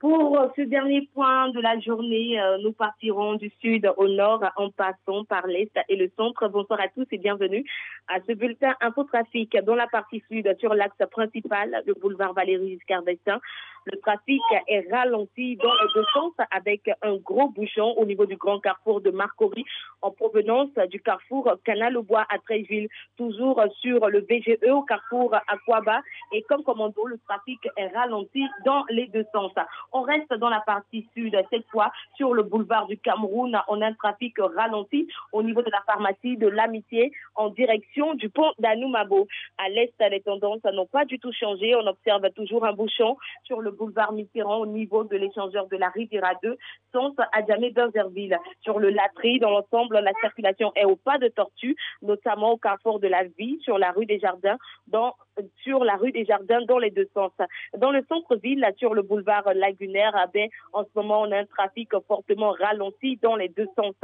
[0.00, 4.70] Pour ce dernier point de la journée, euh, nous partirons du sud au nord en
[4.70, 6.48] passant par l'est et le centre.
[6.48, 7.64] Bonsoir à tous et bienvenue
[8.08, 9.56] à ce bulletin infotrafic.
[9.64, 13.38] Dans la partie sud, sur l'axe principal, le boulevard Valéry Giscard d'Estaing,
[13.84, 18.36] le trafic est ralenti dans les deux sens avec un gros bouchon au niveau du
[18.36, 19.64] grand carrefour de Marcory
[20.02, 25.34] en provenance du carrefour Canal au Bois à Tréville, toujours sur le VGE au carrefour
[25.48, 26.00] Aquaba
[26.32, 29.52] et comme commando, le trafic est ralenti dans les deux sens.
[29.92, 33.86] On reste dans la partie sud, cette fois sur le boulevard du Cameroun, on a
[33.86, 39.26] un trafic ralenti au niveau de la pharmacie de l'Amitié en direction du pont d'Anoumabo.
[39.58, 41.74] À l'est, les tendances n'ont pas du tout changé.
[41.74, 45.88] On observe toujours un bouchon sur le boulevard Mitterrand au niveau de l'échangeur de la
[45.88, 46.56] Riviera 2,
[46.92, 48.38] sens Adjamé d'Anzerville.
[48.60, 53.00] Sur le Latry, dans l'ensemble, la circulation est au pas de tortue, notamment au carrefour
[53.00, 55.14] de la Vie, sur la rue des Jardins, dans,
[55.62, 57.32] sur la rue des Jardins, dans les deux sens.
[57.76, 61.46] Dans le centre-ville, sur le boulevard lagunaire, ah ben, en ce moment, on a un
[61.46, 63.94] trafic fortement ralenti dans les deux sens.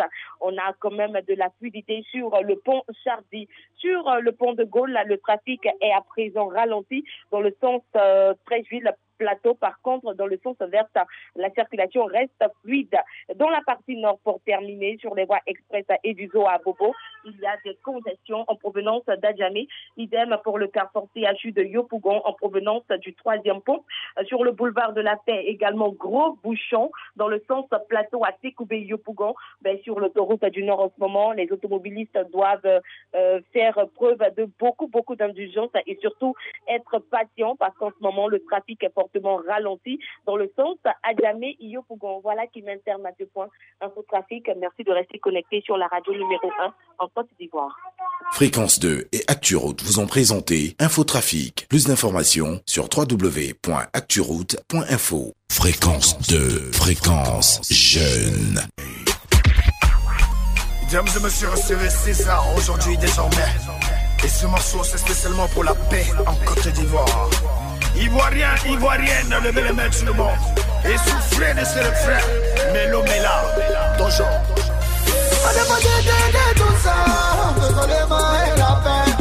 [0.41, 3.49] On a quand même de la fluidité sur le pont Chardy.
[3.77, 7.83] Sur euh, le pont de Gaulle, le trafic est à présent ralenti dans le sens
[7.97, 9.55] euh, Trècheville plateau.
[9.55, 10.87] Par contre, dans le sens vert,
[11.35, 12.97] la circulation reste fluide.
[13.37, 17.37] Dans la partie nord, pour terminer, sur les voies express à Eduzo à Bobo, il
[17.41, 19.69] y a des congestions en provenance d'Adjamé.
[19.97, 23.83] Idem pour le carrefour CHU de Yopougon en provenance du troisième pont.
[24.27, 28.81] Sur le boulevard de la Paix, également gros bouchon dans le sens plateau à Técoubé
[28.81, 29.35] Yopougon.
[29.63, 32.81] Ben, sur l'autoroute du Nord en ce moment, les automobilistes doivent
[33.15, 36.35] euh, faire preuve de beaucoup, beaucoup d'indulgence et surtout
[36.69, 41.57] être patients parce qu'en ce moment, le trafic est fortement ralenti dans le sens Adjamé
[41.61, 42.21] Yopougon.
[42.21, 43.49] Voilà qui m'interne à ce point.
[43.81, 47.77] Infotrafic, merci de rester connecté sur la radio numéro 1 en Côte d'Ivoire.
[48.33, 50.75] Fréquence 2 et ActuRoute vous ont présenté
[51.07, 51.67] Infotrafic.
[51.69, 55.35] Plus d'informations sur www.acturoute.info.
[55.53, 58.61] Fréquence 2, fréquence jeune.
[60.83, 63.37] Mesdames et messieurs, recevez César aujourd'hui désormais.
[64.25, 67.31] Et ce morceau, c'est spécialement pour la paix en Côte d'Ivoire.
[67.97, 70.35] Ivoirien, Ivoirienne, levez les mains tout le monde.
[70.85, 72.19] Et souffrez de ce refrain.
[72.73, 73.45] Mélo, méla,
[73.97, 74.27] toujours.
[75.45, 76.97] On peut dégainer tout ça,
[77.61, 78.51] faisons les mains et.
[78.59, 79.13] La paix,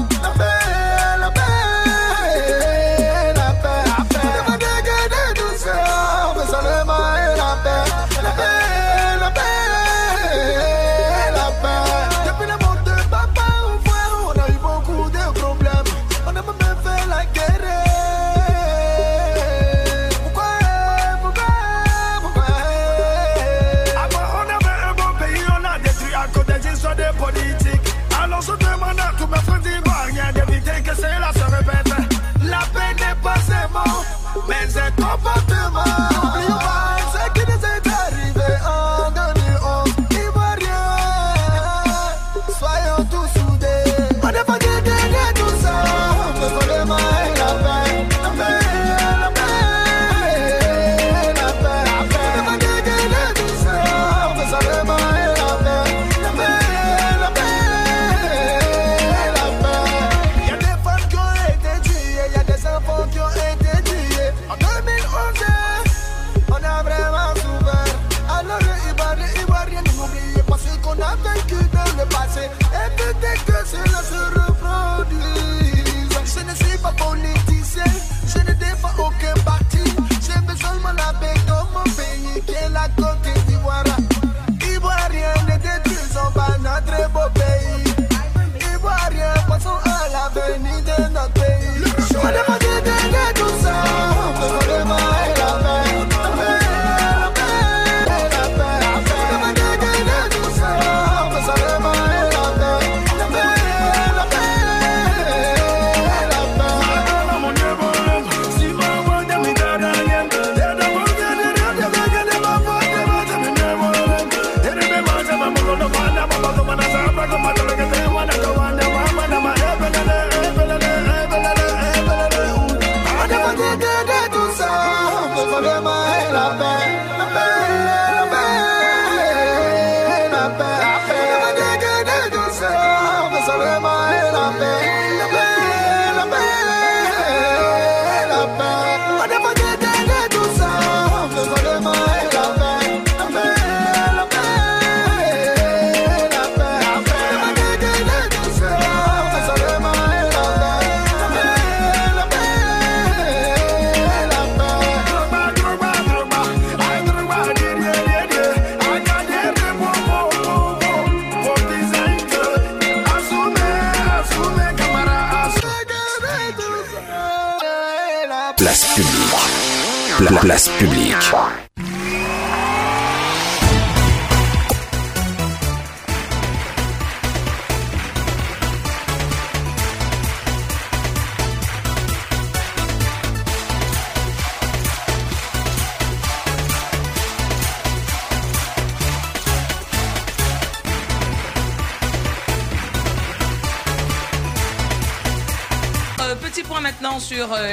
[31.66, 33.95] repente, la un pasemos.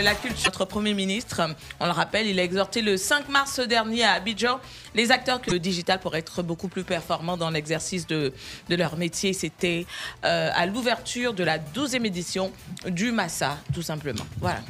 [0.03, 0.45] La culture.
[0.47, 1.41] Notre Premier ministre,
[1.81, 4.61] on le rappelle, il a exhorté le 5 mars dernier à Abidjan
[4.95, 8.33] les acteurs que le digital pour être beaucoup plus performants dans l'exercice de,
[8.69, 9.33] de leur métier.
[9.33, 9.87] C'était
[10.25, 12.53] euh, à l'ouverture de la 12e édition
[12.87, 14.25] du Massa, tout simplement.
[14.41, 14.61] Voilà.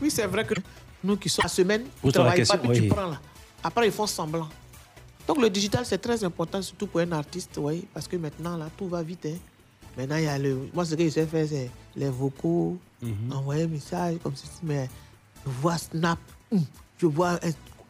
[0.00, 0.54] Oui, c'est vrai que
[1.04, 2.88] nous qui sommes la semaine, travaillent question, pas, puis oui.
[2.88, 3.20] tu prends là.
[3.62, 4.48] Après, ils font semblant.
[5.26, 8.68] Donc le digital, c'est très important, surtout pour un artiste, oui, parce que maintenant, là,
[8.76, 9.26] tout va vite.
[9.26, 9.36] hein.
[9.96, 10.68] Maintenant, il y a le...
[10.74, 13.32] Moi, ce que je sais faire, c'est les vocaux, Mhm.
[13.32, 14.88] envoyer un message comme ceci, mais
[15.44, 16.18] je vois Snap,
[16.50, 16.62] hum,
[16.98, 17.38] je vois...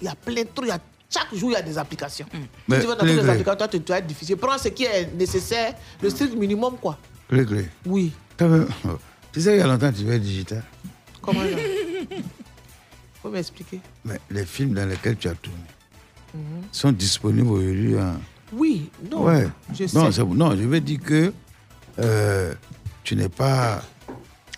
[0.00, 1.78] Il y a plein de trucs, il y a- chaque jour, il y a des
[1.78, 2.26] applications.
[2.32, 2.38] Si
[2.68, 3.30] Mais tu vas dans toutes Clé les Clé.
[3.30, 4.36] applications, toi, tu vas être difficile.
[4.36, 6.98] Prends ce qui est nécessaire, le strict minimum, quoi.
[7.28, 7.68] Clé, clé.
[7.86, 8.12] Oui.
[8.36, 8.68] Quand même,
[9.32, 10.62] Tu sais, il y a longtemps, tu veux être digital.
[11.22, 12.16] Comment ça?
[13.22, 13.80] Faut m'expliquer.
[14.04, 15.58] Mais les films dans lesquels tu as tourné
[16.34, 16.62] Mhm.
[16.72, 17.98] sont disponibles aujourd'hui.
[17.98, 18.16] en-
[18.52, 19.24] Oui, non.
[19.24, 19.48] ouais.
[19.72, 20.12] Je non, sais.
[20.20, 21.32] c'est- non, je veux dire que
[21.98, 22.52] euh,
[23.02, 23.82] tu n'es pas.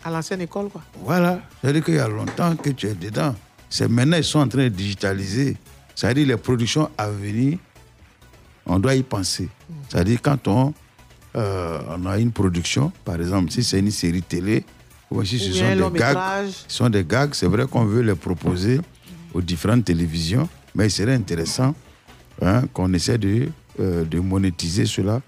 [0.05, 0.83] À l'ancienne école, quoi.
[1.03, 1.41] Voilà.
[1.61, 3.35] C'est-à-dire qu'il y a longtemps que tu es dedans.
[3.69, 5.57] C'est maintenant ils sont en train de digitaliser.
[5.95, 7.59] C'est-à-dire les productions à venir,
[8.65, 9.49] on doit y penser.
[9.89, 10.73] C'est-à-dire quand on,
[11.37, 14.65] euh, on a une production, par exemple, si c'est une série télé,
[15.11, 18.15] ou si ce sont des gags, ce sont des gags, c'est vrai qu'on veut les
[18.15, 18.81] proposer
[19.35, 21.75] aux différentes télévisions, mais il serait intéressant
[22.43, 23.49] hein, qu'on essaie de,
[23.81, 25.21] euh, de monétiser cela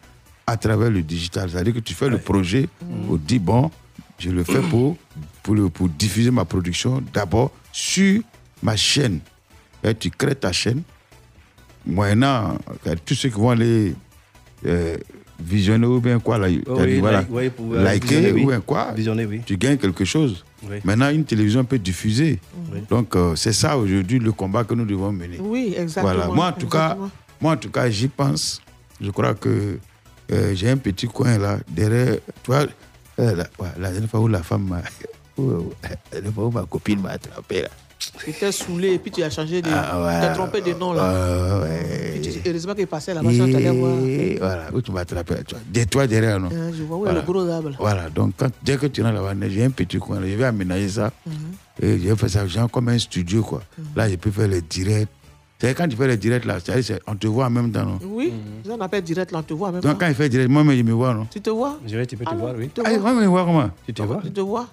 [0.47, 1.51] à travers le digital.
[1.51, 2.69] C'est-à-dire que tu fais le projet,
[3.09, 3.71] on dit, bon,
[4.21, 4.97] je le fais pour,
[5.43, 8.23] pour, le- pour diffuser ma production d'abord sur
[8.63, 9.21] ma chaîne.
[9.83, 10.83] Et tu crées ta chaîne,
[11.87, 13.95] moyennant euh, tous ceux qui vont aller
[14.67, 14.97] euh,
[15.43, 18.43] visionner ou bien quoi, là, oui, dit, voilà, like- oui, pour, euh, liker visionner, oui.
[18.45, 19.41] ou bien quoi, Visionner, oui.
[19.47, 20.45] tu gagnes quelque chose.
[20.69, 20.77] Oui.
[20.85, 22.39] Maintenant, une télévision peut diffuser.
[22.71, 22.81] Oui.
[22.91, 25.39] Donc, euh, c'est ça aujourd'hui le combat que nous devons mener.
[25.41, 26.13] Oui, exactement.
[26.15, 26.27] Voilà.
[26.29, 26.99] Moi, en tout cas,
[27.41, 28.61] moi, en tout cas, j'y pense.
[29.01, 29.79] Je crois que
[30.31, 32.17] euh, j'ai un petit coin là, derrière.
[32.43, 32.67] Tu vois,
[33.25, 34.83] la, ouais, la dernière fois où la femme m'a?
[35.39, 35.73] où-
[36.13, 37.69] La où ma copine m'a attrapé là?
[38.25, 39.69] Tu t'es saoulé et puis tu as changé de.
[39.71, 40.21] Ah, ouais.
[40.21, 41.03] tu as trompé de nom là.
[41.05, 42.19] Ah, ouais.
[42.23, 43.99] Puis tu- heureusement qu'il passait là-bas, tu allais voir.
[44.07, 45.35] Et voilà, où tu m'as attrapé.
[45.51, 46.49] Vois, de toi derrière, non?
[46.49, 47.21] Hein, je vois, oui, Voilà.
[47.21, 47.69] le gros arbre.
[47.69, 47.77] là.
[47.79, 50.45] Voilà, donc quand, dès que tu rentres là-bas, j'ai un petit coin, là, je vais
[50.45, 51.13] aménager ça.
[51.27, 51.35] Mhm.
[51.83, 53.63] Et je vais faire ça genre comme un studio, quoi.
[53.95, 55.09] Là, je peux faire les directs.
[55.61, 56.57] C'est quand tu fais les directs, là,
[57.07, 57.99] on te voit en même temps, non?
[58.03, 58.33] Oui,
[58.65, 59.99] ça on appelle direct là, on te voit en même Donc temps.
[60.01, 61.27] quand il fait direct, moi-même, je me vois, non?
[61.31, 61.79] Tu te vois?
[61.87, 62.69] Je vais, tu peux te voir, oui.
[62.75, 63.71] Tu te Ah, vois moi-même, je me vois comment?
[63.85, 64.21] Tu te vois?
[64.25, 64.67] Tu te vois?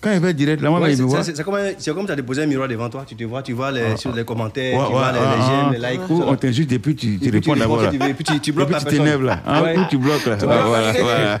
[0.00, 1.24] Quand il fait direct, là, moi-même, Ouais, je me c'est- vois.
[1.24, 3.70] c'est- comme, comme tu as déposé un miroir devant toi, tu te vois, tu vois
[3.70, 5.90] les, Ah, sur les commentaires, Ouais, tu vois ouais, les, ah, les ah, j'aime, les
[5.92, 6.10] likes.
[6.10, 8.74] Ou on t'insulte et puis tu, tu réponds d'abord et puis tu- tu bloques Et
[8.74, 9.40] puis la tu t'énerves là.
[9.46, 10.36] Hein, tu bloques là.
[10.40, 11.36] Voilà, voilà.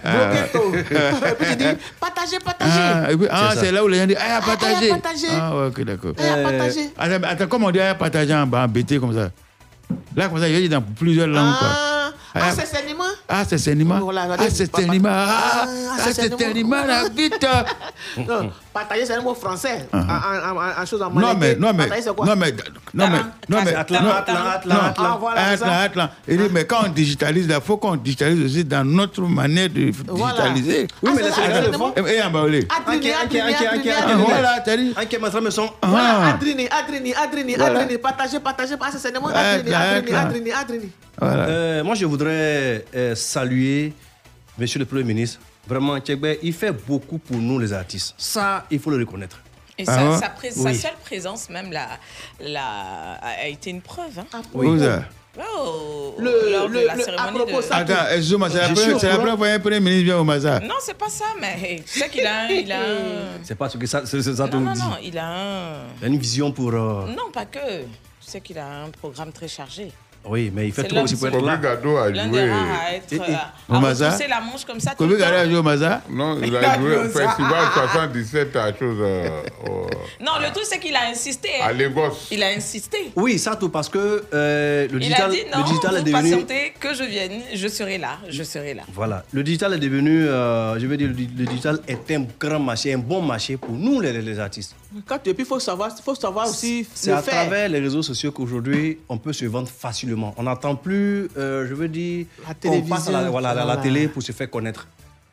[1.30, 1.64] Et puis tu dis
[1.98, 2.70] partagez, partagez.
[3.30, 4.92] Ah, ah, C'est là où les gens disent Ah, Ah, partagez.
[4.92, 4.98] ah.
[5.40, 6.12] Ah, ouais, ok, d'accord.
[6.18, 6.90] Ah, partagez.
[7.24, 9.30] Attends, comment on dit Ah, partagez en, BT comme ça
[10.16, 11.54] Là, comme ça, il y a dans plusieurs langues.
[11.58, 11.68] Quoi.
[12.32, 13.04] Ah, ah, Ah, Ah, Ah.
[13.28, 13.66] Ah, Ah, ah, c'est c'est
[16.36, 16.46] cinéma.
[16.52, 17.46] cinéma, la vite.
[18.16, 19.88] Non, partager, c'est un mot français.
[19.92, 22.52] Ah, En, chose en Non, mais, non, mais, non, mais,
[22.94, 23.98] non, mais, non, mais, Atlan.
[24.98, 26.10] Ah.
[26.28, 29.90] Il dit, mais quand on digitalise, il faut qu'on digitalise aussi dans notre manière de
[29.90, 30.86] digitaliser.
[31.02, 31.92] Oui, mais Ah, les Sénégalais le font.
[31.96, 32.66] Et, et en baoulé.
[32.70, 34.24] Adrini, Adrini, Adrini, Ah, Adrini.
[34.24, 34.94] voilà, t'as dit.
[34.96, 35.70] Anke Matrame son.
[35.82, 36.28] Voilà, Ah.
[36.30, 37.54] Adrini, Adrini, Adrini.
[37.56, 40.16] Adrini, partagez, partagez, ah, Ouais, Adrini, Adrini.
[40.16, 40.92] Adrini, Adrini.
[41.20, 41.44] Voilà.
[41.48, 43.92] Euh, moi, je voudrais euh, saluer
[44.58, 45.40] Monsieur le Premier ministre.
[45.66, 48.14] Vraiment, Tchèque, il fait beaucoup pour nous, les artistes.
[48.18, 49.40] Ça, il faut le reconnaître.
[49.78, 50.74] Et Ah sa, sa pré- sa Oui.
[50.76, 51.86] seule présence, même, la,
[52.40, 54.18] la, a été une preuve.
[54.18, 54.42] Hein.
[54.52, 55.04] Où ça
[55.38, 57.62] Oh, Le- le- la le- à cérémonie propos de...
[57.62, 58.74] ça- Attends, excuse-moi, c'est la
[59.20, 60.58] fois qu'un premier ministre vient au Maza.
[60.60, 62.48] Non, c'est pas ça, mais tu sais qu'il a un...
[62.48, 63.44] Il a un...
[63.44, 64.80] C'est pas ce que ça, c'est- c'est ça Non, non, dit.
[64.80, 65.74] non, il a un...
[66.00, 66.74] Il a une vision pour.
[66.74, 67.82] euh, Non, pas que.
[67.82, 67.86] Tu
[68.20, 69.92] sais qu'il a un programme très chargé.
[70.24, 71.56] Oui, mais il fait trop aussi pour être là.
[71.56, 72.40] Kobe Gado a joué.
[72.50, 73.20] à être...
[73.22, 73.80] À- Au à
[74.28, 75.06] la manche comme ça temps.
[75.18, 76.02] Gary a joué au Maza?
[76.10, 79.86] Non, il Il a joué au festival 77 à chose euh, au-
[80.22, 81.48] Non, le truc, c'est qu'il a insisté.
[81.60, 81.66] hein.
[81.68, 82.12] à Lagos.
[82.30, 83.12] Il a insisté.
[83.16, 85.98] Oui, ça tout parce que euh, le Il digital, a dit non, le digital est
[86.00, 86.30] vous devenu.
[86.30, 88.82] patientez, que je vienne, je serai là, je serai là.
[88.92, 92.60] Voilà, le digital est devenu, euh, je veux dire, le, le digital est un grand
[92.60, 94.74] marché, un bon marché pour nous les, les artistes.
[95.24, 97.42] Et puis, il faut savoir, faut savoir aussi C'est à faire.
[97.46, 100.09] travers les réseaux sociaux qu'aujourd'hui on peut se vendre facilement.
[100.36, 104.22] On n'attend plus, euh, je veux dire, La qu'on passe à la, voilà, télé pour
[104.22, 104.86] se faire connaître.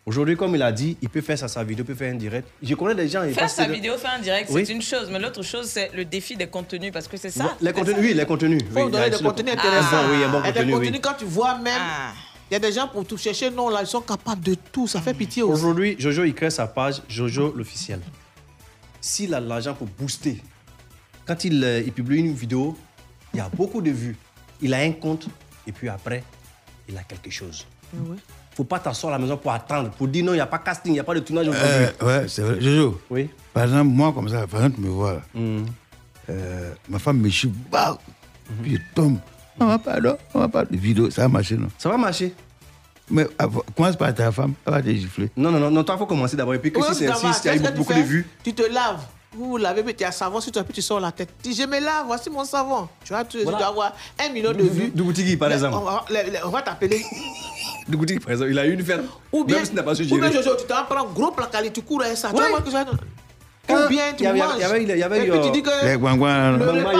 [0.05, 2.17] Aujourd'hui, comme il a dit, il peut faire ça, sa vidéo, il peut faire un
[2.17, 2.47] direct.
[2.63, 3.23] Je connais des gens.
[3.23, 4.65] ils Faire sa de- vidéo, faire un direct, Oui.
[4.65, 5.09] c'est une chose.
[5.11, 6.93] Mais l'autre chose, c'est le défi des contenus.
[6.93, 7.57] Parce que c'est ça.
[7.59, 8.01] Les contenus, ça.
[8.01, 8.61] oui, les contenus.
[8.65, 10.09] Il faut oui, donner y des a- contenus Ah, intéressants.
[10.09, 10.79] oui, un bon Et des contenu, oui.
[10.79, 12.13] contenus, quand tu vois même, Ah.
[12.49, 14.87] il y a des gens pour tout chercher, non, là, ils sont capables de tout.
[14.87, 15.51] Ça fait pitié aussi.
[15.61, 17.99] Aujourd'hui, Jojo, il crée sa page Jojo l'officiel.
[19.01, 20.41] S'il a l'argent pour booster,
[21.25, 22.77] quand il, euh, il publie une vidéo,
[23.33, 24.15] il y a beaucoup de vues.
[24.61, 25.27] Il a un compte
[25.65, 26.23] et puis après,
[26.89, 27.65] il a quelque chose.
[28.55, 30.57] faut pas t'asseoir à la maison pour attendre, pour dire non, il n'y a pas
[30.59, 31.69] casting, il n'y a pas de tournage aujourd'hui.
[32.01, 32.59] Euh, ouais, c'est vrai.
[32.61, 32.99] Jojo.
[33.09, 33.29] Oui.
[33.53, 35.21] Par exemple, moi, comme ça, par exemple, tu me vois là.
[35.35, 35.65] Mm.
[36.29, 37.97] Euh, ma femme me chie, bah,
[38.63, 39.19] puis je tombe.
[39.59, 40.69] Maman, pardon, maman, pardon.
[40.77, 41.67] Vidéo, ça va marcher, non?
[41.77, 42.33] Ça va marcher.
[43.09, 45.31] Mais avant- commence par ta femme, elle va te gifler.
[45.37, 46.53] Non, non, non, non, toi, il faut commencer d'abord.
[46.55, 47.13] Et puis que Ouais, si c'est va.
[47.17, 48.27] eu Qu'est-ce que tu beaucoup fais de vues.
[48.43, 49.05] Tu te laves.
[49.37, 51.29] Vous lavez, mais tu as savon sur toi, puis tu sors la tête.
[51.43, 52.87] Tu dis, je me lave, voici mon savon.
[53.03, 53.59] Tu vois, tu, tu Voilà.
[53.59, 54.89] dois avoir un million de vues.
[54.89, 55.77] du boutique, par exemple.
[55.79, 57.05] On va, va t'appeler.
[57.87, 59.03] De boutique, par exemple, il a eu une ferme.
[59.31, 60.31] Ou bien, Même s'il n'a pas su ou bien.
[60.31, 62.29] Jojo, tu t'en prends un gros placali, tu cours avec ça.
[62.29, 62.41] Tu Ouais.
[62.41, 62.83] vas voir que ça-
[63.69, 64.53] Ou bien tu il y avait- manges.
[64.55, 65.85] il y avait- il y avait, et puis tu euh, dis que.
[65.85, 66.91] Les guangouans, Le repas.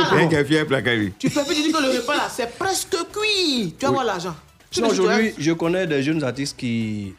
[1.20, 3.74] Tu peux, tu dis que le repas là, c'est presque cuit.
[3.80, 4.36] Tu vas avoir l'argent.
[4.84, 7.14] Aujourd'hui, je connais des jeunes artistes qui,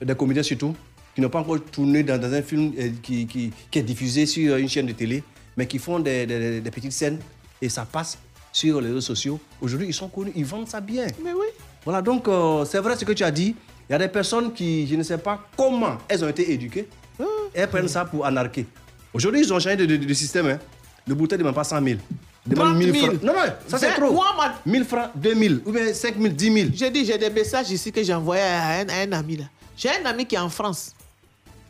[0.00, 0.74] des comédiens surtout,
[1.16, 4.26] qui n'ont pas encore tourné dans, dans un film euh, qui, qui, qui est diffusé
[4.26, 5.24] sur une chaîne de télé,
[5.56, 7.18] mais qui font des, des- des petites scènes
[7.60, 8.18] et ça passe
[8.52, 9.40] sur les réseaux sociaux.
[9.60, 11.06] Aujourd'hui, ils sont connus, ils vendent ça bien.
[11.24, 11.46] Mais oui.
[11.84, 13.56] Voilà, donc euh, c'est vrai ce que tu as dit.
[13.88, 16.86] Il y a des personnes qui, je ne sais pas comment elles ont été éduquées,
[17.18, 17.24] Ah.
[17.54, 18.66] elles prennent ça pour anarquer.
[19.14, 20.46] Aujourd'hui, ils ont changé de, de- de système.
[20.48, 20.58] Hein.
[21.06, 21.98] Le bouteille ne demande pas 100 000.
[22.46, 23.06] Il demande 30 1000 000.
[23.06, 23.22] francs.
[23.22, 24.12] Non, non, ça c'est trop.
[24.12, 26.68] moi, ma- 1000 francs, 2000 ou bien 5 000, 10 000.
[26.74, 29.38] J'ai dit, j'ai des messages ici que j'ai envoyés à un, à un ami.
[29.76, 30.92] J'ai un ami qui est en France.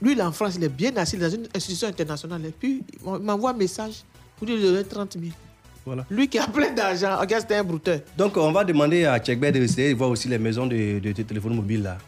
[0.03, 2.45] Lui, il est en France, il est bien assis dans une institution internationale.
[2.47, 4.03] Et puis, il m'envoie un message
[4.37, 5.25] pour lui donner 30 000.
[5.87, 6.05] Voilà.
[6.11, 8.01] Lui qui a plein d'argent, regarde, c'était un brouteur.
[8.17, 11.55] Donc, on va demander à d'essayer de voir aussi les maisons de, de, de téléphones
[11.55, 11.99] mobiles là.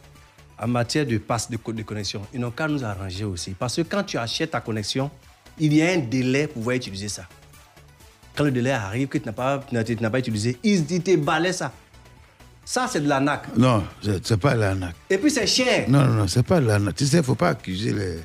[0.61, 3.51] En matière de passe de, de connexion, ils n'ont qu'à nous arranger aussi.
[3.51, 5.09] Parce que quand tu achètes ta connexion,
[5.57, 7.23] il y a un délai pour pouvoir utiliser ça.
[8.35, 11.15] Quand le délai arrive, que tu n'as pas, tu n'as- pas utilisé, ils ils te
[11.15, 11.71] balaient ça.
[12.71, 13.45] Ça, c'est de l'arnaque.
[13.57, 13.83] Non,
[14.21, 14.93] c'est pas l'arnaque.
[15.09, 15.89] Et puis, c'est cher.
[15.89, 16.97] Non, non, non, c'est pas l'arnaque.
[16.97, 18.19] Tu sais, il faut pas accuser les,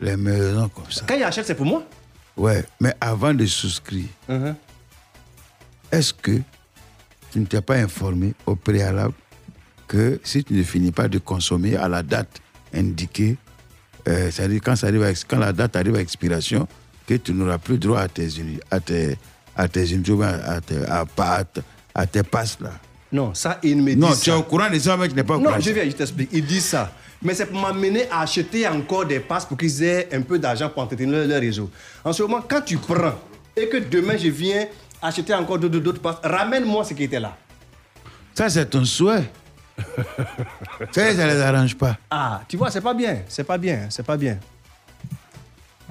[0.00, 1.04] les maisons comme ça.
[1.08, 1.82] Quand ils achètent, c'est pour moi.
[2.36, 4.54] Ouais, mais avant de souscrire, Uh-huh.
[5.90, 6.38] est-ce que
[7.32, 9.14] tu ne t'es pas informé au préalable
[9.88, 12.40] que si tu ne finis pas de consommer à la date
[12.72, 13.36] indiquée,
[14.06, 16.68] euh, c'est-à-dire quand, ça arrive à ex- quand la date arrive à expiration,
[17.08, 18.28] que tu n'auras plus droit à tes
[18.70, 19.18] à tes
[19.56, 21.60] à tes à tes à tes-
[21.92, 22.70] à tes passes là?
[23.12, 24.20] Non, ça, ils me disent Non, ça.
[24.22, 25.52] tu es au courant de ça, mais tu n'es pas au courant.
[25.52, 26.30] Non, je viens, je t'explique.
[26.32, 26.92] Ils disent ça.
[27.22, 30.70] Mais c'est pour m'amener à acheter encore des passes pour qu'ils aient un peu d'argent
[30.70, 31.70] pour entretenir leur, leur réseau.
[32.04, 33.14] En ce moment, quand tu prends
[33.56, 34.66] et que demain je viens
[35.02, 37.36] acheter encore d'autres d'autres passes, ramène-moi ce qui était là.
[38.34, 39.30] Ça, c'est ton souhait.
[40.92, 41.96] ça, ça les arrange pas.
[42.10, 43.18] Ah, tu vois, c'est pas bien.
[43.28, 43.86] C'est pas bien.
[43.90, 44.38] C'est pas bien.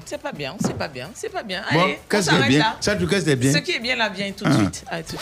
[0.09, 1.61] C'est pas bien, c'est pas bien, c'est pas bien.
[1.71, 2.57] Bon, Allez, on s'arrête bien?
[2.59, 2.77] là.
[2.81, 4.57] Ça, tu qu'est-ce qui est bien Ce qui est bien là vient tout de Ah.
[4.57, 4.83] suite.
[4.87, 5.21] Allez, tout de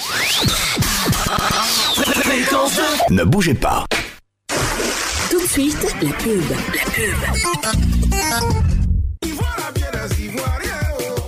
[2.70, 3.10] suite.
[3.10, 3.84] Ne bougez pas.
[5.30, 6.42] Tout de suite, la pub.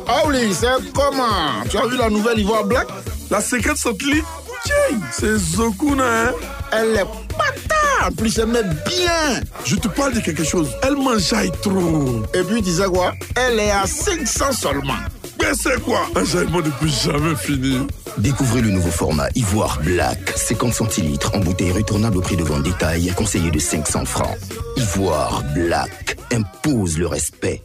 [0.08, 1.62] Ah oui, c'est comment?
[1.70, 2.88] Tu as vu la nouvelle Ivoire Black?
[3.30, 4.24] La secrète satellite
[4.64, 6.32] Tiens, c'est Zokuna, hein
[6.72, 7.06] Elle est
[7.38, 7.69] patate
[8.06, 8.48] En plus, elle
[8.86, 10.70] bien Je te parle de quelque chose.
[10.84, 12.24] Elle mangeaille trop.
[12.34, 13.14] Et puis, tu quoi?
[13.36, 14.94] Elle est à 500 seulement.
[15.40, 16.02] Mais c'est quoi?
[16.16, 17.88] Un jaillement plus jamais fini.
[18.18, 22.64] Découvrez le nouveau format Ivoire Black, 50 centilitres en bouteille retournable au prix de vente
[22.64, 24.38] détail, conseillé de 500 francs.
[24.76, 27.62] Ivoire Black impose le respect.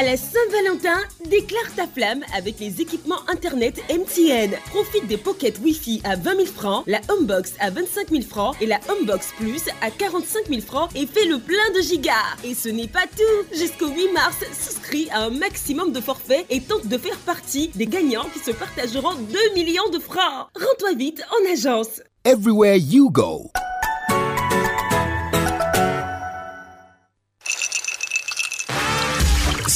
[0.00, 0.98] À la Saint-Valentin,
[1.28, 4.52] déclare ta flamme avec les équipements Internet MTN.
[4.70, 8.66] Profite des pockets Wi-Fi à 20 000 francs, la Homebox à 25 000 francs et
[8.66, 12.14] la Homebox Plus à 45 000 francs et fais le plein de gigas.
[12.44, 13.54] Et ce n'est pas tout.
[13.54, 17.86] Jusqu'au 8 mars, souscris à un maximum de forfaits et tente de faire partie des
[17.86, 20.48] gagnants qui se partageront 2 millions de francs.
[20.54, 22.00] Rends-toi vite en agence.
[22.24, 23.50] Everywhere you go.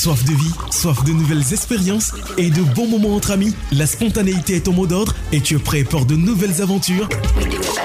[0.05, 3.55] Soif de vie, soif de nouvelles expériences et de bons moments entre amis.
[3.73, 7.09] La spontanéité est ton mot d'ordre et tu es prêt pour de nouvelles aventures.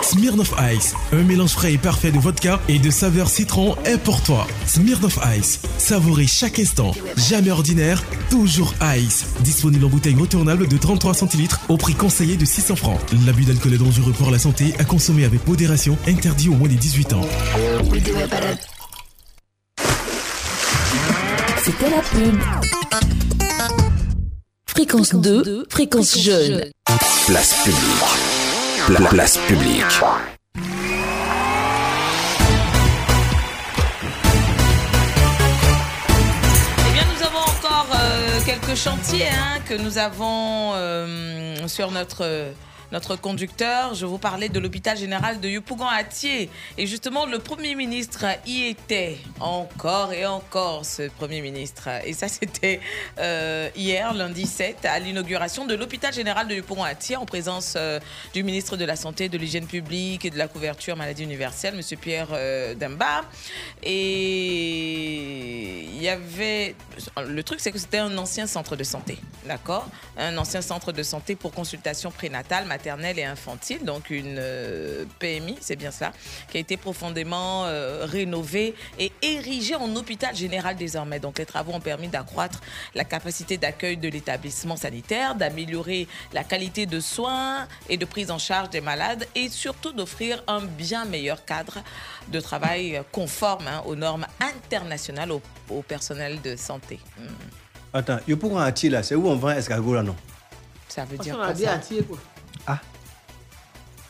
[0.02, 4.22] Smirnoff Ice, un mélange frais et parfait de vodka et de saveur citron est pour
[4.22, 4.46] toi.
[4.68, 9.28] Smirnoff Ice, savourez chaque instant, jamais ordinaire, toujours ice.
[9.40, 13.00] Disponible en bouteille retournable de 33 centilitres au prix conseillé de 600 francs.
[13.26, 16.76] L'abus d'alcool est dangereux pour la santé, à consommer avec modération, interdit au moins des
[16.76, 17.22] 18 ans.
[21.70, 22.42] C'était la pub.
[24.66, 26.66] Fréquence 2, fréquence jeune.
[27.28, 28.88] Place publique.
[28.88, 29.84] Pla place publique.
[36.88, 42.22] Eh bien, nous avons encore euh, quelques chantiers hein, que nous avons euh, sur notre
[42.26, 42.52] euh,
[42.92, 43.94] notre conducteur.
[43.94, 46.50] Je vous parlais de l'hôpital général de Yopougon-Atier.
[46.78, 51.90] Et justement, le Premier ministre y était encore et encore, ce Premier ministre.
[52.06, 52.80] Et ça, c'était
[53.20, 58.00] euh, hier, lundi 7, à l'inauguration de l'hôpital général de Yopougon-Atier, en présence euh,
[58.34, 61.82] du ministre de la Santé, de l'Hygiène publique et de la couverture maladie universelle, M.
[62.00, 62.76] Pierre euh.
[63.84, 64.20] Et
[65.94, 66.76] il y avait...
[67.28, 71.04] Le truc, c'est que c'était un ancien centre de santé, d'accord Un ancien centre de
[71.04, 76.12] santé pour consultation prénatale, maternelle et infantile, donc une euh, PMI, c'est bien ça,
[76.50, 81.20] qui a été profondément euh, rénové et érigé en hôpital général désormais.
[81.20, 82.62] Donc les travaux ont permis d'accroître
[82.96, 88.40] la capacité d'accueil de l'établissement sanitaire, d'améliorer la qualité de soins et de prise en
[88.40, 91.80] charge des malades et surtout d'offrir un bien meilleur cadre
[92.30, 96.89] de travail conforme hein, aux normes internationales au, au personnel de santé.
[96.96, 97.28] Hmm.
[97.94, 100.16] Attends, yo pour un là, c'est où on vend escargot là, non?
[100.88, 101.74] Ça veut dire quoi ça?
[101.74, 102.18] Atier, quoi.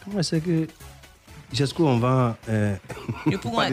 [0.05, 0.67] Comment c'est que.
[1.53, 2.35] Jusqu'où on vend.
[2.49, 2.75] Euh...
[3.25, 3.71] Yo pour un.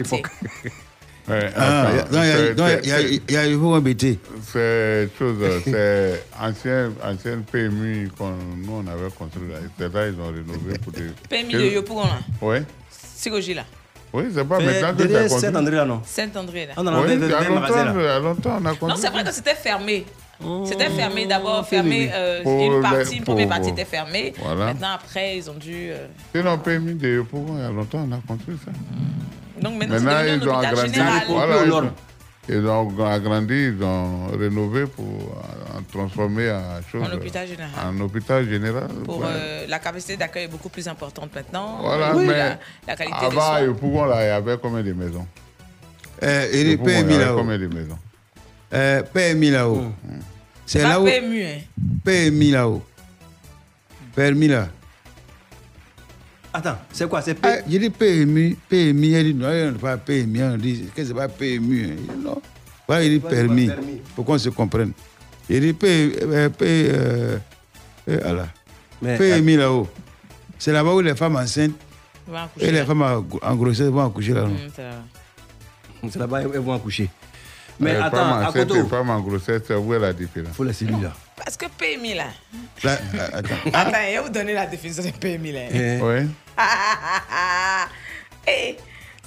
[1.29, 2.05] Ouais, Ah, il y a-
[2.37, 4.17] c'est- non, il y a- c'est- il y a il faut embêter.
[4.49, 9.57] C'est chose, c'est ancien, ancienne PMU qu'on nous on avait construit là.
[9.77, 11.09] C'est là ils ont rénové pour des.
[11.29, 12.57] PMI de Yopougon là, Oui,
[12.89, 13.65] Sigoji là,
[14.13, 15.39] oui, c'est pas Mais maintenant que ça construit.
[15.41, 16.73] Saint-André là, non Saint-André là.
[16.81, 17.93] Non, non, Oui, il y a longtemps, là.
[17.95, 18.89] il y a longtemps, on a construit.
[18.89, 20.05] Non, c'est vrai que c'était fermé.
[20.65, 22.11] C'était fermé d'abord, fermé.
[22.13, 24.33] euh, Pour une partie, une première pour- partie était fermée.
[24.39, 24.65] Voilà.
[24.65, 25.89] Maintenant, après, ils ont dû.
[25.89, 26.05] euh,
[26.35, 28.71] Sinon, PMU de Yopougon, il y a longtemps, on a construit ça.
[29.59, 29.97] Donc maintenant,
[30.27, 30.93] ils ont agrandi.
[30.93, 31.23] général.
[31.27, 31.91] Voilà, ils, ont,
[32.49, 35.05] ils ont agrandi, ils ont rénové pour
[35.83, 37.03] transformer en chose.
[37.03, 37.71] En hôpital général.
[37.85, 38.87] En hôpital général.
[39.05, 39.25] Pour ouais.
[39.29, 41.79] euh, la capacité d'accueil est beaucoup plus importante maintenant.
[41.81, 44.07] Voilà, Oui, mais la, la qualité des soins.
[44.07, 45.27] Là, il y avait combien de maisons
[46.23, 47.37] Euh, et les Yopougon, il y PMI avait là-haut.
[47.37, 47.99] combien de maisons
[48.73, 49.83] Euh, PMI là-haut.
[50.65, 51.05] C'est Pas là où.
[51.05, 51.57] PMU, hein.
[52.03, 52.83] PMI là-haut.
[54.15, 54.67] Permis là.
[56.53, 57.21] Attends, c'est quoi?
[57.21, 57.41] C'est P.
[57.47, 61.05] Ah, j'ai dit PMI, PMI, elle dit non, elle n'est pas PMI, on dit que
[61.05, 61.85] c'est pas PMU.
[61.85, 61.95] hein.
[61.99, 62.41] Il dit non.
[62.87, 63.69] Voilà, il dit c'est permis.
[64.15, 64.91] pour qu'on se comprenne.
[65.49, 67.37] Il dit P, euh, euh,
[68.09, 68.45] euh,
[69.17, 69.87] PMI là-haut.
[70.59, 71.75] C'est là-bas où les femmes enceintes
[72.59, 72.85] et les là.
[72.85, 73.01] femmes
[73.41, 74.41] en grossesse vont accoucher là.
[74.41, 74.91] non Hum, c'est là.
[76.11, 77.09] C'est là-bas, elles vont accoucher.
[77.79, 80.55] Mais Les attends, femmes enceintes et femmes en grossesse, où est la différence?
[80.55, 81.13] Faut laisser lui là.
[81.35, 82.25] Parce que PMI là.
[82.83, 83.55] Là, euh, attends.
[83.73, 85.59] Attends, je vais vous donner la définition de PMI là.
[86.01, 86.27] Oui.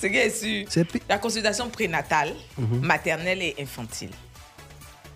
[0.00, 1.02] Sûr, C'est P.
[1.08, 2.80] la consultation prénatale, Mhm.
[2.86, 4.10] maternelle et infantile.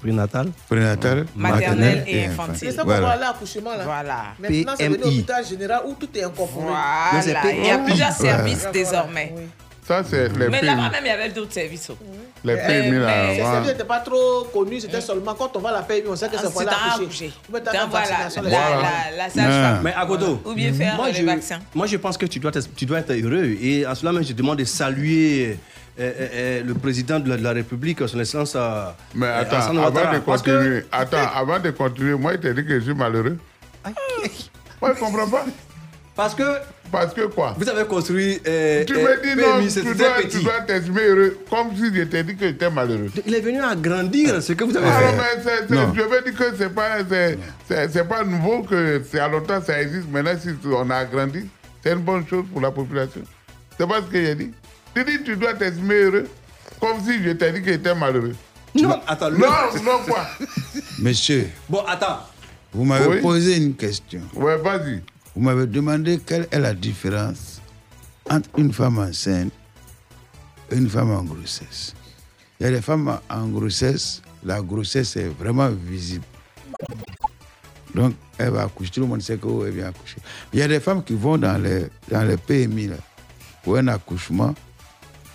[0.09, 0.48] Prénatal.
[0.68, 2.70] Prénatal, Maternelle et C'est infantile.
[2.72, 3.01] ça pour Voilà.
[3.01, 3.85] voir l'accouchement là.
[3.85, 4.16] Voilà.
[4.39, 5.14] Maintenant, c'est devenu PMI.
[5.14, 6.66] hôpital général où tout est incorporé.
[7.22, 7.52] C'est Voilà.
[7.52, 7.86] Il y a PMI.
[7.86, 8.72] plusieurs services Voilà.
[8.72, 9.32] désormais.
[9.35, 9.43] Oui.
[9.86, 11.89] Ça, c'est les Mais là-bas même, il y avait d'autres services.
[11.90, 11.97] oh.
[12.43, 13.06] Les PMU, là.
[13.06, 16.09] mais- Ces services n'étaient pas trop connus, c'était seulement quand on va à la PMI,
[16.09, 17.26] on sait que Ah, c'est pour c'est aller à accoucher.
[17.26, 17.32] accoucher.
[17.48, 18.06] Ou bien t'as Donc la voilà,
[18.51, 19.81] la, la sage-femme.
[19.85, 21.60] Mais à Godo, Ou bien faire moi, les je, vaccins.
[21.74, 23.56] moi je pense que tu dois, être, tu dois être heureux.
[23.60, 25.59] Et en cela même, je demande de saluer
[25.98, 28.18] le président de la, de la République, son
[28.56, 28.84] euh,
[29.14, 30.14] Mais attends, avant Ouattara.
[30.14, 32.94] de Parce que- continuer, attends, avant de continuer, moi, il t'a dit que je suis
[32.94, 33.36] malheureux.
[34.80, 35.46] Moi, je comprends pas.
[36.16, 36.42] Parce que
[36.92, 37.54] Parce que quoi?
[37.58, 38.40] vous avez construit.
[38.46, 40.38] euh, Tu euh, me dis non, PMI, tu dois, petit.
[40.38, 43.10] tu dois t'estimer heureux, comme si je t'ai dit que j'étais malheureux.
[43.26, 45.00] Il est venu agrandir ce que vous avez Ah,
[45.40, 45.66] fait.
[45.70, 45.92] mais Non.
[45.96, 49.60] je veux dire que c'est pas, c'est, c'est, c'est pas nouveau que c'est à longtemps
[49.60, 50.08] ça existe.
[50.10, 51.48] Maintenant, si on a agrandi,
[51.82, 53.22] c'est une bonne chose pour la population.
[53.78, 54.52] C'est pas ce que j'ai dit.
[54.94, 56.28] Tu dis tu dois t'estimer heureux,
[56.80, 58.34] comme si je t'ai dit que j'étais malheureux.
[58.76, 59.46] Non, attends, le- Non,
[59.84, 60.26] non, quoi?
[60.98, 62.20] Monsieur, Bon, attends.
[62.72, 63.20] vous m'avez Oui.
[63.20, 64.20] posé une question.
[64.34, 65.02] Ouais, vas-y.
[65.34, 67.60] Vous m'avez demandé quelle est la différence
[68.30, 69.52] entre une femme enceinte
[70.70, 71.94] et une femme en grossesse.
[72.60, 76.24] Il y a des femmes en- en grossesse, la grossesse est vraiment visible.
[77.94, 80.16] Donc, elle va accoucher, tout le monde sait qu'elle vient accoucher.
[80.52, 82.96] Il y a des femmes qui vont dans les, dans les PMI là,
[83.62, 84.54] pour un accouchement,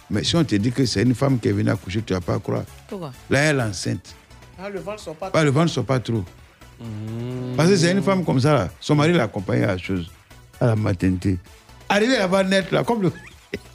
[0.10, 2.22] mais si on te dit que c'est une femme qui est venue accoucher, tu vas
[2.22, 2.64] pas croire.
[2.88, 3.12] Pourquoi?
[3.30, 4.16] Là, elle est enceinte.
[4.58, 5.30] Ah, le ventre ne sort pas.
[5.30, 6.24] Pas le ventre sort pas trop.
[7.56, 8.70] Parce que c'est une femme comme ça, là.
[8.80, 10.10] son mari l'accompagne à la chose,
[10.62, 11.38] à la maternité.
[11.90, 13.12] Arrivé là-bas net, là, comme le,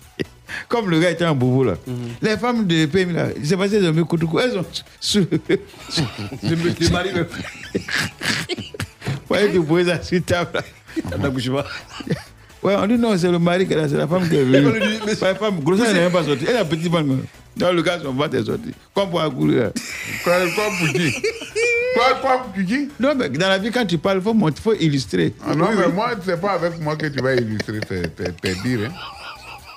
[0.68, 1.74] comme le gars était en boubou, là.
[2.22, 4.38] Les femmes de PMI, là, il s'est passé, elles ont mis coup de cou.
[4.38, 4.64] Elles ont.
[6.42, 7.26] Le, mari me.
[9.30, 10.62] Ouais, tu pouvais ça sur table, là.
[12.64, 14.42] Ouais, on dit non, c'est le mari qui est là, c'est la femme qui est
[14.42, 14.66] venue.
[15.02, 16.46] On la femme, grosse, elle n'est même pas sortie.
[16.48, 17.14] Elle a un petit ventre.
[17.56, 18.70] Dans le cas, son ventre est sorti.
[18.94, 19.70] Comme pour accourir.
[20.24, 21.12] Quoi, quoi pour qui?
[21.94, 22.88] Quoi, quoi pour qui?
[22.98, 25.34] Non, mais dans la vie, quand tu parles, il faut, faut illustrer.
[25.46, 28.54] Ah non, mais moi, c'est pas avec moi que tu vas illustrer tes, tes, tes
[28.64, 28.88] dires.
[28.90, 28.94] hein.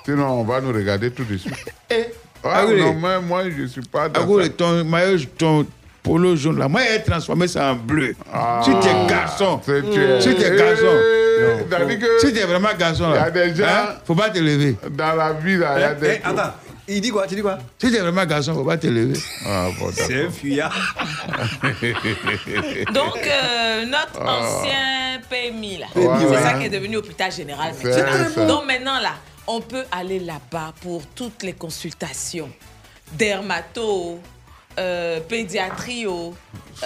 [0.05, 1.53] Sinon, on va nous regarder tout de suite.
[1.91, 2.05] Eh,
[2.43, 2.79] Ah, Agoué.
[2.79, 4.49] non, mais moi, je suis pas Agoué, ça.
[4.51, 5.65] ton maillot, ton
[6.07, 8.15] polo jaune là, moi, elle transformé ça en bleu.
[8.63, 10.93] Si tu es garçon, c'est- tu es- si tu es Eh, garçon,
[12.21, 14.75] si tu es vraiment garçon, Il là, gens- hein, faut pas te lever.
[14.89, 16.07] Dans la vie, là, il y a Eh, des.
[16.23, 16.53] eh, attends,
[16.87, 17.27] il dit quoi?
[17.27, 17.57] Tu dis quoi?
[17.77, 19.19] Si tu es vraiment garçon, faut pas te lever.
[19.45, 20.73] Ah, bon, C'est un fuyard.
[22.93, 24.39] Donc, euh, notre Ah.
[24.39, 26.41] ancien PMI, là, c'est ouais.
[26.41, 28.47] ça qui est devenu hôpital général maintenant.
[28.47, 29.13] Donc maintenant, là,
[29.45, 32.49] on peut aller là-bas pour toutes les consultations.
[33.11, 34.19] Dermato,
[34.77, 36.35] euh, pédiatrie, oh,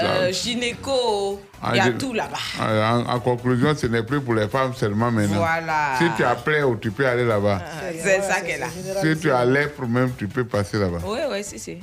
[0.02, 1.42] euh, gynéco,
[1.72, 2.38] il y a Ah, tout là-bas.
[2.60, 5.38] Ah, En, en conclusion, ce n'est plus pour les femmes seulement maintenant.
[5.38, 5.96] Voilà.
[5.98, 7.62] Si tu as plaie, tu peux aller là-bas.
[8.00, 8.70] C'est ça qu'elle a.
[8.70, 11.00] Si tu as lèpre même, tu peux passer là-bas.
[11.06, 11.78] Oui, oui, si, si.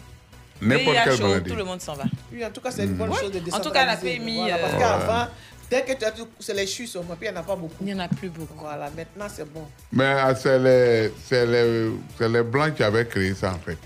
[0.61, 1.51] N'importe quelle oh, maladie.
[1.51, 2.05] Tout le monde s'en va.
[2.33, 3.97] Oui, en tout cas, c'est une bonne chose de En tout cas, la.
[3.97, 5.29] PMI, Voilà, parce euh, fin,
[5.71, 7.55] dès que tu as tout, c'est les chutes seulement, puis il n'y en a pas
[7.55, 7.75] beaucoup.
[7.81, 8.55] Il n'y en a plus beaucoup.
[8.59, 9.65] Voilà, maintenant, c'est bon.
[9.93, 13.79] Mais ah, c'est les, c'est les, c'est les blancs qui avaient créé ça en fait.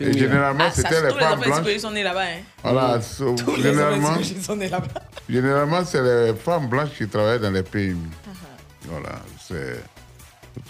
[0.00, 1.76] Et généralement, Ah, c'était les tous les femmes enfants blanches.
[1.78, 2.22] sont nés là-bas.
[2.22, 2.40] Hein.
[2.62, 4.86] Voilà, so- Tous les généralement, enfants psychologiques sont nés là-bas.
[5.28, 7.94] généralement c'est les femmes blanches qui travaillent dans les PMI.
[7.94, 8.88] Uh-huh.
[8.90, 9.16] Voilà,
[9.46, 9.80] c'est.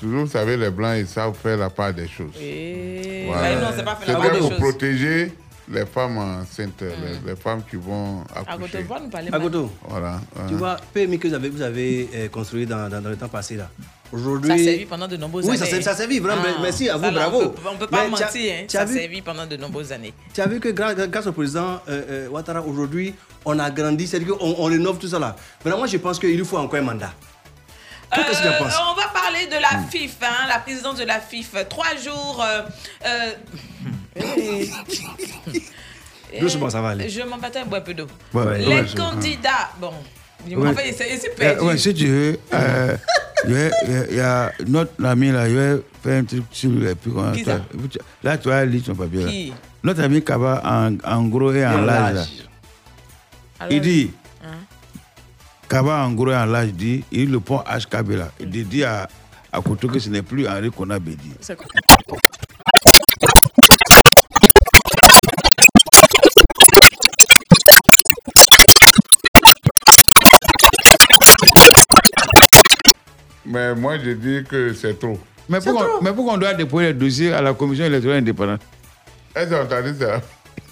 [0.00, 2.34] Toujours, vous savez, les blancs, ils savent faire la part des choses.
[2.40, 3.24] Et...
[3.28, 3.54] Voilà.
[3.54, 4.58] Bah, non, c'est pas fait la part des pour choses.
[4.58, 5.32] protéger
[5.68, 9.08] les femmes enceintes, les, les femmes qui vont À côté accoucher.
[9.10, 10.20] parler Agoto, Voilà.
[10.48, 13.28] tu vois, PMI que vous avez, vous avez euh, construit dans, dans, dans le temps
[13.28, 13.68] passé là.
[14.12, 14.48] Aujourd'hui.
[14.48, 15.58] Ça a servi pendant de nombreuses oui, années.
[15.58, 16.42] ça servi, ça a servi, vraiment.
[16.46, 17.42] Ah, Merci à vous, ça, là, bravo.
[17.46, 18.64] On peut, on peut pas Mais mentir, hein.
[18.68, 20.14] ça a servi pendant de nombreuses années.
[20.32, 23.14] Tu as vu que grâce, grâce au président euh, euh, Ouattara, aujourd'hui,
[23.44, 25.34] on a grandi, c'est-à-dire qu'on on rénove tout ça là.
[25.60, 27.12] Vraiment, moi, je pense qu'il lui faut encore un mandat.
[28.14, 28.52] Qu'est-ce Euh,
[28.90, 31.54] on va parler de la FIF, hein, la présidente de la FIF.
[31.68, 32.42] Trois jours.
[32.44, 32.62] euh,
[33.06, 34.64] euh,
[36.40, 37.08] Doucement, ça va aller.
[37.08, 38.06] Je m'en battais un peu d'eau.
[38.34, 39.70] Ouais, ouais, Les ouais, candidats.
[39.80, 39.92] Bon,
[40.46, 40.64] il Ouais.
[40.64, 41.64] m'a fait essayer, c'est perdu.
[41.64, 42.96] ouais, si tu veux, euh,
[44.10, 46.70] il y a- notre ami là, il faire un truc sur
[47.44, 47.60] ça?
[48.22, 49.24] Là, tu vas lire son papier.
[49.24, 49.30] Là.
[49.30, 49.52] Qui?
[49.82, 52.28] Notre ami Kaba, en, en gros et en large.
[53.70, 54.10] Il dit?
[55.68, 58.28] Kaba en gros en large dit, il le pont HKB là.
[58.40, 59.08] Il dit- à,
[59.52, 61.32] à Koto que ce n'est plus Henri Konabedi.
[73.44, 75.18] Mais moi, je dis que c'est trop.
[75.48, 78.60] Mais pourquoi, mais pourquoi on doit déposer les dossiers à la commission électorale indépendante?
[79.34, 80.20] Est-ce que ça?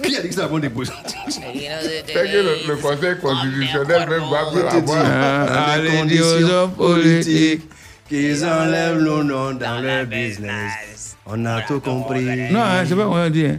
[0.03, 4.51] Qui a dit que un bon dépôt C'est que le, le Conseil constitutionnel même va
[5.05, 7.63] Ah, les allez, conditions dis aux hommes politiques.
[8.09, 11.17] qu'ils enlèvent le nom dans leur business.
[11.27, 12.25] On a tout compris.
[12.51, 13.47] Non, hein, c'est pas comment on dit.
[13.47, 13.59] hein.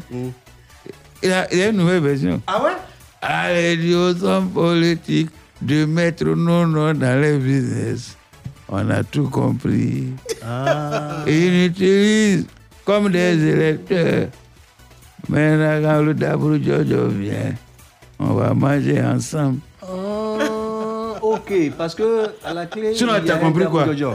[1.24, 2.42] Il, a, il a une nouvelle version.
[2.46, 2.72] Ah ouais?
[3.22, 5.30] Allez, dis aux hommes politiques
[5.62, 8.16] de mettre nos noms dans les business.
[8.70, 10.10] On a tout compris.
[10.46, 11.24] Ah.
[11.26, 12.46] Ils utilisent
[12.84, 14.28] comme des électeurs.
[15.30, 17.54] Maintenant, quand le Dabro Jojo vient,
[18.20, 19.60] on va manger ensemble.
[19.82, 22.94] Ah, ok, parce que à la clé.
[22.94, 23.86] Sinon, il y a t'as un compris quoi?
[23.86, 24.12] Jojo.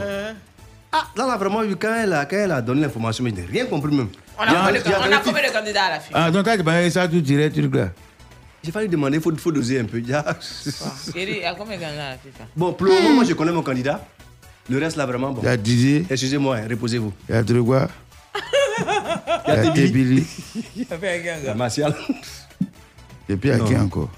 [0.93, 3.45] Ah, là, là, vraiment, quand elle a, quand elle a donné l'information, mais je n'ai
[3.45, 4.09] rien compris même.
[4.37, 7.07] On a, combien de- de candidats à la FIF Ah, donc quand tu parlais ça,
[7.07, 7.89] tu dirais truc là.
[8.63, 9.99] J'ai failli demander, il faut, faut doser un peu.
[9.99, 10.35] Il y a-
[11.15, 12.45] Il y a combien de candidats à la FIF hein?
[12.55, 14.05] Bon, pour le moment, moi, je connais mon candidat.
[14.69, 15.41] Le reste, là, vraiment, bon.
[15.41, 17.13] Il y a Didier, Excusez-moi, hein, reposez-vous.
[17.29, 18.10] il y a Dregua, il
[19.47, 20.25] y a Tébili.
[20.75, 21.55] Il y avait un gars, Il y a gars.
[21.55, 21.95] Martial.
[23.29, 24.09] Et puis il y a qui encore?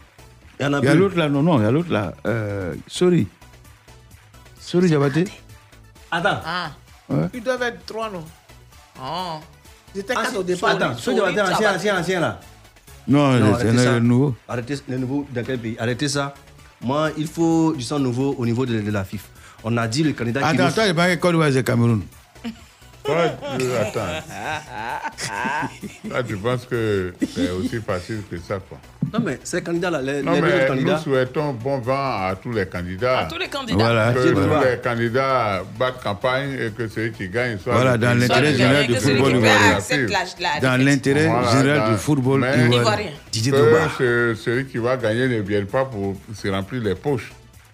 [0.59, 2.13] Il y en a l'autre là, non, non, il y a l'autre là.
[2.25, 3.27] Euh, Sori.
[4.59, 5.25] Sori Diabaté.
[6.11, 6.39] Attends.
[6.45, 6.71] Ah.
[7.09, 7.27] Ouais.
[7.33, 8.23] Ils doivent être trois, non?
[9.01, 9.39] Oh.
[9.93, 10.71] Ils étaient Ah, quatre au départ.
[10.71, 12.39] Attends, ancien, ancien, ancien, là.
[13.07, 14.35] Non, Non, c'est le nouveau.
[14.47, 15.75] Arrêtez le nouveau dans quel pays?
[15.79, 16.33] Arrêtez ça.
[16.81, 19.25] Moi, il faut du sang nouveau au niveau de, de la FIF.
[19.63, 22.01] On a dit le candidat qui Attends, toi, il parle Côte d'Ivoire, c'est Cameroun.
[23.03, 23.15] Toi,
[23.59, 23.99] tu, attends.
[26.09, 28.77] Là, tu penses que c'est aussi facile que ça, quoi.
[29.13, 30.93] Non, mais ces candidats-là, les, Non, les mais candidats.
[30.93, 31.93] nous souhaitons bon vent
[32.27, 33.19] à tous les candidats.
[33.19, 33.83] À tous les candidats.
[33.83, 34.13] Voilà.
[34.13, 37.73] Que tous les candidats battent campagne et que celui qui gagne soit.
[37.75, 39.77] Voilà, dans l'intérêt général du football ivoirien.
[40.61, 43.09] Dans l'intérêt général du football ivoirien.
[43.31, 43.53] Didier
[43.97, 47.31] ce- celui qui va gagner ne vienne pas pour se remplir les poches.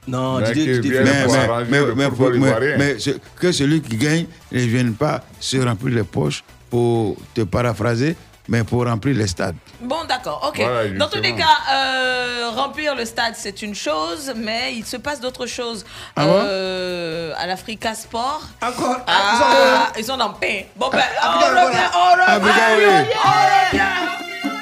[0.07, 2.75] Non, Mais Didier, Didier Mais, pour mais, arranger mais, le mais, football mais- ivoirien.
[2.77, 7.41] mais ce- que celui qui gagne ne vienne pas se remplir les poches pour te
[7.41, 8.15] paraphraser,
[8.47, 9.55] mais pour remplir les stades.
[9.81, 10.57] Bon, d'accord, ok.
[10.61, 14.97] Voilà, Dans tous les cas, euh, remplir le stade, c'est une chose, mais il se
[14.97, 15.85] passe d'autres choses.
[16.15, 18.41] Ah bon Euh, à l'Africa Sport.
[18.63, 20.63] Encore Ah, ils sont dans le pain.
[20.75, 23.29] Bon, ben, on revient, on revient, on
[23.69, 24.58] revient.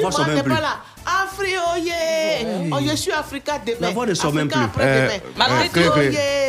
[0.00, 0.54] Voix sort même plus.
[1.06, 1.92] Afrioye
[2.72, 3.78] Oh, je suis Africa demain.
[3.80, 4.60] La voix ne sort même plus.
[4.80, 5.08] Euh,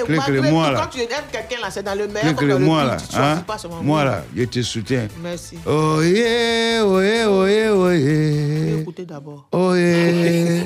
[0.07, 0.81] malgré moi, là.
[0.81, 3.43] Quand tu aimes quelqu'un, là, c'est dans le meilleur Clé, moi là, hein,
[3.81, 5.07] moi là, je te soutiens.
[5.21, 5.57] Merci.
[5.65, 8.79] Oh yeah, oh yeah, oh yeah, oh yeah.
[8.81, 9.47] Écoutez d'abord.
[9.51, 10.65] Oh yeah,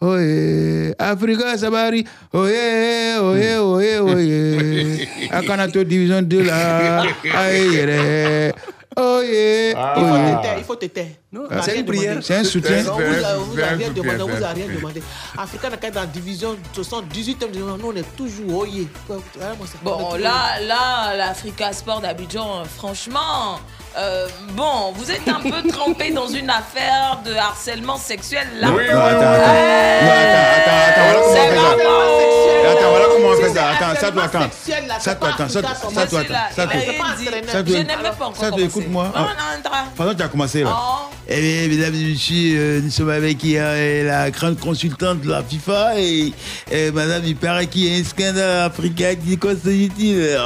[0.00, 0.94] oh yeah.
[0.98, 5.06] Africa Sabari, oh yeah, oh yeah, oh yeah, oh yeah.
[5.38, 7.02] Akanato Division 2 là,
[7.34, 8.52] aïe.
[9.00, 10.40] Oh yeah, Il oh faut te yeah.
[10.42, 11.06] taire, il faut te taire.
[11.30, 12.18] Non, On a c'est une prière.
[12.20, 12.84] C'est un soutien.
[12.90, 15.02] On vous vous a C'est un rien demandé, on vous un rien demandé.
[15.36, 18.88] Africa n'a qu'à être dans la division 78 e nous on est toujours oyé.
[19.84, 23.60] Bon, là, là, l'Africa Sport d'Abidjan, franchement,
[23.98, 28.68] euh, bon, vous êtes un peu trempé dans une affaire de harcèlement sexuel là.
[28.70, 29.54] Oui, Non, attends, attends.
[30.02, 31.20] Non, attends, attends, attends, voilà
[31.80, 32.70] comment on fait ça.
[32.70, 33.68] Attends, voilà comment on fait ça.
[33.70, 34.50] Attends, ça doit attendre.
[35.00, 35.50] Ça doit attendre.
[35.50, 35.92] Ça doit attendre.
[35.94, 36.22] Ça doit.
[37.50, 38.64] Ça doit- Je n'ai même pas encore Ça doit, commencé.
[38.78, 39.12] écoute-moi.
[39.96, 40.76] Pardon, tu as commencé là.
[41.28, 45.98] Eh bien, mesdames et messieurs, euh, nous sommes avec la grande consultante de la FIFA
[46.00, 46.32] et,
[46.92, 50.36] madame, il paraît qu'il y a un scandale africain qui constitué.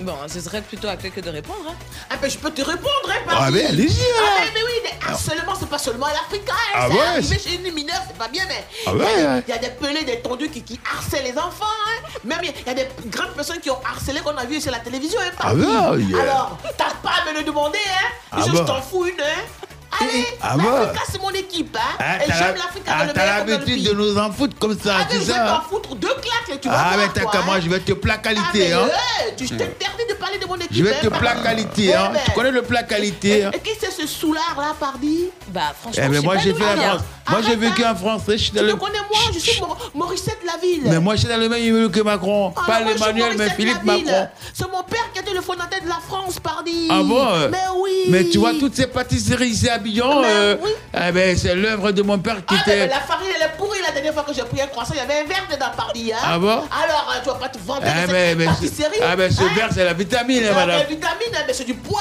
[0.00, 1.58] Bon, ce serait plutôt à quelqu'un de répondre.
[1.68, 1.74] Hein.
[2.08, 4.14] Ah ben je peux te répondre, hein, Ah, mais allez-y, hein.
[4.18, 6.54] Ah ben, mais oui, mais harcèlement, c'est pas seulement à l'Afrique, hein.
[6.74, 9.04] Ah c'est ouais, arrivé chez une mineure, c'est pas bien, mais Ah il y a-
[9.36, 12.08] ouais, y, a des pelés, des tondus qui, qui harcèlent les enfants, hein.
[12.24, 14.44] Même il y a- il y a des grandes personnes qui ont harcelé qu'on a
[14.46, 15.32] vu sur la télévision, hein.
[15.38, 16.22] Ah bon, yeah.
[16.22, 18.08] Alors, t'as pas à me le demander, hein.
[18.32, 18.64] Ah je bon.
[18.64, 19.66] t'en fous une, hein.
[19.98, 20.62] Allez, Ah bon.
[20.70, 21.96] l'Afrique, c'est mon équipe, hein.
[21.98, 24.98] Ah, et t'as j'aime la- l'Afrique ah, t'as l'habitude de nous en foutre comme ça,
[25.00, 27.42] Ah, mais je vais t'en foutre deux claques, tu vas Ah, mais t'as qu'à hein.
[27.44, 28.82] moi, je vais te plat Ah, qualité, mais, hein.
[28.84, 30.68] ouais, tu je t'interdis de parler de mon équipe.
[30.72, 32.10] Je vais hein, te plat qualité, hein.
[32.12, 35.26] Mais- Tu connais le plat qualité, hein Et qui c'est ce soulard là, pardi?
[35.48, 36.82] Bah, franchement, Eh je sais moi, pas j'ai fait la.
[36.90, 37.02] France.
[37.28, 38.22] Moi, j'ai vécu en France.
[38.28, 38.72] Je suis dans Tu le...
[38.74, 40.82] me connais moi, je suis Mau- Morissette Laville.
[40.84, 42.52] Mais moi, je suis dans le même immeuble que Macron.
[42.56, 43.82] Ah, Pas Emmanuel, mais Philippe.
[43.84, 44.28] Macron.
[44.52, 46.88] C'est mon père qui était le fondateur de la France, pardi.
[46.90, 47.90] Ah bon euh, Mais oui.
[48.08, 50.70] Mais tu vois, toutes ces pâtisseries ici à Abidjan, euh, oui.
[50.94, 52.86] eh ben, c'est l'œuvre de mon père qui Ah, mais était...
[52.88, 53.80] la farine, elle est pourrie.
[53.86, 56.12] La dernière fois que j'ai pris un croissant, il y avait un verre dedans, pardi.
[56.12, 56.18] Hein.
[56.22, 59.00] Ah bon Alors, euh, tu vas pas te vanter Ah, de cette mais, pâtisserie.
[59.02, 59.48] ah, ben, ce hein.
[59.54, 60.78] verre, c'est la vitamine, hein, madame.
[60.80, 61.98] mais vitamine, mais c'est du poison.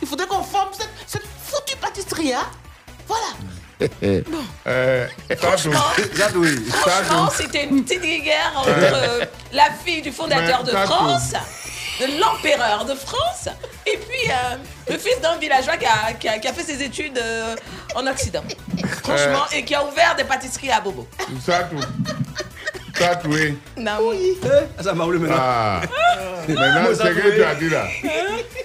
[0.00, 2.46] Il faudrait qu'on forme cette, cette foutue pâtisserie, hein.
[3.06, 3.26] Voilà.
[4.68, 5.06] Euh,
[5.40, 5.80] Franchement,
[7.36, 11.32] c'était une petite guerre entre euh, la fille du fondateur Mais de France,
[12.06, 13.48] de l'empereur de France,
[13.86, 14.56] et puis euh,
[14.90, 17.54] le fils d'un villageois qui a, qui a- qui a fait ses études euh,
[17.94, 18.42] en Occident.
[19.04, 21.06] Franchement, et qui a ouvert des pâtisseries à Bobo.
[21.44, 21.78] Sadou.
[23.24, 23.58] Oui.
[23.76, 24.12] Non.
[24.80, 25.36] Ça m'a voulu maintenant.
[25.38, 25.80] Ah.
[26.48, 27.86] Maintenant, c'est ce que tu as dit là.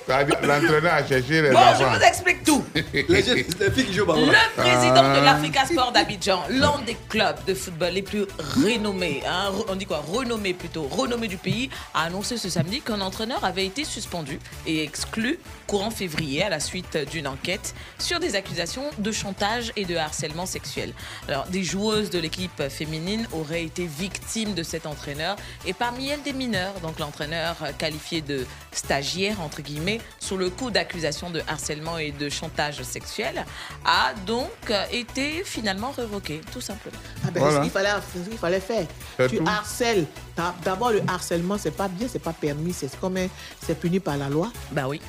[0.05, 2.63] Tu as dit, L'entraîneur a cherché les Bon, je vous explique tout.
[2.93, 4.25] Les, jeunes- les filles qui jouent au ballon.
[4.31, 4.39] là.
[4.57, 5.21] Le président de Ah.
[5.25, 10.03] l'Africa Sport d'Abidjan, l'un des clubs de football les plus renommés, hein, on dit quoi
[10.07, 14.83] Renommé plutôt, renommé du pays, a annoncé ce samedi qu'un entraîneur avait été suspendu et
[14.83, 15.37] exclu
[15.67, 20.45] courant février à la suite d'une enquête sur des accusations de chantage et de harcèlement
[20.45, 20.93] sexuel.
[21.27, 26.21] Alors, des joueuses de l'équipe féminine auraient été victimes de cet entraîneur et parmi elles
[26.21, 26.73] des mineurs.
[26.81, 32.11] Donc, l'entraîneur euh, qualifié de stagiaire, entre guillemets, sous le coup d'accusations de harcèlement et
[32.11, 33.45] de chantage sexuel,
[33.85, 36.97] a donc euh, été finalement révoqué, tout simplement.
[37.25, 37.57] Ah ben, Voilà.
[37.57, 38.85] ce qu'il fallait, ce qu'il fallait faire.
[39.29, 39.43] Tu tout.
[39.47, 40.05] harcèles.
[40.35, 43.29] D'ab- D'abord, le harcèlement, c'est pas bien, c'est pas permis, c'est comme un-
[43.65, 44.51] c'est puni par la loi.
[44.71, 44.99] Bah oui.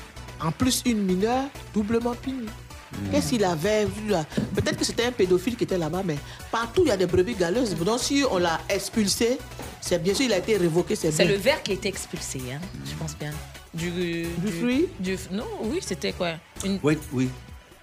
[0.40, 2.46] En plus, une mineure, doublement punie.
[2.92, 3.10] Hmm.
[3.10, 4.24] Qu'est-ce qu'il avait vu là?
[4.54, 6.16] Peut-être que c'était un pédophile qui était là-bas, mais
[6.50, 7.74] partout il y a des brebis galeuses.
[7.76, 9.38] Donc si on l'a expulsé,
[9.80, 12.60] c'est bien sûr il a été révoqué, c'est le verre qui a été expulsé, hein,
[12.84, 13.30] je pense bien.
[13.74, 14.26] Du, du,
[14.60, 14.88] fruit?
[14.98, 16.32] du, Non, oui, c'était quoi?
[16.64, 17.28] Une- Oui, oui.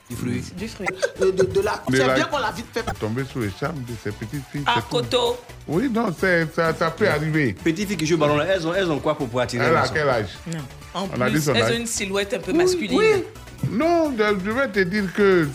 [0.09, 0.43] Du fruit.
[0.55, 0.87] Du fruit.
[1.19, 1.81] De, de- de la...
[1.89, 2.83] C'est la- bien qu'on l'a vite fait.
[2.99, 4.61] Tomber sous le charme de ces petites filles.
[4.67, 4.97] Ah, tout.
[4.97, 5.37] Koto.
[5.67, 7.53] Oui, non, ça, ça peut arriver.
[7.53, 9.71] Petites filles qui jouent au ballon, elles ont, elles ont quoi pour pouvoir attirer Elle
[9.71, 10.29] les a quel âge?
[10.53, 10.59] Non.
[10.93, 11.71] En On a dit plus, son elles âge.
[11.71, 12.97] ont une silhouette un peu masculine.
[12.99, 13.23] Oui.
[13.71, 15.47] Non, je je vais te dire que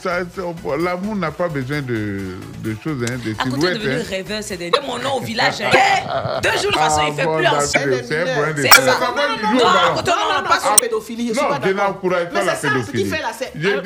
[0.83, 4.03] l'amour n'a pas besoin de, de choses, hein, de À côté de hein.
[4.09, 4.71] rêveur, c'est des...
[4.87, 5.61] mon nom au village.
[5.63, 5.71] hein.
[5.73, 8.03] Eh, Deux jours, de toute façon, il fait bon, plus ensemble.
[8.05, 8.81] C'est un point de C'est ça.
[8.83, 8.99] ça.
[9.01, 9.95] Non, non, non, ballon.
[9.97, 12.73] Koto, non, non, pas sur la pédophilie, je Non, je n'encourage pas la c'est ça,
[12.73, 13.03] ce pédophilie.
[13.05, 13.81] qu'il fait là, J'ai Ah,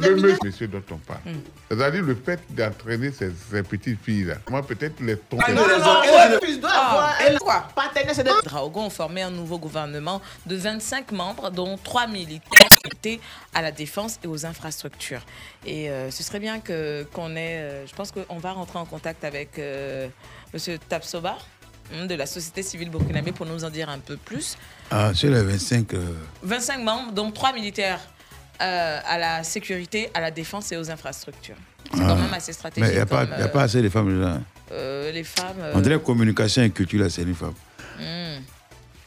[0.00, 1.20] les le monsieur dont on parle.
[1.70, 4.34] C'est-à-dire le fait d'entraîner ces, petites filles-là.
[4.50, 5.52] Moi, peut-être les Non, tomber.
[5.52, 6.02] non, non,
[6.68, 8.30] Ah, un quoi partenaire, c'est des...
[8.44, 12.68] Draogo ont formé un nouveau gouvernement de 25 membres, dont 3 militaires
[13.54, 15.22] à la défense et aux infrastructures.
[15.66, 17.58] Et euh, ce serait bien que qu'on ait.
[17.60, 20.08] euh, je pense qu'on va rentrer en contact avec euh,
[20.52, 21.38] Monsieur Tapsoba
[21.92, 24.56] hum, de la société civile burkinabé pour nous en dire un peu plus.
[24.90, 25.94] Ah, sur les 25...
[25.94, 26.04] euh,
[26.42, 28.00] 25 membres, dont 3 militaires
[28.60, 31.56] euh, à la sécurité, à la défense et aux infrastructures.
[31.92, 32.14] C'est quand ah.
[32.16, 32.84] même assez stratégique.
[32.88, 34.40] Mais il n'y a, pas- y a euh, pas assez de femmes là.
[34.72, 35.56] euh, les femmes.
[35.60, 37.54] euh, On dirait communication et culture, là, c'est une femme.
[37.98, 38.40] Hmm.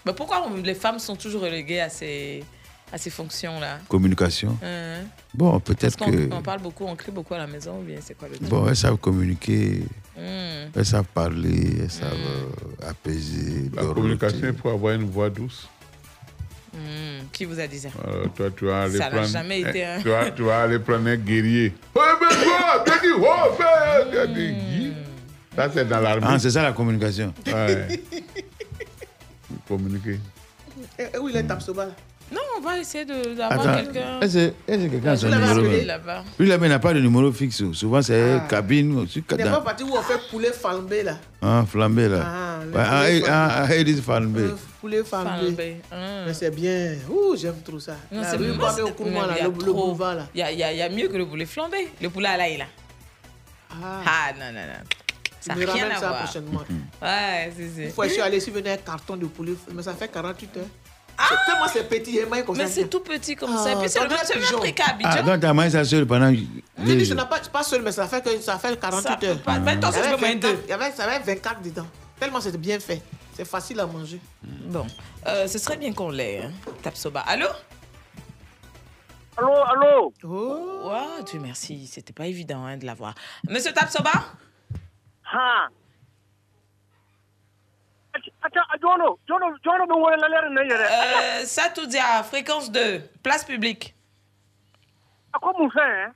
[0.05, 2.43] Mais pourquoi les femmes sont toujours reléguées à ces,
[2.91, 4.57] à ces fonctions-là Communication.
[4.63, 5.01] Hein
[5.33, 6.29] Bon, Parce peut-être qu'on que...
[6.33, 8.47] on parle beaucoup, on crie beaucoup à la maison ou bien c'est quoi le truc
[8.49, 9.83] Bon, elles savent communiquer,
[10.15, 10.71] Hmm.
[10.75, 13.69] elles savent parler, elles savent euh, apaiser.
[13.75, 15.67] La communication, il faut avoir une voix douce.
[16.73, 17.25] Hmm.
[17.31, 17.89] Qui vous a dit ça?
[18.07, 19.27] Euh, toi, tu vas aller Ça n'a prendre.
[19.27, 21.73] jamais été un- tu, vas, tu vas aller prendre un guerrier.
[21.95, 24.93] Oh, mais quoi Tu as dit, oh, mais, tu as dit, Guy.
[25.55, 26.23] Ça, c'est dans l'armée.
[26.27, 27.31] Ah, c'est ça la communication.
[27.45, 28.01] Ouais.
[29.67, 30.19] Communiquer.
[30.99, 31.91] Eh, eh, Où il est Tapsoba là
[32.29, 34.19] Non, on va essayer de- d'avoir quelqu'un.
[34.19, 34.37] est-ce
[34.67, 36.23] est-ce que quelqu'un a son numéro là-bas.
[36.37, 37.63] Lui, là, mais il n'a pas de numéro fixe.
[37.71, 38.47] Souvent, c'est Ah.
[38.49, 39.07] cabine.
[39.07, 41.17] Sur, Il n'est pas parti où on fait poulet flambé là.
[41.41, 42.23] ah, flambé, là.
[42.25, 44.41] Ah, ah, poulet eh, ah, ah, flambé.
[44.41, 45.29] Euh, poulet flambé.
[45.37, 45.77] Flambé.
[46.25, 46.95] Mais c'est bien.
[47.09, 47.95] Ouh, j'aime trop ça.
[48.11, 50.27] Non, c'est rue moi, Kwame c'est- Nkrumah, mais là, il y a le, boulevard là.
[50.35, 51.87] Il y a, il y a- il y a mieux que le poulet flambé.
[52.01, 52.65] Le poulet à l'ail, là.
[53.71, 54.83] Ah, Ah, non, non, non.
[55.39, 56.23] Ça n'a rien ramène à ça voir.
[56.23, 56.59] prochainement.
[57.01, 57.83] Ouais, c'est c'est.
[57.85, 60.65] Une fois, je suis allé, venu un carton de poulet, mais ça fait 48 heures.
[61.19, 62.73] C'est tellement c'est petit, et moi, comme Mais ça.
[62.73, 63.71] c'est tout petit comme Ah, ça.
[63.71, 65.83] Et puis c'est le même c'est même prix qu'à Ah, donc, tu as mangé ça
[65.83, 66.31] seul pendant.
[66.31, 69.17] Je dis, ce n'est pas, pas seul, mais ça fait, que, ça fait 48 Ça
[69.17, 69.41] peut heures.
[69.41, 71.19] pas- mais attends, Il y ça, avait c'est combien 24 il y avait, ça avait
[71.35, 71.87] 24 dedans.
[72.19, 73.01] Tellement c'était bien fait.
[73.35, 74.19] C'est facile à manger.
[74.43, 74.85] Bon,
[75.27, 76.51] Euh, ce serait bien qu'on l'ait, hein.
[76.83, 77.21] Tapsoba.
[77.21, 77.47] Allô?
[79.37, 80.13] Allô, allô?
[80.23, 83.13] Oh, wow, Dieu merci, c'était pas évident hein, de l'avoir.
[83.47, 84.11] Monsieur Tapsoba?
[85.31, 85.67] Ha.
[88.43, 90.41] Attends, Jono, Jono, Jono, me wala la
[91.41, 93.95] euh, fréquence 2, place publique.
[95.33, 96.13] À quoi mon frère, hein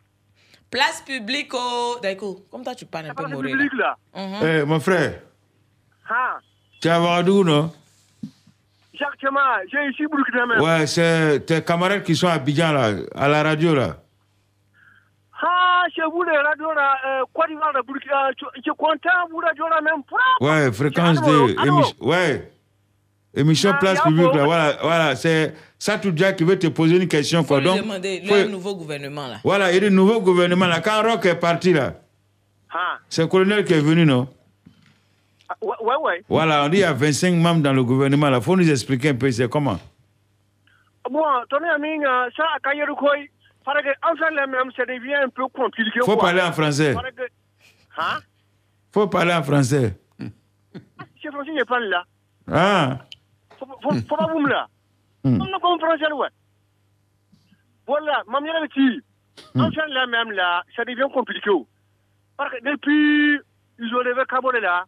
[0.70, 2.00] Place publique au...
[2.02, 3.98] D'accord, comme toi tu parles un peu Place moré publique, là.
[4.16, 5.22] Eh, mon frère,
[6.10, 6.40] Ha.
[6.82, 7.74] tu es à Ouagadougou, non?
[8.94, 9.40] Exactement,
[9.72, 10.62] j'ai ici Burkina même.
[10.62, 13.98] Ouais, c'est tes camarades qui sont à Abidjan, là, à la radio, là.
[15.82, 18.30] Euh, Côte d'Ivoire, de Burkina,
[18.78, 20.46] content, vous.
[20.46, 21.56] Ouais, fréquence Allô, 2.
[21.60, 21.82] allô.
[21.82, 22.52] émi- ouais.
[23.34, 24.44] Émission Ah, Place a Publique, là.
[24.44, 25.16] Voilà, voilà.
[25.16, 27.60] C'est Satoudia qui veut te poser une question, Faut quoi.
[27.60, 29.38] lui Donc, demander faut- le nouveau gouvernement là.
[29.44, 30.82] Voilà, il y a le nouveau gouvernement, là.
[30.82, 31.94] Quand Rock est parti, là,
[32.74, 33.00] Ha.
[33.08, 34.28] c'est le colonel qui est venu, non?
[35.50, 36.24] Ah, Ouais, ouais, ouais.
[36.30, 38.42] Voilà, on dit qu'il y a 25 membres dans le gouvernement, là.
[38.42, 39.80] faut nous expliquer un peu, c'est comment?
[41.10, 43.30] Bon, ton ami, euh, ça, Koy,
[43.64, 46.00] parce que, les mêmes, ça devient un peu compliqué.
[46.00, 46.26] Faut quoi.
[46.26, 46.94] parler en français.
[46.94, 47.24] Parce que,
[47.98, 48.20] hein?
[48.94, 49.98] Faut parler en français.
[51.22, 52.04] C'est français, je parle là.
[52.52, 52.98] Ah,
[53.60, 54.68] Faut, faut, faut pas vous me là.
[55.24, 55.40] Hmm.
[55.42, 56.28] On ne comprend pas, ouais.
[57.86, 59.02] Voilà, ma mère dit,
[59.56, 61.52] enfin, les mêmes là, ça devient compliqué.
[62.38, 63.40] Parce que depuis,
[63.80, 64.86] ils ont levé Kabore là,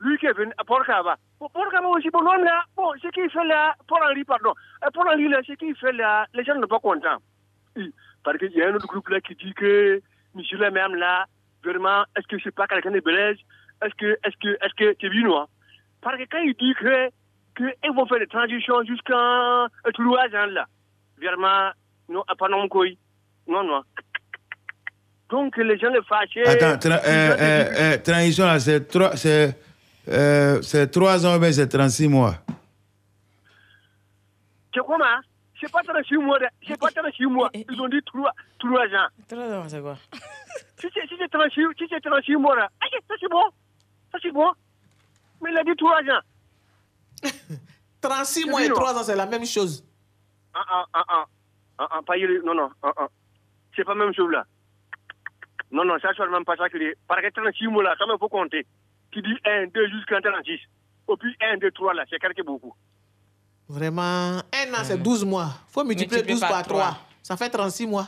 [0.00, 1.16] lui qui est venu à Port-Kaba.
[1.38, 4.52] Port-Kaba aussi, bon, non, là, bon, ce qu'il fait là, Port-Henri, pardon,
[4.84, 7.18] Euh, Port-Henri là, ce qu'il fait là, les gens ne sont pas contents.
[8.22, 10.00] Parce qu'il y a un autre groupe là qui dit que
[10.34, 11.26] monsieur le même là,
[11.62, 13.38] vraiment, est-ce que c'est pas quelqu'un de belge
[13.84, 15.46] Est-ce que, est-ce que, est-ce que tu es vu, non
[16.00, 17.08] Parce que quand il dit que,
[17.54, 20.66] que ils vont faire des transitions jusqu'à euh, trois ans là,
[21.18, 21.70] vraiment,
[22.08, 22.86] non, pas non, quoi.
[23.46, 23.82] Non, non.
[25.30, 26.46] Donc les gens le fâchés.
[26.46, 27.64] attends, tra- euh, euh,
[27.94, 29.56] euh, transition, là, c'est trois, c'est,
[30.08, 32.34] euh, c'est trois ans, mais c'est 36 mois.
[34.74, 35.04] C'est comment?
[35.60, 37.50] C'est pas 36 mois, c'est pas 36 mois.
[37.54, 39.08] Ils ont dit trois, trois ans.
[39.28, 39.96] Trois ans, c'est quoi?
[40.80, 42.68] Si c'est si c'est 36, si c'est 36 mois là,
[43.08, 43.42] ça c'est bon.
[44.12, 44.52] Ça c'est bon.
[45.40, 46.20] Mais il a dit trois ans.
[48.02, 49.82] 36 mois et 3 ans, c'est la même chose.
[50.52, 51.24] Ah, ah, ah, ah.
[51.78, 53.08] Ah, ah, pas y- non, non, ah, ah.
[53.74, 54.44] C'est pas la même chose là.
[55.70, 56.96] Non, non, ça c'est même pas ça qu'il est.
[57.08, 58.66] Parce que 36 mois là, quand même, faut compter.
[59.10, 60.60] Qui dit 1, 2 jusqu'à 36.
[61.06, 62.74] Au plus 1, 2, 3 là, c'est quelque beaucoup.
[63.68, 65.48] Vraiment, un an, c'est 12 mois.
[65.68, 66.80] faut multiplier Multiplié 12 par par 3.
[66.82, 66.98] trois.
[67.22, 68.06] Ça fait 36 mois.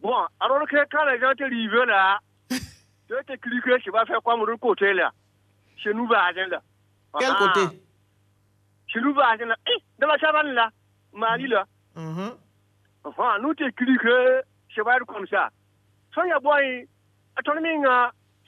[0.00, 2.18] Bon, alors que quand les gens te livrent là,
[2.50, 5.12] tu vas te cliquer, tu vas faire quoi de l'autre côté là?
[5.76, 6.62] Chez nous, voisins là.
[7.18, 7.78] Quel Ah, côté?
[8.86, 9.56] Chez nous, voisins là.
[9.68, 10.70] Eh, dans la savane là,
[11.12, 11.66] Mali là.
[13.04, 14.40] Enfin, nous te cliquer,
[14.74, 15.50] ça va être comme ça.
[16.24, 16.52] Il y a bon,
[17.36, 17.76] attends, mais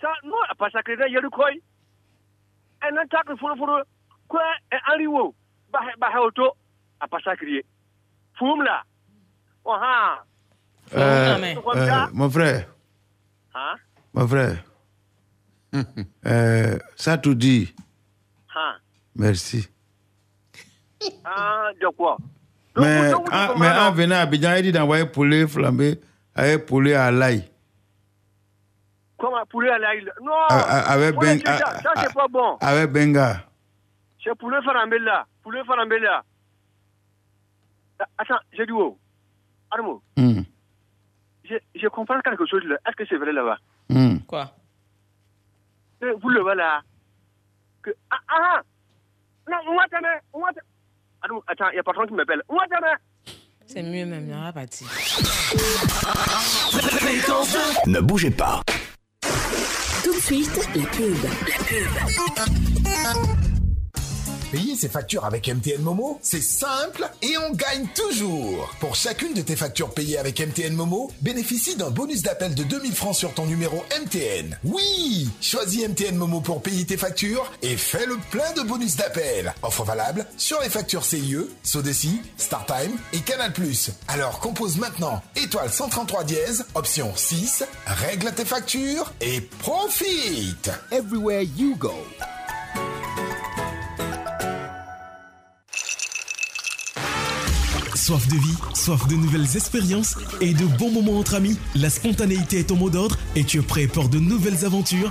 [0.01, 1.49] ça, non, pas ça que il y a le quoi
[2.83, 3.79] Un attaque, il faut, faut,
[4.29, 4.43] quoi,
[4.73, 5.35] un arrivo,
[5.75, 6.53] bah, bah, auto,
[7.01, 7.65] à pas ça crier.
[8.39, 8.83] Foum là.
[9.65, 10.23] Oh, ah.
[10.95, 12.67] Euh, mais- euh, mon frère,
[13.55, 13.75] Hein?
[14.13, 14.57] mon frère,
[16.27, 17.75] euh, ça tout dit,
[18.55, 18.75] Hein?
[19.17, 19.69] merci.
[21.25, 22.17] Ah, de quoi?
[22.77, 23.25] Mais, en,
[23.59, 26.01] mais en venant à Abidjan, il dit d'envoyer poulet flambé
[26.35, 27.49] avec poulet à l'ail.
[29.17, 30.05] Comment poulet à l'ail?
[30.23, 30.33] Non!
[30.51, 32.57] Ah, ah, avec ben- ça, ah, ça, c'est pas bon.
[32.61, 33.45] Avec benga.
[34.23, 35.27] C'est poulet farambé là.
[35.45, 36.25] Poulet farambé là.
[38.01, 38.99] Ah, Attends, j'ai dit où?
[39.71, 40.43] Armo, Hmm,
[41.45, 42.77] je, je comprends quelque chose là.
[42.87, 43.59] Est-ce que c'est vrai là-bas?
[43.91, 44.19] hmm.
[44.27, 44.51] Quoi?
[46.01, 46.83] Vous le voyez là?
[47.83, 48.63] Que, ah, ah!
[49.51, 51.41] Non, on va t'aimer, on va t'aimer.
[51.47, 52.43] Attends, il y a patron qui m'appelle.
[52.49, 52.95] On va t'aimer.
[53.67, 54.85] C'est mieux même, il n'y aura pas dit.
[57.87, 58.61] Ne bougez pas.
[60.03, 61.17] Tout de suite, la pub.
[61.23, 63.54] La pub.
[64.55, 68.73] Payer ses factures avec MTN Momo, c'est simple et on gagne toujours.
[68.79, 72.95] Pour chacune de tes factures payées avec MTN Momo, bénéficie d'un bonus d'appel de 2000
[72.95, 74.57] francs sur ton numéro MTN.
[74.63, 79.53] Oui, choisis MTN Momo pour payer tes factures et fais le plein de bonus d'appel.
[79.65, 83.53] Offre valable sur les factures CIE, Sodeci, StarTime et Canal+.
[84.07, 90.71] Alors compose maintenant étoile 133 dièse, option 6, règle tes factures et profite.
[90.93, 91.93] Everywhere you go.
[98.05, 101.57] Soif de vie, soif de nouvelles expériences et de bons moments entre amis.
[101.75, 105.11] La spontanéité est ton mot d'ordre et tu es prêt pour de nouvelles aventures.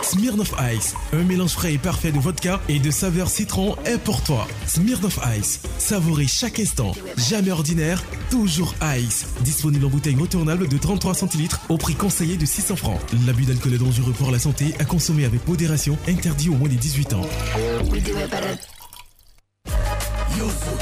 [0.00, 4.22] Smirnoff Ice, un mélange frais et parfait de vodka et de saveur citron est pour
[4.22, 4.48] toi.
[4.66, 6.92] Smirnoff Ice, savourez chaque instant.
[7.18, 9.26] Jamais ordinaire, toujours ice.
[9.42, 13.00] Disponible en bouteille retournable de 33 centilitres au prix conseillé de 600 francs.
[13.26, 16.76] L'abus d'alcool est dangereux pour la santé à consommer avec modération, interdit au moins des
[16.76, 17.26] 18 ans.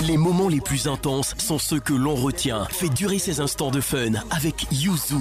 [0.03, 2.67] Les moments les plus intenses sont ceux que l'on retient.
[2.71, 5.17] Fait durer ces instants de fun avec Yuzu.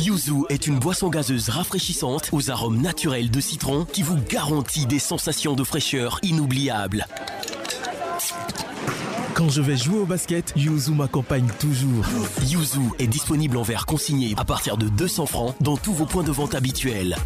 [0.00, 4.98] Yuzu est une boisson gazeuse rafraîchissante aux arômes naturels de citron qui vous garantit des
[4.98, 7.06] sensations de fraîcheur inoubliables.
[9.34, 12.04] Quand je vais jouer au basket, Yuzu m'accompagne toujours.
[12.46, 16.22] Yuzu est disponible en verre consigné à partir de 200 francs dans tous vos points
[16.22, 17.16] de vente habituels.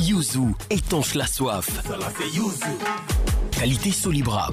[0.00, 1.82] Yuzu étanche la soif.
[3.52, 4.50] Qualité Solibra.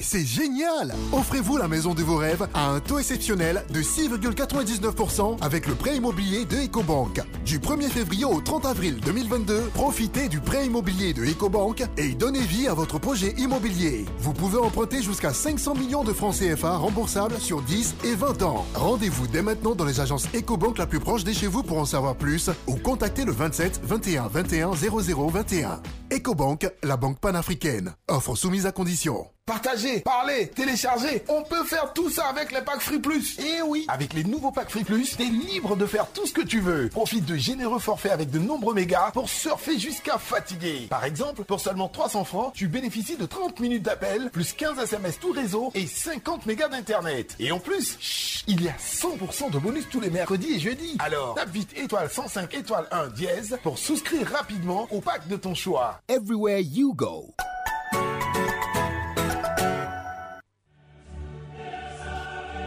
[0.00, 5.68] C'est génial Offrez-vous la maison de vos rêves à un taux exceptionnel de 6,99% avec
[5.68, 7.22] le prêt immobilier de EcoBank.
[7.44, 12.42] Du 1er février au 30 avril 2022, profitez du prêt immobilier de EcoBank et donnez
[12.42, 14.04] vie à votre projet immobilier.
[14.18, 18.66] Vous pouvez emprunter jusqu'à 500 millions de francs CFA remboursables sur 10 et 20 ans.
[18.74, 21.86] Rendez-vous dès maintenant dans les agences EcoBank la plus proche de chez vous pour en
[21.86, 25.80] savoir plus ou contactez le 27 21 21 00 21.
[26.12, 27.94] EcoBank, la banque panafricaine.
[28.08, 29.26] Offre soumise à condition.
[29.46, 31.22] Partagez, parlez, téléchargez.
[31.28, 33.38] On peut faire tout ça avec les packs Free Plus.
[33.38, 36.40] Et oui, avec les nouveaux packs Free Plus, t'es libre de faire tout ce que
[36.40, 36.88] tu veux.
[36.88, 40.86] Profite de généreux forfaits avec de nombreux mégas pour surfer jusqu'à fatiguer.
[40.88, 45.20] Par exemple, pour seulement 300 francs, tu bénéficies de 30 minutes d'appel, plus 15 SMS
[45.20, 47.36] tout réseau et 50 mégas d'internet.
[47.38, 50.96] Et en plus, chut, il y a 100% de bonus tous les mercredis et jeudis.
[51.00, 55.54] Alors, tape vite étoile 105 étoile 1 dièse pour souscrire rapidement au pack de ton
[55.54, 56.00] choix.
[56.08, 57.34] Everywhere you go.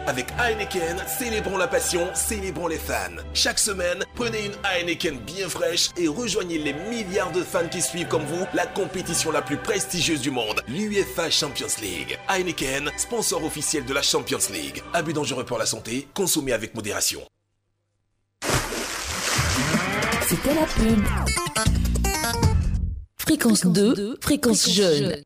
[0.07, 3.17] Avec Heineken, célébrons la passion, célébrons les fans.
[3.33, 8.07] Chaque semaine, prenez une Heineken bien fraîche et rejoignez les milliards de fans qui suivent
[8.07, 12.17] comme vous la compétition la plus prestigieuse du monde, l'UEFA Champions League.
[12.29, 14.81] Heineken, sponsor officiel de la Champions League.
[14.93, 17.21] Abus dangereux pour la santé, consommez avec modération.
[20.29, 21.03] C'était la pub.
[23.17, 25.17] Fréquence 2, fréquence jeune.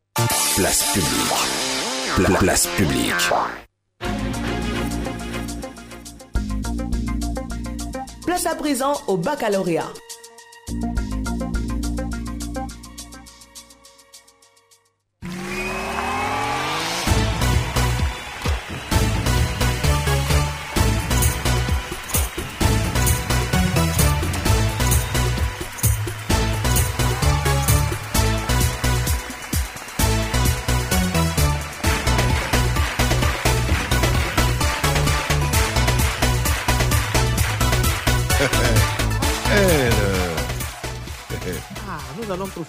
[0.56, 2.16] Place publique.
[2.16, 3.14] Pla- place publique.
[8.24, 9.92] Place à présent au baccalauréat.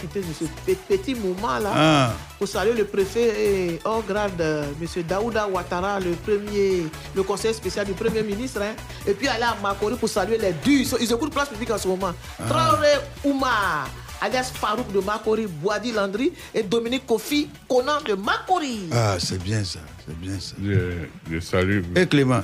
[0.08, 2.14] Profiter de ce pe- petit moment-là Ah.
[2.38, 5.04] pour saluer le préfet et hors grade, euh, M.
[5.08, 6.84] Daouda Ouattara, le premier,
[7.16, 8.62] le conseiller spécial du Premier ministre.
[8.62, 8.74] hein.
[9.08, 10.98] Et puis aller à Makori pour saluer les durs.
[11.00, 12.12] Ils écoutent place publique en ce moment.
[12.40, 12.44] Ah.
[12.50, 12.94] Traoré
[13.24, 13.90] Oumar,
[14.22, 18.90] alias Farouk de Makori, Boadi Landry et Dominique Kofi, Conan de Makori.
[18.92, 20.56] Ah, c'est bien ça, c'est bien ça.
[20.64, 21.82] Je, je salue.
[21.96, 22.44] Et Clément